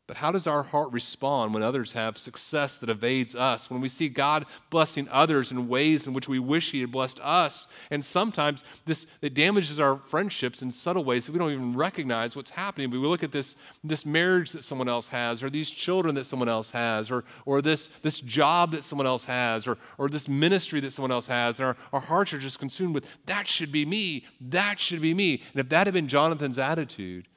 But 0.09 0.17
how 0.17 0.31
does 0.31 0.47
our 0.47 0.63
heart 0.63 0.91
respond 0.91 1.53
when 1.53 1.61
others 1.61 1.91
have 1.91 2.17
success 2.17 2.79
that 2.79 2.89
evades 2.89 3.35
us? 3.35 3.69
When 3.69 3.79
we 3.79 3.89
see 3.89 4.09
God 4.09 4.47
blessing 4.71 5.07
others 5.11 5.51
in 5.51 5.67
ways 5.67 6.07
in 6.07 6.13
which 6.13 6.27
we 6.27 6.39
wish 6.39 6.71
He 6.71 6.81
had 6.81 6.91
blessed 6.91 7.19
us? 7.19 7.67
And 7.91 8.03
sometimes 8.03 8.63
this 8.85 9.05
it 9.21 9.35
damages 9.35 9.79
our 9.79 9.97
friendships 9.97 10.63
in 10.63 10.71
subtle 10.71 11.03
ways 11.03 11.27
that 11.27 11.33
we 11.33 11.37
don't 11.37 11.51
even 11.51 11.77
recognize 11.77 12.35
what's 12.35 12.49
happening. 12.49 12.89
But 12.89 13.01
we 13.01 13.05
look 13.05 13.21
at 13.21 13.31
this, 13.31 13.55
this 13.83 14.03
marriage 14.03 14.51
that 14.53 14.63
someone 14.63 14.89
else 14.89 15.07
has, 15.09 15.43
or 15.43 15.51
these 15.51 15.69
children 15.69 16.15
that 16.15 16.25
someone 16.25 16.49
else 16.49 16.71
has, 16.71 17.11
or, 17.11 17.23
or 17.45 17.61
this, 17.61 17.91
this 18.01 18.19
job 18.19 18.71
that 18.71 18.83
someone 18.83 19.05
else 19.05 19.25
has, 19.25 19.67
or, 19.67 19.77
or 19.99 20.09
this 20.09 20.27
ministry 20.27 20.79
that 20.79 20.91
someone 20.91 21.11
else 21.11 21.27
has, 21.27 21.59
and 21.59 21.67
our, 21.67 21.77
our 21.93 22.01
hearts 22.01 22.33
are 22.33 22.39
just 22.39 22.57
consumed 22.57 22.95
with 22.95 23.05
that 23.27 23.47
should 23.47 23.71
be 23.71 23.85
me, 23.85 24.25
that 24.41 24.79
should 24.79 25.03
be 25.03 25.13
me. 25.13 25.43
And 25.53 25.59
if 25.59 25.69
that 25.69 25.85
had 25.85 25.93
been 25.93 26.07
Jonathan's 26.07 26.57
attitude, 26.57 27.27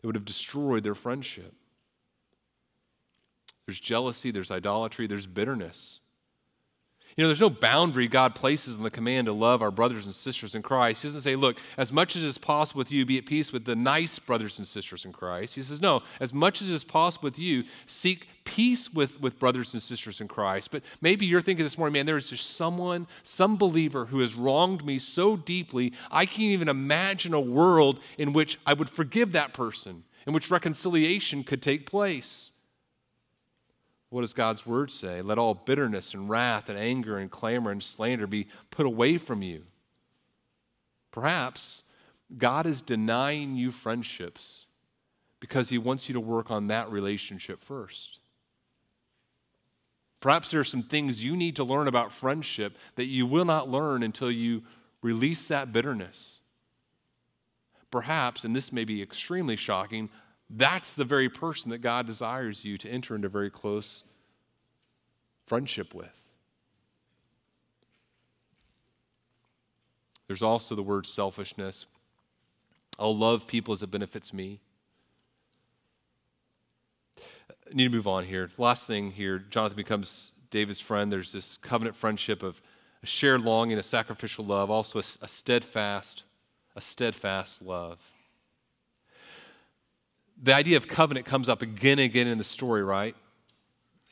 it 0.00 0.06
would 0.06 0.14
have 0.14 0.24
destroyed 0.24 0.84
their 0.84 0.94
friendship. 0.94 1.52
There's 3.66 3.80
jealousy, 3.80 4.30
there's 4.30 4.50
idolatry, 4.50 5.06
there's 5.06 5.26
bitterness. 5.26 6.00
You 7.16 7.24
know, 7.24 7.28
there's 7.28 7.40
no 7.40 7.48
boundary 7.48 8.08
God 8.08 8.34
places 8.34 8.76
in 8.76 8.82
the 8.82 8.90
command 8.90 9.26
to 9.26 9.32
love 9.32 9.62
our 9.62 9.70
brothers 9.70 10.04
and 10.04 10.14
sisters 10.14 10.54
in 10.54 10.60
Christ. 10.60 11.00
He 11.00 11.08
doesn't 11.08 11.22
say, 11.22 11.34
look, 11.34 11.56
as 11.78 11.90
much 11.90 12.14
as 12.14 12.22
is 12.22 12.36
possible 12.36 12.78
with 12.78 12.92
you, 12.92 13.06
be 13.06 13.16
at 13.16 13.24
peace 13.24 13.54
with 13.54 13.64
the 13.64 13.74
nice 13.74 14.18
brothers 14.18 14.58
and 14.58 14.66
sisters 14.66 15.06
in 15.06 15.14
Christ. 15.14 15.54
He 15.54 15.62
says, 15.62 15.80
no, 15.80 16.02
as 16.20 16.34
much 16.34 16.60
as 16.60 16.68
is 16.68 16.84
possible 16.84 17.24
with 17.24 17.38
you, 17.38 17.64
seek 17.86 18.28
peace 18.44 18.92
with, 18.92 19.18
with 19.18 19.38
brothers 19.38 19.72
and 19.72 19.82
sisters 19.82 20.20
in 20.20 20.28
Christ. 20.28 20.70
But 20.70 20.82
maybe 21.00 21.24
you're 21.24 21.40
thinking 21.40 21.64
this 21.64 21.78
morning, 21.78 21.94
man, 21.94 22.04
there 22.04 22.18
is 22.18 22.28
just 22.28 22.56
someone, 22.56 23.06
some 23.22 23.56
believer 23.56 24.04
who 24.04 24.20
has 24.20 24.34
wronged 24.34 24.84
me 24.84 24.98
so 24.98 25.38
deeply, 25.38 25.94
I 26.10 26.26
can't 26.26 26.40
even 26.40 26.68
imagine 26.68 27.32
a 27.32 27.40
world 27.40 28.00
in 28.18 28.34
which 28.34 28.58
I 28.66 28.74
would 28.74 28.90
forgive 28.90 29.32
that 29.32 29.54
person, 29.54 30.04
in 30.26 30.34
which 30.34 30.50
reconciliation 30.50 31.44
could 31.44 31.62
take 31.62 31.90
place. 31.90 32.52
What 34.10 34.20
does 34.20 34.34
God's 34.34 34.64
word 34.64 34.90
say? 34.90 35.20
Let 35.20 35.38
all 35.38 35.54
bitterness 35.54 36.14
and 36.14 36.30
wrath 36.30 36.68
and 36.68 36.78
anger 36.78 37.18
and 37.18 37.30
clamor 37.30 37.70
and 37.70 37.82
slander 37.82 38.26
be 38.26 38.48
put 38.70 38.86
away 38.86 39.18
from 39.18 39.42
you. 39.42 39.64
Perhaps 41.10 41.82
God 42.36 42.66
is 42.66 42.82
denying 42.82 43.56
you 43.56 43.70
friendships 43.70 44.66
because 45.40 45.68
he 45.68 45.78
wants 45.78 46.08
you 46.08 46.12
to 46.14 46.20
work 46.20 46.50
on 46.50 46.68
that 46.68 46.90
relationship 46.90 47.62
first. 47.62 48.20
Perhaps 50.20 50.50
there 50.50 50.60
are 50.60 50.64
some 50.64 50.82
things 50.82 51.22
you 51.22 51.36
need 51.36 51.56
to 51.56 51.64
learn 51.64 51.88
about 51.88 52.12
friendship 52.12 52.76
that 52.96 53.06
you 53.06 53.26
will 53.26 53.44
not 53.44 53.68
learn 53.68 54.02
until 54.02 54.30
you 54.30 54.62
release 55.02 55.48
that 55.48 55.72
bitterness. 55.72 56.40
Perhaps, 57.90 58.44
and 58.44 58.54
this 58.54 58.72
may 58.72 58.84
be 58.84 59.02
extremely 59.02 59.56
shocking, 59.56 60.10
that's 60.50 60.92
the 60.92 61.04
very 61.04 61.28
person 61.28 61.70
that 61.70 61.78
God 61.78 62.06
desires 62.06 62.64
you 62.64 62.78
to 62.78 62.88
enter 62.88 63.14
into 63.14 63.28
very 63.28 63.50
close 63.50 64.04
friendship 65.46 65.94
with. 65.94 66.08
There's 70.26 70.42
also 70.42 70.74
the 70.74 70.82
word 70.82 71.06
selfishness. 71.06 71.86
I'll 72.98 73.16
love 73.16 73.46
people 73.46 73.72
as 73.72 73.82
it 73.82 73.90
benefits 73.90 74.32
me. 74.32 74.60
I 77.18 77.74
need 77.74 77.84
to 77.84 77.90
move 77.90 78.06
on 78.06 78.24
here. 78.24 78.50
Last 78.58 78.86
thing 78.86 79.10
here 79.10 79.38
Jonathan 79.38 79.76
becomes 79.76 80.32
David's 80.50 80.80
friend. 80.80 81.12
There's 81.12 81.32
this 81.32 81.58
covenant 81.58 81.96
friendship 81.96 82.42
of 82.42 82.60
a 83.02 83.06
shared 83.06 83.42
longing, 83.42 83.78
a 83.78 83.82
sacrificial 83.82 84.44
love, 84.44 84.70
also 84.70 84.98
a, 84.98 85.04
a 85.22 85.28
steadfast, 85.28 86.24
a 86.74 86.80
steadfast 86.80 87.62
love. 87.62 87.98
The 90.42 90.54
idea 90.54 90.76
of 90.76 90.86
covenant 90.86 91.26
comes 91.26 91.48
up 91.48 91.62
again 91.62 91.98
and 91.98 92.06
again 92.06 92.26
in 92.26 92.38
the 92.38 92.44
story, 92.44 92.82
right? 92.82 93.16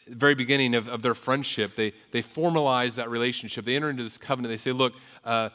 the 0.06 0.16
very 0.16 0.34
beginning 0.34 0.74
of, 0.74 0.88
of 0.88 1.02
their 1.02 1.14
friendship, 1.14 1.76
they, 1.76 1.92
they 2.12 2.22
formalize 2.22 2.96
that 2.96 3.10
relationship. 3.10 3.64
They 3.64 3.76
enter 3.76 3.90
into 3.90 4.02
this 4.02 4.18
covenant. 4.18 4.52
They 4.52 4.58
say, 4.58 4.72
Look, 4.72 4.94
uh, 5.24 5.50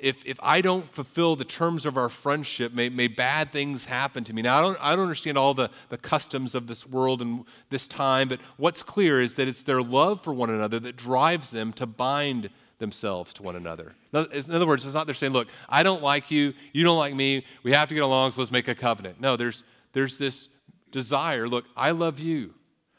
if, 0.00 0.16
if 0.26 0.38
I 0.42 0.60
don't 0.60 0.92
fulfill 0.92 1.36
the 1.36 1.44
terms 1.44 1.86
of 1.86 1.96
our 1.96 2.08
friendship, 2.08 2.74
may, 2.74 2.88
may 2.88 3.08
bad 3.08 3.52
things 3.52 3.84
happen 3.84 4.24
to 4.24 4.32
me. 4.32 4.42
Now, 4.42 4.58
I 4.58 4.62
don't, 4.62 4.78
I 4.80 4.90
don't 4.96 5.02
understand 5.02 5.38
all 5.38 5.54
the, 5.54 5.70
the 5.88 5.96
customs 5.96 6.54
of 6.54 6.66
this 6.66 6.86
world 6.86 7.22
and 7.22 7.44
this 7.70 7.86
time, 7.86 8.28
but 8.28 8.40
what's 8.56 8.82
clear 8.82 9.20
is 9.20 9.36
that 9.36 9.48
it's 9.48 9.62
their 9.62 9.80
love 9.80 10.20
for 10.22 10.34
one 10.34 10.50
another 10.50 10.78
that 10.80 10.96
drives 10.96 11.50
them 11.50 11.72
to 11.74 11.86
bind 11.86 12.50
themselves 12.78 13.32
to 13.34 13.42
one 13.42 13.56
another. 13.56 13.94
In 14.14 14.54
other 14.54 14.66
words, 14.66 14.84
it's 14.84 14.94
not 14.94 15.06
they're 15.06 15.14
saying, 15.14 15.32
look, 15.32 15.48
I 15.68 15.82
don't 15.82 16.02
like 16.02 16.30
you, 16.30 16.54
you 16.72 16.84
don't 16.84 16.98
like 16.98 17.14
me, 17.14 17.44
we 17.62 17.72
have 17.72 17.88
to 17.88 17.94
get 17.94 18.04
along, 18.04 18.32
so 18.32 18.40
let's 18.40 18.52
make 18.52 18.68
a 18.68 18.74
covenant. 18.74 19.20
No, 19.20 19.36
there's, 19.36 19.64
there's 19.92 20.18
this 20.18 20.48
desire, 20.92 21.48
look, 21.48 21.64
I 21.76 21.90
love 21.90 22.20
you. 22.20 22.54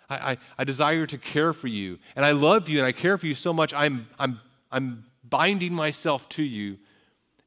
I, 0.09 0.31
I, 0.31 0.37
I 0.59 0.63
desire 0.65 1.05
to 1.07 1.17
care 1.17 1.53
for 1.53 1.67
you. 1.67 1.99
And 2.15 2.25
I 2.25 2.31
love 2.31 2.67
you 2.67 2.79
and 2.79 2.85
I 2.85 2.91
care 2.91 3.17
for 3.17 3.27
you 3.27 3.33
so 3.33 3.53
much, 3.53 3.73
I'm, 3.73 4.07
I'm, 4.19 4.39
I'm 4.71 5.05
binding 5.23 5.73
myself 5.73 6.27
to 6.29 6.43
you 6.43 6.77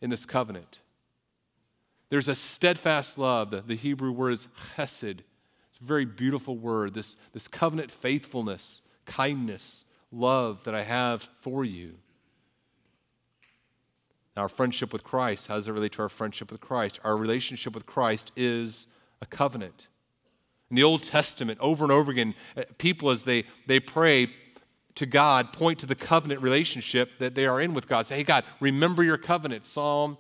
in 0.01 0.11
this 0.11 0.25
covenant. 0.25 0.79
There's 2.11 2.29
a 2.29 2.35
steadfast 2.35 3.19
love. 3.19 3.51
The, 3.51 3.61
the 3.61 3.77
Hebrew 3.77 4.13
word 4.13 4.33
is 4.33 4.49
chesed. 4.77 5.21
It's 5.21 5.81
a 5.81 5.85
very 5.85 6.07
beautiful 6.07 6.57
word. 6.57 6.95
This, 6.95 7.17
this 7.33 7.49
covenant 7.49 7.91
faithfulness, 7.91 8.81
kindness, 9.05 9.85
love 10.11 10.65
that 10.65 10.75
I 10.75 10.85
have 10.85 11.29
for 11.43 11.65
you. 11.65 11.95
Our 14.39 14.49
friendship 14.49 14.93
with 14.93 15.05
Christ, 15.05 15.49
how 15.49 15.57
does 15.57 15.69
it 15.69 15.73
relate 15.73 15.93
to 15.93 16.03
our 16.03 16.09
friendship 16.09 16.51
with 16.51 16.61
Christ? 16.61 17.01
Our 17.05 17.17
relationship 17.17 17.75
with 17.75 17.87
Christ 17.87 18.33
is 18.37 18.87
a 19.21 19.27
covenant. 19.27 19.89
In 20.71 20.77
the 20.77 20.85
Old 20.85 21.03
Testament, 21.03 21.59
over 21.61 21.85
and 21.85 21.93
over 21.93 22.11
again, 22.11 22.35
uh, 22.57 22.63
people, 22.77 23.11
as 23.11 23.25
they, 23.25 23.45
they 23.67 23.81
pray, 23.81 24.29
to 24.95 25.07
God 25.07 25.53
point 25.53 25.79
to 25.79 25.87
the 25.87 25.95
covenant 25.95 26.43
relationship 26.43 27.19
that 27.21 27.37
they 27.37 27.47
are 27.47 27.61
in 27.61 27.73
with 27.73 27.89
God. 27.89 28.07
Say, 28.07 28.17
hey, 28.17 28.25
God, 28.25 28.45
remember 28.59 29.05
your 29.05 29.17
covenant. 29.17 29.65
Psalm 29.65 30.19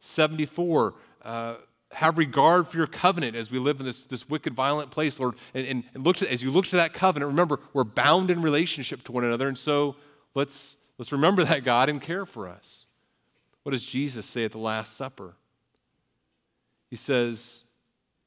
74. 0.00 0.94
Uh, 1.22 1.54
have 1.92 2.18
regard 2.18 2.66
for 2.66 2.76
your 2.76 2.88
covenant 2.88 3.36
as 3.36 3.50
we 3.50 3.58
live 3.58 3.78
in 3.78 3.86
this, 3.86 4.04
this 4.06 4.28
wicked, 4.28 4.54
violent 4.54 4.90
place, 4.90 5.20
Lord. 5.20 5.36
And, 5.54 5.66
and, 5.66 5.84
and 5.94 6.04
look 6.04 6.16
to, 6.16 6.30
as 6.30 6.42
you 6.42 6.50
look 6.50 6.66
to 6.66 6.76
that 6.76 6.92
covenant, 6.92 7.30
remember, 7.30 7.60
we're 7.72 7.84
bound 7.84 8.30
in 8.30 8.42
relationship 8.42 9.04
to 9.04 9.12
one 9.12 9.24
another. 9.24 9.46
And 9.46 9.56
so 9.56 9.94
let's, 10.34 10.76
let's 10.98 11.12
remember 11.12 11.44
that, 11.44 11.62
God, 11.64 11.88
and 11.88 12.02
care 12.02 12.26
for 12.26 12.48
us. 12.48 12.85
What 13.66 13.72
does 13.72 13.84
Jesus 13.84 14.26
say 14.26 14.44
at 14.44 14.52
the 14.52 14.58
Last 14.58 14.96
Supper? 14.96 15.34
He 16.88 16.94
says 16.94 17.64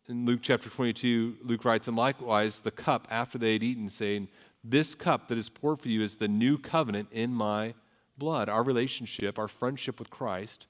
in 0.10 0.26
Luke 0.26 0.42
chapter 0.42 0.70
22, 0.70 1.38
Luke 1.44 1.64
writes, 1.64 1.88
And 1.88 1.96
likewise, 1.96 2.60
the 2.60 2.72
cup 2.72 3.08
after 3.10 3.38
they 3.38 3.54
had 3.54 3.64
eaten, 3.64 3.90
saying, 3.90 4.28
this 4.66 4.96
cup 4.96 5.30
that 5.30 5.38
is 5.38 5.48
poured 5.48 5.80
for 5.80 5.88
you 5.88 6.02
is 6.02 6.18
the 6.18 6.28
new 6.28 6.58
covenant 6.58 7.08
in 7.14 7.34
my 7.34 7.74
blood. 8.18 8.50
Our 8.50 8.64
relationship, 8.64 9.40
our 9.40 9.48
friendship 9.48 9.98
with 9.98 10.10
Christ, 10.10 10.68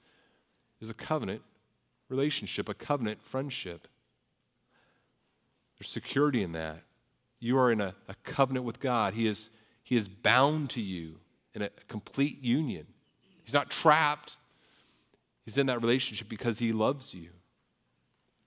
is 0.80 0.88
a 0.88 0.94
covenant 0.94 1.42
relationship, 2.08 2.68
a 2.68 2.74
covenant 2.74 3.20
friendship. 3.20 3.88
There's 5.80 5.90
security 5.90 6.44
in 6.44 6.52
that. 6.52 6.84
You 7.40 7.58
are 7.58 7.72
in 7.72 7.80
a, 7.80 7.96
a 8.06 8.14
covenant 8.22 8.64
with 8.64 8.78
God. 8.78 9.14
He 9.14 9.26
is, 9.26 9.50
he 9.82 9.96
is 9.96 10.06
bound 10.06 10.70
to 10.70 10.80
you 10.80 11.16
in 11.54 11.62
a 11.62 11.70
complete 11.88 12.40
union. 12.40 12.86
He's 13.42 13.52
not 13.52 13.68
trapped. 13.68 14.36
He's 15.44 15.58
in 15.58 15.66
that 15.66 15.80
relationship 15.80 16.28
because 16.28 16.58
he 16.58 16.72
loves 16.72 17.14
you. 17.14 17.30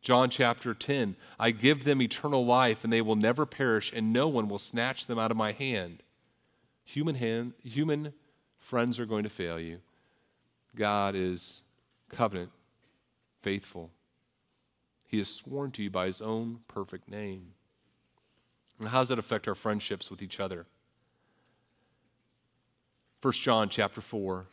John 0.02 0.30
chapter 0.30 0.74
10 0.74 1.16
I 1.40 1.52
give 1.52 1.84
them 1.84 2.02
eternal 2.02 2.46
life, 2.46 2.84
and 2.84 2.92
they 2.92 3.02
will 3.02 3.16
never 3.16 3.46
perish, 3.46 3.92
and 3.94 4.14
no 4.14 4.28
one 4.28 4.48
will 4.48 4.60
snatch 4.60 5.08
them 5.08 5.18
out 5.18 5.32
of 5.32 5.38
my 5.38 5.52
hand. 5.54 6.04
Human, 6.86 7.16
hand, 7.16 7.54
human 7.64 8.14
friends 8.60 9.00
are 9.00 9.06
going 9.06 9.24
to 9.24 9.30
fail 9.30 9.60
you. 9.60 9.80
God 10.76 11.16
is 11.16 11.62
covenant 12.10 12.52
faithful. 13.44 13.92
He 15.08 15.20
has 15.20 15.28
sworn 15.28 15.72
to 15.72 15.84
you 15.84 15.92
by 15.92 16.08
his 16.08 16.22
own 16.22 16.62
perfect 16.68 17.08
name. 17.08 17.54
And 18.80 18.90
how 18.90 19.00
does 19.00 19.10
that 19.10 19.20
affect 19.20 19.48
our 19.48 19.54
friendships 19.54 20.10
with 20.10 20.24
each 20.24 20.40
other? 20.40 20.66
1 23.22 23.34
John 23.34 23.70
chapter 23.70 24.02
4 24.02 24.48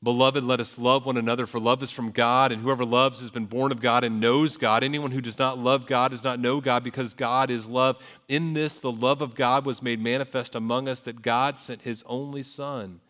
Beloved, 0.00 0.44
let 0.44 0.60
us 0.60 0.78
love 0.78 1.06
one 1.06 1.16
another, 1.16 1.44
for 1.44 1.58
love 1.58 1.82
is 1.82 1.90
from 1.90 2.12
God, 2.12 2.52
and 2.52 2.62
whoever 2.62 2.84
loves 2.84 3.18
has 3.18 3.32
been 3.32 3.46
born 3.46 3.72
of 3.72 3.80
God 3.80 4.04
and 4.04 4.20
knows 4.20 4.56
God. 4.56 4.84
Anyone 4.84 5.10
who 5.10 5.20
does 5.20 5.40
not 5.40 5.58
love 5.58 5.86
God 5.86 6.12
does 6.12 6.22
not 6.22 6.38
know 6.38 6.60
God, 6.60 6.84
because 6.84 7.14
God 7.14 7.50
is 7.50 7.66
love. 7.66 7.96
In 8.28 8.52
this, 8.52 8.78
the 8.78 8.92
love 8.92 9.22
of 9.22 9.34
God 9.34 9.66
was 9.66 9.82
made 9.82 10.00
manifest 10.00 10.54
among 10.54 10.88
us, 10.88 11.00
that 11.00 11.20
God 11.20 11.58
sent 11.58 11.82
his 11.82 12.04
only 12.06 12.44
Son 12.44 13.00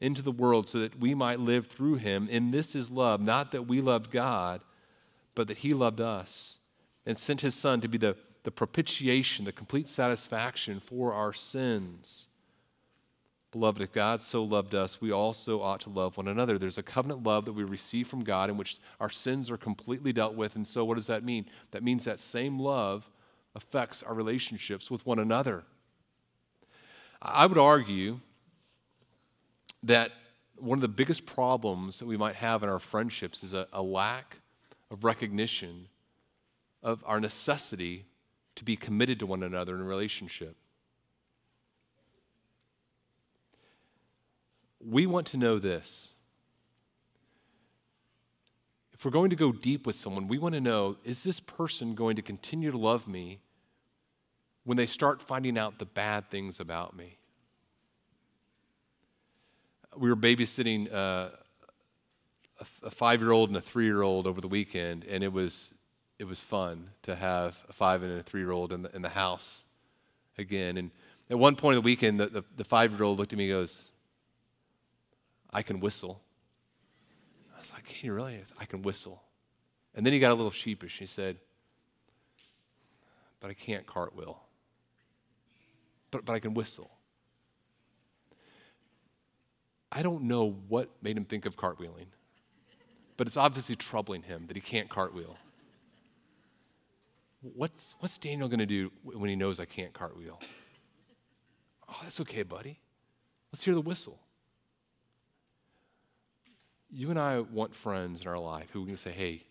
into 0.00 0.22
the 0.22 0.30
world 0.30 0.68
so 0.68 0.78
that 0.78 1.00
we 1.00 1.12
might 1.12 1.40
live 1.40 1.66
through 1.66 1.96
him. 1.96 2.28
In 2.28 2.52
this 2.52 2.76
is 2.76 2.88
love, 2.88 3.20
not 3.20 3.50
that 3.50 3.66
we 3.66 3.80
loved 3.80 4.12
God, 4.12 4.60
but 5.34 5.48
that 5.48 5.58
he 5.58 5.74
loved 5.74 6.00
us 6.00 6.58
and 7.04 7.18
sent 7.18 7.40
his 7.40 7.56
Son 7.56 7.80
to 7.80 7.88
be 7.88 7.98
the, 7.98 8.14
the 8.44 8.52
propitiation, 8.52 9.44
the 9.44 9.50
complete 9.50 9.88
satisfaction 9.88 10.80
for 10.80 11.12
our 11.12 11.32
sins. 11.32 12.28
Beloved, 13.50 13.80
if 13.80 13.92
God 13.92 14.20
so 14.20 14.44
loved 14.44 14.74
us, 14.74 15.00
we 15.00 15.10
also 15.10 15.62
ought 15.62 15.80
to 15.80 15.90
love 15.90 16.18
one 16.18 16.28
another. 16.28 16.58
There's 16.58 16.76
a 16.76 16.82
covenant 16.82 17.22
love 17.22 17.46
that 17.46 17.54
we 17.54 17.64
receive 17.64 18.06
from 18.06 18.22
God 18.22 18.50
in 18.50 18.58
which 18.58 18.78
our 19.00 19.08
sins 19.08 19.50
are 19.50 19.56
completely 19.56 20.12
dealt 20.12 20.34
with. 20.34 20.54
And 20.54 20.66
so, 20.66 20.84
what 20.84 20.96
does 20.96 21.06
that 21.06 21.24
mean? 21.24 21.46
That 21.70 21.82
means 21.82 22.04
that 22.04 22.20
same 22.20 22.58
love 22.58 23.08
affects 23.54 24.02
our 24.02 24.12
relationships 24.12 24.90
with 24.90 25.06
one 25.06 25.18
another. 25.18 25.64
I 27.22 27.46
would 27.46 27.58
argue 27.58 28.20
that 29.82 30.12
one 30.56 30.76
of 30.76 30.82
the 30.82 30.88
biggest 30.88 31.24
problems 31.24 31.98
that 32.00 32.06
we 32.06 32.16
might 32.16 32.34
have 32.34 32.62
in 32.62 32.68
our 32.68 32.78
friendships 32.78 33.42
is 33.42 33.54
a, 33.54 33.66
a 33.72 33.82
lack 33.82 34.36
of 34.90 35.04
recognition 35.04 35.88
of 36.82 37.02
our 37.06 37.20
necessity 37.20 38.04
to 38.56 38.64
be 38.64 38.76
committed 38.76 39.18
to 39.20 39.26
one 39.26 39.42
another 39.42 39.74
in 39.74 39.80
a 39.80 39.84
relationship. 39.84 40.56
We 44.84 45.06
want 45.06 45.28
to 45.28 45.36
know 45.36 45.58
this. 45.58 46.12
If 48.92 49.04
we're 49.04 49.10
going 49.10 49.30
to 49.30 49.36
go 49.36 49.52
deep 49.52 49.86
with 49.86 49.96
someone, 49.96 50.26
we 50.26 50.38
want 50.38 50.54
to 50.54 50.60
know 50.60 50.96
is 51.04 51.22
this 51.22 51.40
person 51.40 51.94
going 51.94 52.16
to 52.16 52.22
continue 52.22 52.70
to 52.70 52.78
love 52.78 53.06
me 53.06 53.40
when 54.64 54.76
they 54.76 54.86
start 54.86 55.22
finding 55.22 55.56
out 55.56 55.78
the 55.78 55.86
bad 55.86 56.30
things 56.30 56.58
about 56.60 56.96
me? 56.96 57.16
We 59.96 60.08
were 60.08 60.16
babysitting 60.16 60.92
uh, 60.92 61.28
a, 62.82 62.90
five 62.90 63.20
year 63.20 63.30
old 63.30 63.50
and 63.50 63.56
a 63.56 63.60
three 63.60 63.86
year 63.86 64.02
old 64.02 64.26
over 64.26 64.40
the 64.40 64.48
weekend, 64.48 65.04
and 65.04 65.22
it 65.22 65.32
was, 65.32 65.70
it 66.18 66.24
was 66.24 66.40
fun 66.40 66.90
to 67.04 67.14
have 67.14 67.56
a 67.68 67.72
five 67.72 68.02
and 68.02 68.18
a 68.18 68.22
three 68.22 68.40
year 68.40 68.50
old 68.50 68.72
in 68.72 68.82
the, 68.82 68.94
in 68.94 69.02
the 69.02 69.08
house 69.08 69.64
again. 70.38 70.76
And 70.76 70.90
at 71.30 71.38
one 71.38 71.56
point 71.56 71.76
of 71.76 71.84
the 71.84 71.86
weekend, 71.86 72.18
the, 72.20 72.26
the, 72.26 72.44
the 72.56 72.64
five 72.64 72.92
year 72.92 73.04
old 73.04 73.18
looked 73.18 73.32
at 73.32 73.38
me 73.38 73.50
and 73.50 73.60
goes, 73.60 73.90
I 75.50 75.62
can 75.62 75.80
whistle. 75.80 76.20
I 77.56 77.58
was 77.58 77.72
like, 77.72 77.84
Can 77.86 78.06
you 78.06 78.12
really? 78.12 78.40
I 78.58 78.64
can 78.64 78.82
whistle. 78.82 79.22
And 79.94 80.04
then 80.04 80.12
he 80.12 80.18
got 80.18 80.30
a 80.30 80.34
little 80.34 80.50
sheepish. 80.50 80.98
He 80.98 81.06
said, 81.06 81.38
But 83.40 83.50
I 83.50 83.54
can't 83.54 83.86
cartwheel. 83.86 84.40
but, 86.10 86.24
but 86.24 86.32
I 86.32 86.38
can 86.38 86.54
whistle. 86.54 86.90
I 89.90 90.02
don't 90.02 90.24
know 90.24 90.54
what 90.68 90.90
made 91.02 91.16
him 91.16 91.24
think 91.24 91.46
of 91.46 91.56
cartwheeling, 91.56 92.08
but 93.16 93.26
it's 93.26 93.38
obviously 93.38 93.74
troubling 93.74 94.22
him 94.22 94.44
that 94.48 94.56
he 94.56 94.60
can't 94.60 94.88
cartwheel. 94.88 95.36
What's, 97.40 97.94
what's 98.00 98.18
Daniel 98.18 98.48
going 98.48 98.58
to 98.58 98.66
do 98.66 98.90
when 99.02 99.30
he 99.30 99.36
knows 99.36 99.60
I 99.60 99.64
can't 99.64 99.92
cartwheel? 99.92 100.40
Oh, 101.88 101.96
that's 102.02 102.20
okay, 102.20 102.42
buddy. 102.42 102.80
Let's 103.50 103.64
hear 103.64 103.74
the 103.74 103.80
whistle. 103.80 104.18
You 106.90 107.10
and 107.10 107.18
I 107.18 107.40
want 107.40 107.74
friends 107.74 108.22
in 108.22 108.28
our 108.28 108.38
life 108.38 108.68
who 108.72 108.86
can 108.86 108.96
say, 108.96 109.10
hey, 109.10 109.42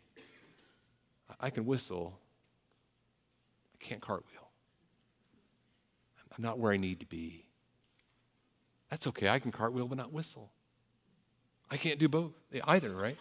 I 1.39 1.49
can 1.49 1.65
whistle, 1.65 2.17
I 3.75 3.83
can't 3.83 4.01
cartwheel. 4.01 4.49
I'm 6.35 6.43
not 6.43 6.59
where 6.59 6.71
I 6.71 6.77
need 6.77 6.99
to 6.99 7.05
be. 7.05 7.45
That's 8.89 9.07
okay. 9.07 9.29
I 9.29 9.39
can 9.39 9.51
cartwheel 9.51 9.87
but 9.87 9.97
not 9.97 10.13
whistle. 10.13 10.51
I 11.69 11.77
can't 11.77 11.99
do 11.99 12.07
both 12.07 12.31
eh, 12.53 12.59
either, 12.63 12.95
right? 12.95 13.17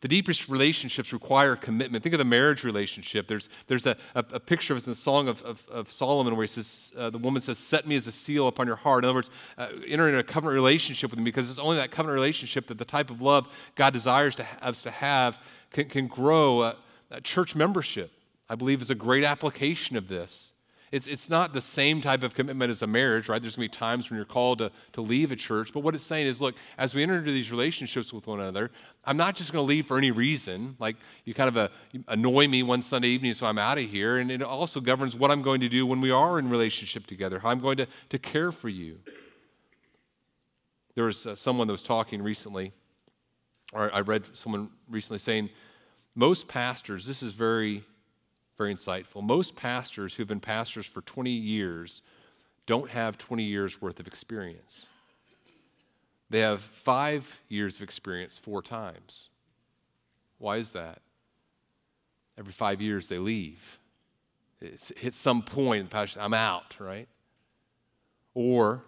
The 0.00 0.08
deepest 0.08 0.48
relationships 0.48 1.12
require 1.12 1.56
commitment. 1.56 2.02
Think 2.02 2.14
of 2.14 2.18
the 2.18 2.24
marriage 2.24 2.64
relationship. 2.64 3.28
There's, 3.28 3.48
there's 3.66 3.86
a, 3.86 3.96
a, 4.14 4.24
a 4.32 4.40
picture 4.40 4.72
of 4.74 4.78
it 4.78 4.86
in 4.86 4.90
the 4.90 4.96
Song 4.96 5.28
of, 5.28 5.42
of, 5.42 5.66
of 5.68 5.90
Solomon 5.90 6.36
where 6.36 6.44
he 6.44 6.48
says, 6.48 6.92
uh, 6.96 7.10
the 7.10 7.18
woman 7.18 7.42
says, 7.42 7.58
Set 7.58 7.86
me 7.86 7.96
as 7.96 8.06
a 8.06 8.12
seal 8.12 8.48
upon 8.48 8.66
your 8.66 8.76
heart. 8.76 9.04
In 9.04 9.08
other 9.08 9.14
words, 9.14 9.30
uh, 9.58 9.68
enter 9.86 10.08
in 10.08 10.16
a 10.16 10.22
covenant 10.22 10.54
relationship 10.54 11.10
with 11.10 11.18
me 11.18 11.24
because 11.24 11.50
it's 11.50 11.58
only 11.58 11.76
that 11.76 11.90
covenant 11.90 12.14
relationship 12.14 12.66
that 12.68 12.78
the 12.78 12.84
type 12.84 13.10
of 13.10 13.20
love 13.22 13.48
God 13.74 13.92
desires 13.92 14.34
to, 14.36 14.46
us 14.60 14.82
to 14.82 14.90
have 14.90 15.38
can, 15.70 15.88
can 15.88 16.06
grow. 16.06 16.60
Uh, 16.60 16.74
church 17.22 17.54
membership, 17.54 18.10
I 18.48 18.54
believe, 18.54 18.80
is 18.80 18.90
a 18.90 18.94
great 18.94 19.24
application 19.24 19.96
of 19.96 20.08
this. 20.08 20.51
It's, 20.92 21.06
it's 21.06 21.30
not 21.30 21.54
the 21.54 21.60
same 21.62 22.02
type 22.02 22.22
of 22.22 22.34
commitment 22.34 22.70
as 22.70 22.82
a 22.82 22.86
marriage, 22.86 23.30
right? 23.30 23.40
There's 23.40 23.56
going 23.56 23.66
to 23.66 23.72
be 23.72 23.78
times 23.78 24.10
when 24.10 24.18
you're 24.18 24.26
called 24.26 24.58
to, 24.58 24.70
to 24.92 25.00
leave 25.00 25.32
a 25.32 25.36
church. 25.36 25.72
But 25.72 25.80
what 25.80 25.94
it's 25.94 26.04
saying 26.04 26.26
is, 26.26 26.42
look, 26.42 26.54
as 26.76 26.94
we 26.94 27.02
enter 27.02 27.16
into 27.16 27.32
these 27.32 27.50
relationships 27.50 28.12
with 28.12 28.26
one 28.26 28.40
another, 28.40 28.70
I'm 29.06 29.16
not 29.16 29.34
just 29.34 29.54
going 29.54 29.64
to 29.64 29.66
leave 29.66 29.86
for 29.86 29.96
any 29.96 30.10
reason. 30.10 30.76
Like, 30.78 30.96
you 31.24 31.32
kind 31.32 31.48
of 31.48 31.56
uh, 31.56 31.68
annoy 32.08 32.46
me 32.46 32.62
one 32.62 32.82
Sunday 32.82 33.08
evening, 33.08 33.32
so 33.32 33.46
I'm 33.46 33.56
out 33.58 33.78
of 33.78 33.88
here. 33.88 34.18
And 34.18 34.30
it 34.30 34.42
also 34.42 34.80
governs 34.80 35.16
what 35.16 35.30
I'm 35.30 35.40
going 35.40 35.62
to 35.62 35.68
do 35.70 35.86
when 35.86 36.02
we 36.02 36.10
are 36.10 36.38
in 36.38 36.50
relationship 36.50 37.06
together, 37.06 37.38
how 37.38 37.48
I'm 37.48 37.60
going 37.60 37.78
to, 37.78 37.86
to 38.10 38.18
care 38.18 38.52
for 38.52 38.68
you. 38.68 38.98
There 40.94 41.04
was 41.04 41.26
uh, 41.26 41.34
someone 41.34 41.68
that 41.68 41.72
was 41.72 41.82
talking 41.82 42.20
recently, 42.20 42.70
or 43.72 43.90
I 43.94 44.00
read 44.00 44.24
someone 44.34 44.68
recently 44.90 45.20
saying, 45.20 45.48
most 46.14 46.48
pastors, 46.48 47.06
this 47.06 47.22
is 47.22 47.32
very 47.32 47.82
very 48.62 48.74
insightful. 48.74 49.24
Most 49.24 49.56
pastors 49.56 50.14
who've 50.14 50.28
been 50.28 50.38
pastors 50.38 50.86
for 50.86 51.00
20 51.02 51.30
years 51.30 52.02
don't 52.66 52.88
have 52.88 53.18
20 53.18 53.42
years 53.42 53.82
worth 53.82 53.98
of 53.98 54.06
experience. 54.06 54.86
They 56.30 56.38
have 56.38 56.60
five 56.60 57.40
years 57.48 57.76
of 57.76 57.82
experience 57.82 58.38
four 58.38 58.62
times. 58.62 59.30
Why 60.38 60.58
is 60.58 60.70
that? 60.72 61.00
Every 62.38 62.52
five 62.52 62.80
years 62.80 63.08
they 63.08 63.18
leave. 63.18 63.78
It's 64.60 64.92
hit 64.96 65.12
some 65.12 65.42
point, 65.42 65.90
the 65.90 65.90
pastor, 65.90 66.20
I'm 66.20 66.32
out, 66.32 66.76
right? 66.78 67.08
Or 68.32 68.84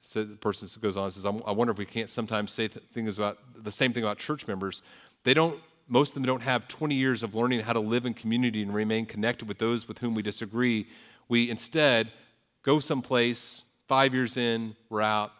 so 0.00 0.24
the 0.24 0.36
person 0.36 0.66
goes 0.80 0.96
on 0.96 1.04
and 1.04 1.12
says, 1.12 1.26
I 1.26 1.52
wonder 1.52 1.72
if 1.72 1.78
we 1.78 1.84
can't 1.84 2.08
sometimes 2.08 2.52
say 2.52 2.68
things 2.68 3.18
about 3.18 3.38
the 3.62 3.72
same 3.72 3.92
thing 3.92 4.02
about 4.02 4.16
church 4.16 4.46
members. 4.46 4.82
They 5.24 5.34
don't 5.34 5.60
most 5.86 6.10
of 6.10 6.14
them 6.14 6.24
don't 6.24 6.42
have 6.42 6.66
20 6.68 6.94
years 6.94 7.22
of 7.22 7.34
learning 7.34 7.60
how 7.60 7.72
to 7.72 7.80
live 7.80 8.06
in 8.06 8.14
community 8.14 8.62
and 8.62 8.74
remain 8.74 9.06
connected 9.06 9.46
with 9.48 9.58
those 9.58 9.86
with 9.86 9.98
whom 9.98 10.14
we 10.14 10.22
disagree. 10.22 10.86
We 11.28 11.50
instead 11.50 12.10
go 12.62 12.80
someplace, 12.80 13.64
five 13.86 14.14
years 14.14 14.36
in, 14.36 14.74
we're 14.88 15.02
out. 15.02 15.32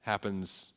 Happens 0.00 0.72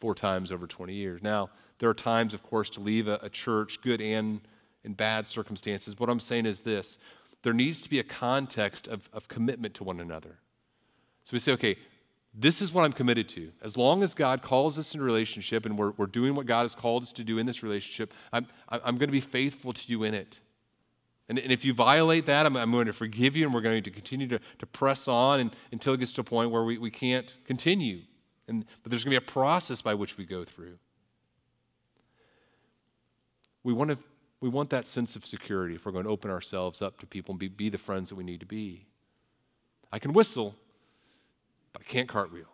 four 0.00 0.14
times 0.14 0.50
over 0.50 0.66
20 0.66 0.92
years. 0.94 1.22
Now, 1.22 1.50
there 1.78 1.88
are 1.88 1.94
times, 1.94 2.34
of 2.34 2.42
course, 2.42 2.70
to 2.70 2.80
leave 2.80 3.08
a, 3.08 3.18
a 3.22 3.28
church, 3.28 3.80
good 3.82 4.00
and 4.00 4.40
in 4.82 4.92
bad 4.92 5.26
circumstances. 5.26 5.98
What 5.98 6.08
I'm 6.08 6.20
saying 6.20 6.46
is 6.46 6.60
this 6.60 6.98
there 7.42 7.52
needs 7.52 7.82
to 7.82 7.90
be 7.90 7.98
a 7.98 8.04
context 8.04 8.88
of, 8.88 9.08
of 9.12 9.28
commitment 9.28 9.74
to 9.74 9.84
one 9.84 10.00
another. 10.00 10.38
So 11.24 11.30
we 11.32 11.38
say, 11.38 11.52
okay, 11.52 11.76
this 12.36 12.60
is 12.60 12.72
what 12.72 12.84
I'm 12.84 12.92
committed 12.92 13.28
to. 13.30 13.52
As 13.62 13.76
long 13.76 14.02
as 14.02 14.12
God 14.12 14.42
calls 14.42 14.78
us 14.78 14.92
into 14.92 15.04
relationship 15.04 15.66
and 15.66 15.78
we're, 15.78 15.92
we're 15.92 16.06
doing 16.06 16.34
what 16.34 16.46
God 16.46 16.62
has 16.62 16.74
called 16.74 17.04
us 17.04 17.12
to 17.12 17.24
do 17.24 17.38
in 17.38 17.46
this 17.46 17.62
relationship, 17.62 18.12
I'm, 18.32 18.46
I'm 18.68 18.96
going 18.98 19.08
to 19.08 19.12
be 19.12 19.20
faithful 19.20 19.72
to 19.72 19.88
you 19.88 20.02
in 20.02 20.14
it. 20.14 20.40
And, 21.28 21.38
and 21.38 21.52
if 21.52 21.64
you 21.64 21.72
violate 21.72 22.26
that, 22.26 22.44
I'm, 22.44 22.56
I'm, 22.56 22.72
going 22.72 22.86
to 22.86 22.92
forgive 22.92 23.36
you 23.36 23.46
and 23.46 23.54
we're 23.54 23.60
going 23.60 23.82
to 23.84 23.90
continue 23.90 24.26
to, 24.28 24.40
to 24.58 24.66
press 24.66 25.06
on 25.06 25.40
and, 25.40 25.56
until 25.70 25.94
it 25.94 26.00
gets 26.00 26.12
to 26.14 26.22
a 26.22 26.24
point 26.24 26.50
where 26.50 26.64
we, 26.64 26.76
we 26.76 26.90
can't 26.90 27.34
continue. 27.46 28.00
And, 28.48 28.64
but 28.82 28.90
there's 28.90 29.04
going 29.04 29.14
to 29.14 29.20
be 29.20 29.24
a 29.24 29.32
process 29.32 29.80
by 29.80 29.94
which 29.94 30.18
we 30.18 30.26
go 30.26 30.44
through. 30.44 30.76
We 33.62 33.72
want, 33.72 33.90
to, 33.90 33.98
we 34.40 34.48
want 34.50 34.70
that 34.70 34.86
sense 34.86 35.16
of 35.16 35.24
security 35.24 35.76
if 35.76 35.86
we're 35.86 35.92
going 35.92 36.04
to 36.04 36.10
open 36.10 36.30
ourselves 36.30 36.82
up 36.82 36.98
to 36.98 37.06
people 37.06 37.32
and 37.32 37.38
be, 37.38 37.48
be 37.48 37.70
the 37.70 37.78
friends 37.78 38.10
that 38.10 38.16
we 38.16 38.24
need 38.24 38.40
to 38.40 38.46
be. 38.46 38.86
I 39.90 39.98
can 39.98 40.12
whistle, 40.12 40.54
but 41.74 41.82
I 41.82 41.84
can't 41.84 42.08
cartwheel. 42.08 42.46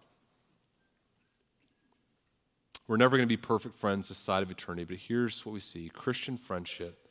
We're 2.88 2.96
never 2.96 3.16
going 3.16 3.28
to 3.28 3.32
be 3.32 3.36
perfect 3.36 3.76
friends 3.76 4.08
this 4.08 4.18
side 4.18 4.42
of 4.42 4.50
eternity, 4.50 4.82
but 4.82 4.96
here's 4.96 5.46
what 5.46 5.52
we 5.52 5.60
see 5.60 5.88
Christian 5.90 6.36
friendship 6.36 7.06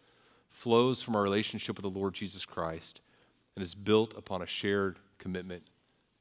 flows 0.49 1.01
from 1.01 1.15
our 1.15 1.21
relationship 1.21 1.77
with 1.77 1.83
the 1.83 1.99
Lord 1.99 2.13
Jesus 2.13 2.43
Christ 2.43 2.99
and 3.55 3.63
is 3.63 3.73
built 3.73 4.17
upon 4.17 4.41
a 4.41 4.45
shared 4.45 4.99
commitment 5.19 5.63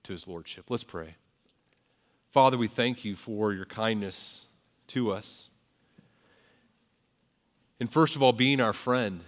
to 0.04 0.12
his 0.12 0.28
lordship. 0.28 0.66
Let's 0.68 0.84
pray. 0.84 1.16
Father, 2.30 2.56
we 2.56 2.68
thank 2.68 3.04
you 3.04 3.16
for 3.16 3.52
your 3.52 3.64
kindness 3.64 4.44
to 4.88 5.10
us. 5.10 5.48
And 7.80 7.90
first 7.90 8.14
of 8.14 8.22
all, 8.22 8.32
being 8.32 8.60
our 8.60 8.72
friend. 8.72 9.22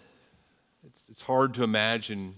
It's, 0.86 1.08
it's 1.08 1.22
hard 1.22 1.54
to 1.54 1.62
imagine 1.62 2.34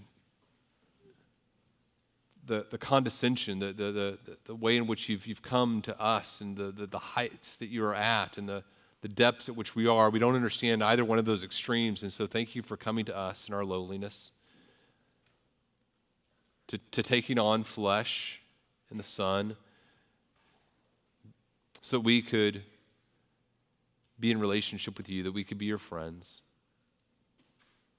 the, 2.45 2.65
the 2.69 2.77
condescension, 2.77 3.59
the, 3.59 3.67
the, 3.73 3.91
the, 3.91 4.17
the 4.45 4.55
way 4.55 4.77
in 4.77 4.87
which 4.87 5.09
you've, 5.09 5.25
you've 5.25 5.41
come 5.41 5.81
to 5.83 5.99
us, 5.99 6.41
and 6.41 6.57
the, 6.57 6.71
the, 6.71 6.87
the 6.87 6.99
heights 6.99 7.55
that 7.57 7.67
you 7.67 7.83
are 7.85 7.95
at, 7.95 8.37
and 8.37 8.47
the, 8.49 8.63
the 9.01 9.07
depths 9.07 9.49
at 9.49 9.55
which 9.55 9.75
we 9.75 9.87
are. 9.87 10.09
We 10.09 10.19
don't 10.19 10.35
understand 10.35 10.83
either 10.83 11.05
one 11.05 11.19
of 11.19 11.25
those 11.25 11.43
extremes. 11.43 12.03
And 12.03 12.11
so 12.11 12.27
thank 12.27 12.55
you 12.55 12.61
for 12.61 12.77
coming 12.77 13.05
to 13.05 13.17
us 13.17 13.47
in 13.47 13.53
our 13.53 13.65
lowliness, 13.65 14.31
to, 16.67 16.77
to 16.91 17.03
taking 17.03 17.39
on 17.39 17.63
flesh 17.63 18.41
and 18.89 18.99
the 18.99 19.03
Son, 19.03 19.55
so 21.81 21.99
we 21.99 22.21
could 22.21 22.61
be 24.19 24.31
in 24.31 24.39
relationship 24.39 24.97
with 24.97 25.09
you, 25.09 25.23
that 25.23 25.33
we 25.33 25.43
could 25.43 25.57
be 25.57 25.65
your 25.65 25.77
friends. 25.77 26.41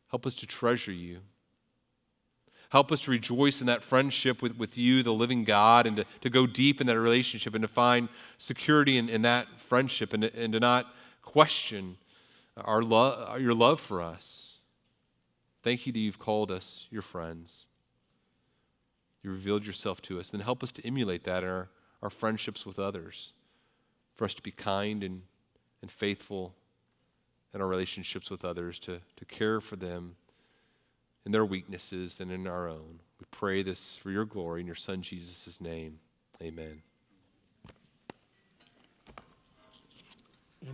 Help 0.09 0.27
us 0.27 0.35
to 0.37 0.47
treasure 0.47 0.93
you. 0.93 1.19
Help 2.75 2.91
us 2.91 3.03
to 3.03 3.13
rejoice 3.13 3.61
in 3.61 3.69
that 3.69 3.85
friendship 3.85 4.43
with, 4.43 4.59
with 4.59 4.77
you, 4.77 5.05
the 5.05 5.13
living 5.13 5.45
God, 5.45 5.87
and 5.87 5.99
to, 5.99 6.05
to 6.23 6.29
go 6.29 6.45
deep 6.45 6.81
in 6.81 6.89
that 6.89 6.99
relationship 6.99 7.55
and 7.55 7.63
to 7.63 7.69
find 7.69 8.09
security 8.39 8.99
in, 8.99 9.09
in 9.09 9.23
that 9.23 9.47
friendship 9.69 10.13
and, 10.13 10.25
and 10.25 10.53
to 10.55 10.59
not 10.59 10.93
question 11.23 11.97
our 12.57 12.83
love, 12.83 13.41
your 13.41 13.55
love 13.55 13.79
for 13.79 14.03
us. 14.03 14.55
Thank 15.63 15.87
you 15.87 15.93
that 15.93 15.99
you've 16.01 16.19
called 16.19 16.51
us 16.51 16.89
your 16.91 17.03
friends. 17.03 17.67
You 19.23 19.31
revealed 19.31 19.65
yourself 19.65 20.03
to 20.03 20.19
us. 20.19 20.31
Then 20.31 20.41
help 20.41 20.65
us 20.65 20.73
to 20.73 20.85
emulate 20.85 21.23
that 21.23 21.45
in 21.45 21.49
our, 21.49 21.69
our 22.03 22.11
friendships 22.11 22.67
with 22.67 22.81
others, 22.81 23.35
for 24.17 24.25
us 24.25 24.35
to 24.35 24.43
be 24.43 24.51
kind 24.51 25.05
and, 25.05 25.23
and 25.81 25.93
faithful 25.93 26.53
in 27.55 27.61
our 27.61 27.69
relationships 27.69 28.31
with 28.31 28.45
others, 28.45 28.81
to, 28.81 29.01
to 29.17 29.25
care 29.27 29.61
for 29.61 29.77
them 29.77 30.17
in 31.27 31.33
their 31.33 31.45
weaknesses 31.45 32.21
and 32.21 32.31
in 32.31 32.47
our 32.47 32.69
own. 32.69 33.01
We 33.19 33.27
pray 33.31 33.63
this 33.63 33.97
for 33.97 34.11
your 34.11 34.25
glory 34.25 34.61
in 34.61 34.67
your 34.67 34.75
Son 34.75 35.03
Jesus' 35.03 35.61
name. 35.61 35.99
Amen. 36.43 36.83